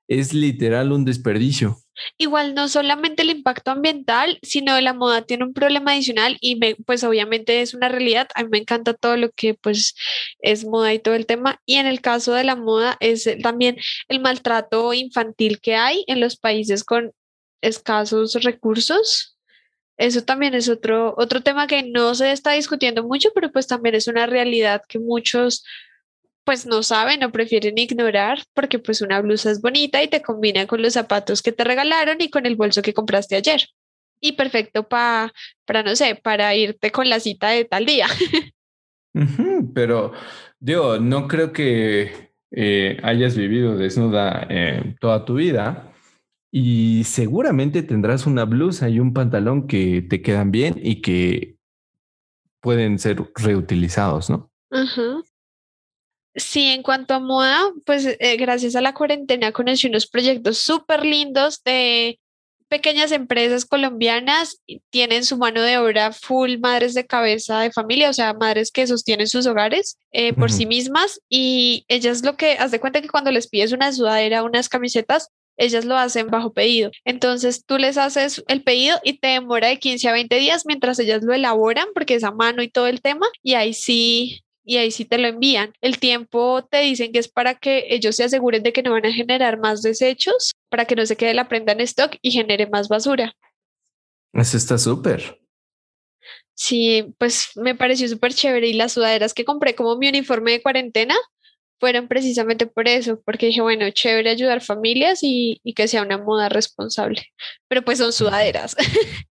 es 0.09 0.33
literal 0.33 0.93
un 0.93 1.05
desperdicio. 1.05 1.79
Igual 2.19 2.55
no 2.55 2.69
solamente 2.69 3.23
el 3.23 3.31
impacto 3.31 3.71
ambiental, 3.71 4.39
sino 4.43 4.79
la 4.81 4.93
moda 4.93 5.23
tiene 5.23 5.45
un 5.45 5.55
problema 5.55 5.93
adicional 5.93 6.37
y 6.41 6.61
pues 6.85 7.05
obviamente 7.05 7.63
es 7.63 7.75
una 7.75 7.89
realidad. 7.89 8.29
A 8.35 8.43
mí 8.43 8.51
me 8.51 8.59
encanta 8.59 8.93
todo 8.95 9.17
lo 9.17 9.31
que 9.31 9.55
pues 9.55 9.95
es 10.41 10.67
moda 10.67 10.93
y 10.93 10.99
todo 10.99 11.15
el 11.15 11.27
tema. 11.27 11.61
Y 11.65 11.77
en 11.77 11.87
el 11.87 12.01
caso 12.01 12.35
de 12.35 12.45
la 12.45 12.57
moda 12.57 12.97
es 13.01 13.29
también 13.43 13.79
el 14.09 14.21
maltrato 14.21 14.93
infantil 14.93 15.61
que 15.61 15.75
hay 15.75 16.05
en 16.07 16.21
los 16.21 16.37
países 16.37 16.85
con 16.85 17.13
escasos 17.63 18.35
recursos. 18.43 19.37
Eso 19.97 20.23
también 20.23 20.55
es 20.55 20.69
otro, 20.69 21.15
otro 21.17 21.41
tema 21.41 21.67
que 21.67 21.83
no 21.83 22.15
se 22.15 22.31
está 22.31 22.53
discutiendo 22.53 23.03
mucho, 23.03 23.31
pero 23.35 23.51
pues 23.51 23.67
también 23.67 23.95
es 23.95 24.07
una 24.07 24.27
realidad 24.27 24.83
que 24.87 24.99
muchos 24.99 25.65
pues 26.47 26.65
no 26.65 26.85
saben 26.85 27.25
o 27.25 27.33
prefieren 27.33 27.77
ignorar 27.77 28.39
porque 28.55 28.79
pues 28.79 29.03
una 29.03 29.21
blusa 29.21 29.51
es 29.51 29.61
bonita 29.61 30.01
y 30.03 30.09
te 30.09 30.23
combina 30.23 30.69
con 30.69 30.81
los 30.81 30.93
zapatos 30.93 31.43
que 31.43 31.51
te 31.51 31.65
regalaron 31.65 32.21
y 32.21 32.31
con 32.31 32.47
el 32.47 32.55
bolso 32.55 32.83
que 32.83 32.95
compraste 32.95 33.35
ayer. 33.35 33.63
Y 34.21 34.33
perfecto 34.33 34.89
para, 34.89 35.33
para 35.67 35.83
no 35.83 35.97
sé, 35.97 36.15
para 36.15 36.55
irte 36.55 36.93
con 36.93 37.09
la 37.09 37.19
cita 37.19 37.49
de 37.49 37.65
tal 37.65 37.85
día. 37.85 38.07
pero 39.75 40.13
digo, 40.61 40.99
no 41.01 41.27
creo 41.27 41.53
que 41.53 42.31
eh, 42.53 42.97
hayas 43.03 43.37
vivido 43.37 43.77
desnuda 43.77 44.47
eh, 44.49 44.95
toda 45.01 45.25
tu 45.25 45.35
vida 45.35 45.93
y 46.53 47.03
seguramente 47.03 47.83
tendrás 47.83 48.25
una 48.25 48.45
blusa 48.45 48.89
y 48.89 49.01
un 49.01 49.13
pantalón 49.13 49.67
que 49.67 50.01
te 50.01 50.23
quedan 50.23 50.53
bien 50.53 50.79
y 50.81 51.03
que 51.03 51.57
pueden 52.61 53.01
ser 53.01 53.21
reutilizados, 53.35 54.31
¿no? 54.31 54.53
Ajá. 54.71 55.23
Sí, 56.37 56.69
en 56.69 56.83
cuanto 56.83 57.15
a 57.15 57.19
moda, 57.19 57.73
pues 57.87 58.05
eh, 58.07 58.37
gracias 58.37 58.77
a 58.77 58.83
la 58.83 58.93
cuarentena 58.93 59.53
conocí 59.53 59.87
unos 59.87 60.07
proyectos 60.07 60.59
súper 60.59 61.05
lindos 61.07 61.63
de 61.65 62.21
pequeñas 62.69 63.11
empresas 63.13 63.65
colombianas, 63.65 64.61
tienen 64.91 65.25
su 65.25 65.39
mano 65.39 65.63
de 65.63 65.79
obra 65.79 66.13
full 66.13 66.59
madres 66.59 66.93
de 66.93 67.07
cabeza 67.07 67.61
de 67.61 67.73
familia, 67.73 68.11
o 68.11 68.13
sea, 68.13 68.35
madres 68.35 68.71
que 68.71 68.87
sostienen 68.87 69.29
sus 69.29 69.47
hogares 69.47 69.99
eh, 70.13 70.35
por 70.35 70.53
sí 70.53 70.67
mismas 70.67 71.21
y 71.31 71.85
ellas 71.89 72.23
lo 72.23 72.37
que, 72.37 72.53
haz 72.53 72.71
de 72.71 72.81
cuenta 72.81 73.01
que 73.01 73.09
cuando 73.09 73.31
les 73.31 73.49
pides 73.49 73.73
una 73.73 73.93
sudadera, 73.93 74.43
unas 74.43 74.69
camisetas, 74.69 75.31
ellas 75.57 75.87
lo 75.87 75.97
hacen 75.97 76.27
bajo 76.27 76.53
pedido. 76.53 76.91
Entonces 77.05 77.65
tú 77.65 77.79
les 77.79 77.97
haces 77.97 78.45
el 78.49 78.63
pedido 78.63 78.99
y 79.05 79.15
te 79.21 79.29
demora 79.29 79.69
de 79.69 79.79
15 79.79 80.09
a 80.09 80.13
20 80.13 80.37
días 80.37 80.67
mientras 80.67 80.99
ellas 80.99 81.23
lo 81.23 81.33
elaboran 81.33 81.87
porque 81.95 82.15
es 82.15 82.25
a 82.25 82.31
mano 82.31 82.63
y 82.63 82.69
todo 82.69 82.89
el 82.89 83.01
tema 83.01 83.27
y 83.43 83.55
ahí 83.55 83.73
sí 83.73 84.43
y 84.67 84.79
ahí 84.79 84.91
sí 84.91 85.05
te 85.05 85.17
lo 85.17 85.29
envían. 85.29 85.73
El 85.81 85.99
tiempo 86.01 86.67
te 86.69 86.81
dicen 86.81 87.13
que 87.13 87.21
es 87.21 87.29
para 87.29 87.55
que 87.55 87.87
ellos 87.89 88.17
se 88.17 88.25
aseguren 88.25 88.65
de 88.65 88.73
que 88.73 88.83
no 88.83 88.91
van 88.91 89.07
a 89.07 89.13
generar 89.13 89.59
más 89.59 89.81
desechos, 89.81 90.57
para 90.69 90.85
que 90.85 90.97
no 90.97 91.07
se 91.07 91.17
quede 91.17 91.35
la 91.35 91.49
prenda 91.49 91.73
en 91.73 91.81
stock 91.83 92.17
y 92.21 92.33
genere 92.33 92.67
más 92.67 92.89
basura. 92.89 93.33
Eso 94.33 94.57
está 94.57 94.77
súper. 94.77 95.41
Sí, 96.55 97.15
pues 97.19 97.51
me 97.55 97.77
pareció 97.77 98.09
súper 98.09 98.35
chévere 98.35 98.67
y 98.67 98.73
las 98.73 98.93
sudaderas 98.93 99.35
que 99.35 99.45
compré 99.45 99.77
como 99.77 99.97
mi 99.97 100.09
uniforme 100.09 100.51
de 100.53 100.63
cuarentena 100.63 101.15
fueron 101.79 102.09
precisamente 102.09 102.67
por 102.67 102.89
eso, 102.89 103.23
porque 103.25 103.47
dije, 103.47 103.61
bueno, 103.61 103.89
chévere 103.91 104.31
ayudar 104.31 104.63
familias 104.63 105.21
y, 105.23 105.61
que 105.77 105.87
sea 105.87 106.03
una 106.03 106.19
moda 106.19 106.49
responsable, 106.49 107.23
pero 107.69 107.83
pues 107.83 107.99
son 107.99 108.13
sudaderas. 108.13 108.77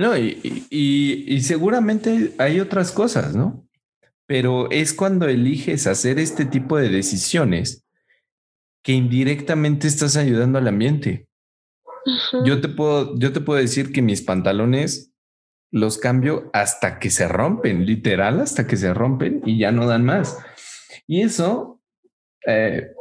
No, 0.00 0.16
y, 0.16 0.68
y 0.70 1.40
seguramente 1.40 2.32
hay 2.38 2.60
otras 2.60 2.92
cosas, 2.92 3.34
¿no? 3.34 3.67
Pero 4.28 4.70
es 4.70 4.92
cuando 4.92 5.26
eliges 5.26 5.86
hacer 5.86 6.18
este 6.18 6.44
tipo 6.44 6.76
de 6.76 6.90
decisiones 6.90 7.86
que 8.84 8.92
indirectamente 8.92 9.88
estás 9.88 10.16
ayudando 10.16 10.58
al 10.58 10.68
ambiente. 10.68 11.26
Yo 12.44 12.60
te 12.60 12.68
puedo, 12.68 13.18
yo 13.18 13.32
te 13.32 13.40
puedo 13.40 13.58
decir 13.58 13.90
que 13.90 14.02
mis 14.02 14.20
pantalones 14.20 15.12
los 15.70 15.96
cambio 15.96 16.50
hasta 16.52 16.98
que 16.98 17.08
se 17.08 17.26
rompen, 17.26 17.86
literal, 17.86 18.40
hasta 18.40 18.66
que 18.66 18.76
se 18.76 18.92
rompen 18.92 19.40
y 19.46 19.58
ya 19.58 19.72
no 19.72 19.86
dan 19.86 20.04
más. 20.04 20.38
Y 21.06 21.22
eso, 21.22 21.80
eh, 22.46 22.92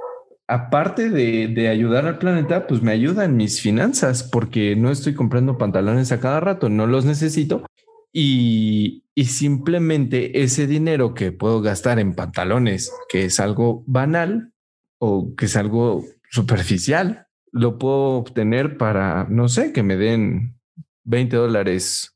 aparte 0.47 1.09
de, 1.09 1.49
de, 1.49 1.67
ayudar 1.67 2.05
al 2.05 2.19
planeta, 2.19 2.67
pues 2.67 2.82
me 2.82 2.93
ayuda 2.93 3.25
en 3.25 3.36
mis 3.36 3.61
finanzas 3.61 4.23
porque 4.23 4.78
no 4.78 4.91
estoy 4.91 5.13
comprando 5.13 5.57
pantalones 5.57 6.13
a 6.13 6.21
cada 6.21 6.39
rato, 6.39 6.69
no 6.69 6.88
los 6.88 7.03
necesito 7.03 7.65
y, 8.14 9.03
simplemente 9.26 10.43
ese 10.43 10.68
dinero 10.68 11.14
que 11.14 11.32
puedo 11.32 11.62
gastar 11.62 11.99
en 11.99 12.14
pantalones, 12.14 12.91
que 13.10 13.26
es 13.26 13.39
algo 13.39 13.84
banal 13.88 14.53
o 14.99 15.36
que 15.36 15.45
es 15.45 15.55
algo 15.55 16.05
superficial, 16.30 17.28
lo 17.51 17.78
puedo 17.78 18.18
obtener 18.18 18.78
para, 18.78 19.26
no 19.30 19.49
sé, 19.49 19.74
que 19.74 19.84
me 19.84 19.97
den 19.97 20.60
20 21.03 21.36
dólares 21.36 22.16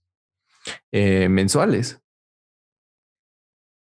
eh, 0.92 1.28
mensuales. 1.30 2.00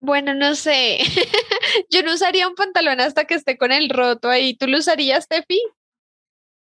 Bueno, 0.02 0.34
no 0.34 0.56
sé. 0.56 1.00
Yo 1.90 2.04
no 2.04 2.14
usaría 2.14 2.48
un 2.48 2.56
pantalón 2.56 3.02
hasta 3.02 3.26
que 3.26 3.36
esté 3.36 3.58
con 3.58 3.72
el 3.72 3.90
roto 3.90 4.30
ahí. 4.30 4.56
¿Tú 4.56 4.68
lo 4.68 4.78
usarías, 4.78 5.28
Tefi? 5.28 5.60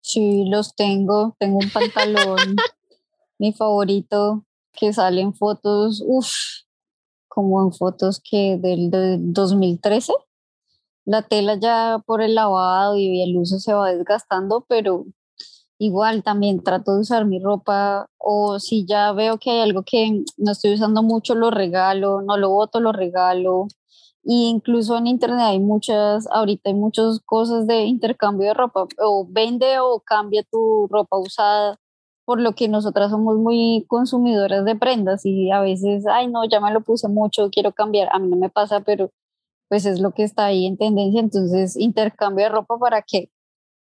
Sí, 0.01 0.45
los 0.47 0.75
tengo. 0.75 1.35
Tengo 1.39 1.57
un 1.57 1.69
pantalón, 1.71 2.37
mi 3.39 3.51
favorito, 3.51 4.45
que 4.75 4.93
salen 4.93 5.33
fotos, 5.33 6.03
uff, 6.05 6.29
como 7.27 7.61
en 7.63 7.73
fotos 7.73 8.21
que 8.23 8.57
del, 8.57 8.89
2013. 9.33 10.13
la 11.05 11.21
tela 11.23 11.55
ya 11.59 12.01
por 12.05 12.21
el 12.21 12.35
lavado 12.35 12.97
y 12.97 13.21
el 13.21 13.37
uso 13.37 13.59
se 13.59 13.73
va 13.73 13.91
desgastando, 13.91 14.65
pero 14.67 15.05
igual 15.79 16.23
también 16.23 16.63
trato 16.63 16.95
de 16.95 17.01
usar 17.01 17.25
mi 17.25 17.39
ropa 17.39 18.07
o 18.17 18.59
si 18.59 18.85
ya 18.85 19.11
veo 19.13 19.37
que 19.37 19.51
hay 19.51 19.61
algo 19.61 19.83
que 19.83 20.23
no 20.37 20.51
estoy 20.51 20.73
usando 20.73 21.03
mucho, 21.03 21.35
lo 21.35 21.51
regalo, 21.51 22.21
no 22.21 22.37
lo 22.37 22.49
boto, 22.49 22.79
lo 22.79 22.91
regalo. 22.91 23.67
Y 24.23 24.47
incluso 24.49 24.97
en 24.97 25.07
internet 25.07 25.41
hay 25.41 25.59
muchas, 25.59 26.27
ahorita 26.31 26.69
hay 26.69 26.75
muchas 26.75 27.19
cosas 27.25 27.67
de 27.67 27.83
intercambio 27.83 28.47
de 28.47 28.53
ropa, 28.55 28.87
o 28.99 29.27
vende 29.29 29.79
o 29.79 30.01
cambia 30.01 30.43
tu 30.49 30.87
ropa 30.89 31.17
usada, 31.17 31.79
por 32.25 32.41
lo 32.41 32.53
que 32.53 32.67
nosotras 32.67 33.11
somos 33.11 33.37
muy 33.37 33.85
consumidoras 33.87 34.65
de 34.65 34.75
prendas 34.75 35.25
y 35.25 35.51
a 35.51 35.61
veces, 35.61 36.05
ay 36.07 36.27
no, 36.27 36.43
ya 36.45 36.59
me 36.59 36.71
lo 36.71 36.81
puse 36.81 37.07
mucho, 37.07 37.49
quiero 37.51 37.71
cambiar, 37.71 38.09
a 38.11 38.19
mí 38.19 38.27
no 38.27 38.35
me 38.35 38.49
pasa, 38.49 38.81
pero 38.81 39.11
pues 39.69 39.85
es 39.85 39.99
lo 39.99 40.11
que 40.11 40.23
está 40.23 40.45
ahí 40.45 40.65
en 40.65 40.77
tendencia, 40.77 41.19
entonces 41.19 41.75
intercambio 41.77 42.45
de 42.45 42.51
ropa 42.51 42.77
para 42.77 43.01
que 43.01 43.29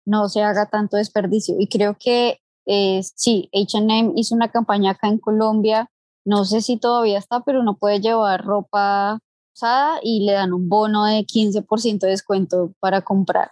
no 0.07 0.29
se 0.29 0.43
haga 0.43 0.67
tanto 0.67 0.97
desperdicio. 0.97 1.57
Y 1.59 1.69
creo 1.69 1.97
que 1.99 2.39
eh, 2.67 3.03
sí, 3.15 3.51
HM 3.53 4.13
hizo 4.17 4.35
una 4.35 4.51
campaña 4.51 4.93
acá 4.93 5.09
en 5.09 5.19
Colombia, 5.19 5.91
no 6.25 6.45
sé 6.45 6.61
si 6.61 6.77
todavía 6.77 7.19
está, 7.19 7.41
pero 7.41 7.61
uno 7.61 7.77
puede 7.77 8.01
llevar 8.01 8.45
ropa 8.45 9.21
usada 9.55 10.01
y 10.03 10.27
le 10.27 10.33
dan 10.33 10.53
un 10.53 10.69
bono 10.69 11.05
de 11.05 11.25
15% 11.25 12.01
de 12.01 12.09
descuento 12.09 12.73
para 12.81 13.03
comprar. 13.03 13.51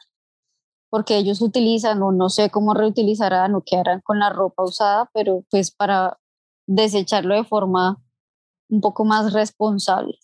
Porque 0.95 1.17
ellos 1.17 1.43
utilizan, 1.43 2.01
o 2.05 2.13
no 2.13 2.31
sé 2.31 2.51
cómo 2.51 2.73
reutilizarán 2.73 3.57
o 3.57 3.65
qué 3.67 3.75
harán 3.75 4.01
con 4.01 4.21
la 4.21 4.31
ropa 4.31 4.63
usada, 4.63 5.11
pero 5.13 5.45
pues 5.51 5.73
para 5.73 6.19
desecharlo 6.69 7.35
de 7.35 7.43
forma 7.43 8.01
un 8.69 8.81
poco 8.81 9.05
más 9.05 9.33
responsable. 9.33 10.17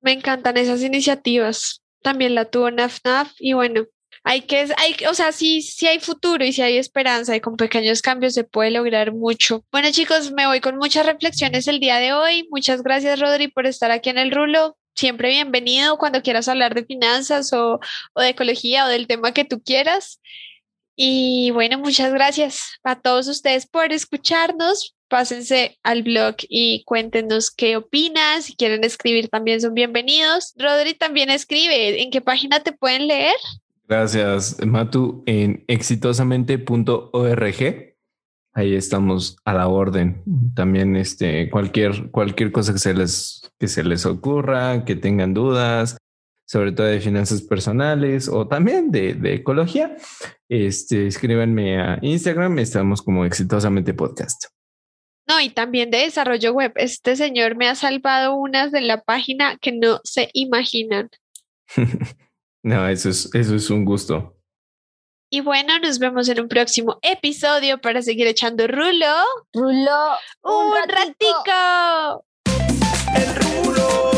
Me 0.00 0.10
encantan 0.10 0.56
esas 0.56 0.82
iniciativas. 0.82 1.80
También 2.02 2.34
la 2.34 2.46
tuvo 2.46 2.72
NAFNAF 2.72 3.34
y 3.38 3.52
bueno, 3.52 3.84
hay 4.24 4.40
que, 4.40 4.66
hay, 4.78 4.96
o 5.08 5.14
sea, 5.14 5.30
sí, 5.30 5.62
sí 5.62 5.86
hay 5.86 6.00
futuro 6.00 6.44
y 6.44 6.52
sí 6.52 6.62
hay 6.62 6.76
esperanza 6.76 7.36
y 7.36 7.40
con 7.40 7.56
pequeños 7.56 8.02
cambios 8.02 8.34
se 8.34 8.42
puede 8.42 8.72
lograr 8.72 9.14
mucho. 9.14 9.64
Bueno, 9.70 9.92
chicos, 9.92 10.32
me 10.32 10.48
voy 10.48 10.58
con 10.58 10.76
muchas 10.76 11.06
reflexiones 11.06 11.68
el 11.68 11.78
día 11.78 11.98
de 11.98 12.14
hoy. 12.14 12.48
Muchas 12.50 12.82
gracias, 12.82 13.20
Rodri, 13.20 13.46
por 13.46 13.66
estar 13.66 13.92
aquí 13.92 14.10
en 14.10 14.18
el 14.18 14.32
rulo. 14.32 14.76
Siempre 14.96 15.28
bienvenido 15.28 15.98
cuando 15.98 16.22
quieras 16.22 16.48
hablar 16.48 16.74
de 16.74 16.86
finanzas 16.86 17.52
o, 17.52 17.80
de 18.16 18.30
ecología 18.30 18.86
o 18.86 18.88
del 18.88 19.06
tema 19.06 19.32
que 19.32 19.44
tú 19.44 19.62
quieras. 19.62 20.22
Y 20.96 21.50
bueno, 21.50 21.78
muchas 21.78 22.14
gracias 22.14 22.78
a 22.82 22.98
todos 22.98 23.28
ustedes 23.28 23.66
por 23.66 23.92
escucharnos. 23.92 24.94
Pásense 25.08 25.78
al 25.82 26.02
blog 26.02 26.36
y 26.48 26.82
cuéntenos 26.84 27.50
qué 27.50 27.76
opinas. 27.76 28.46
Si 28.46 28.56
quieren 28.56 28.84
escribir, 28.84 29.28
también 29.28 29.60
son 29.60 29.74
bienvenidos. 29.74 30.54
Rodri 30.56 30.94
también 30.94 31.28
escribe. 31.28 32.02
¿En 32.02 32.10
qué 32.10 32.22
página 32.22 32.60
te 32.60 32.72
pueden 32.72 33.06
leer? 33.06 33.36
Gracias, 33.86 34.56
Matu, 34.64 35.22
en 35.26 35.62
exitosamente.org. 35.68 37.95
Ahí 38.56 38.74
estamos 38.74 39.36
a 39.44 39.52
la 39.52 39.68
orden. 39.68 40.22
También 40.54 40.96
este, 40.96 41.50
cualquier, 41.50 42.10
cualquier 42.10 42.52
cosa 42.52 42.72
que 42.72 42.78
se, 42.78 42.94
les, 42.94 43.52
que 43.58 43.68
se 43.68 43.84
les 43.84 44.06
ocurra, 44.06 44.86
que 44.86 44.96
tengan 44.96 45.34
dudas, 45.34 45.98
sobre 46.46 46.72
todo 46.72 46.86
de 46.86 47.00
finanzas 47.00 47.42
personales 47.42 48.30
o 48.30 48.48
también 48.48 48.90
de, 48.90 49.12
de 49.12 49.34
ecología, 49.34 49.94
este, 50.48 51.06
escríbanme 51.06 51.78
a 51.78 51.98
Instagram. 52.00 52.58
Estamos 52.58 53.02
como 53.02 53.26
exitosamente 53.26 53.92
podcast. 53.92 54.46
No, 55.28 55.38
y 55.38 55.50
también 55.50 55.90
de 55.90 55.98
desarrollo 55.98 56.54
web. 56.54 56.72
Este 56.76 57.14
señor 57.14 57.56
me 57.56 57.68
ha 57.68 57.74
salvado 57.74 58.36
unas 58.36 58.72
de 58.72 58.80
la 58.80 59.02
página 59.02 59.58
que 59.58 59.72
no 59.72 60.00
se 60.02 60.30
imaginan. 60.32 61.10
No, 62.62 62.88
eso 62.88 63.10
es, 63.10 63.32
eso 63.32 63.54
es 63.54 63.70
un 63.70 63.84
gusto. 63.84 64.35
Y 65.28 65.40
bueno, 65.40 65.78
nos 65.80 65.98
vemos 65.98 66.28
en 66.28 66.40
un 66.40 66.48
próximo 66.48 66.98
episodio 67.02 67.80
para 67.80 68.00
seguir 68.00 68.26
echando 68.26 68.66
rulo. 68.66 69.06
Rulo. 69.52 70.16
Un, 70.42 70.74
ratico. 70.88 72.24
El 73.14 73.34
rulo. 73.34 74.15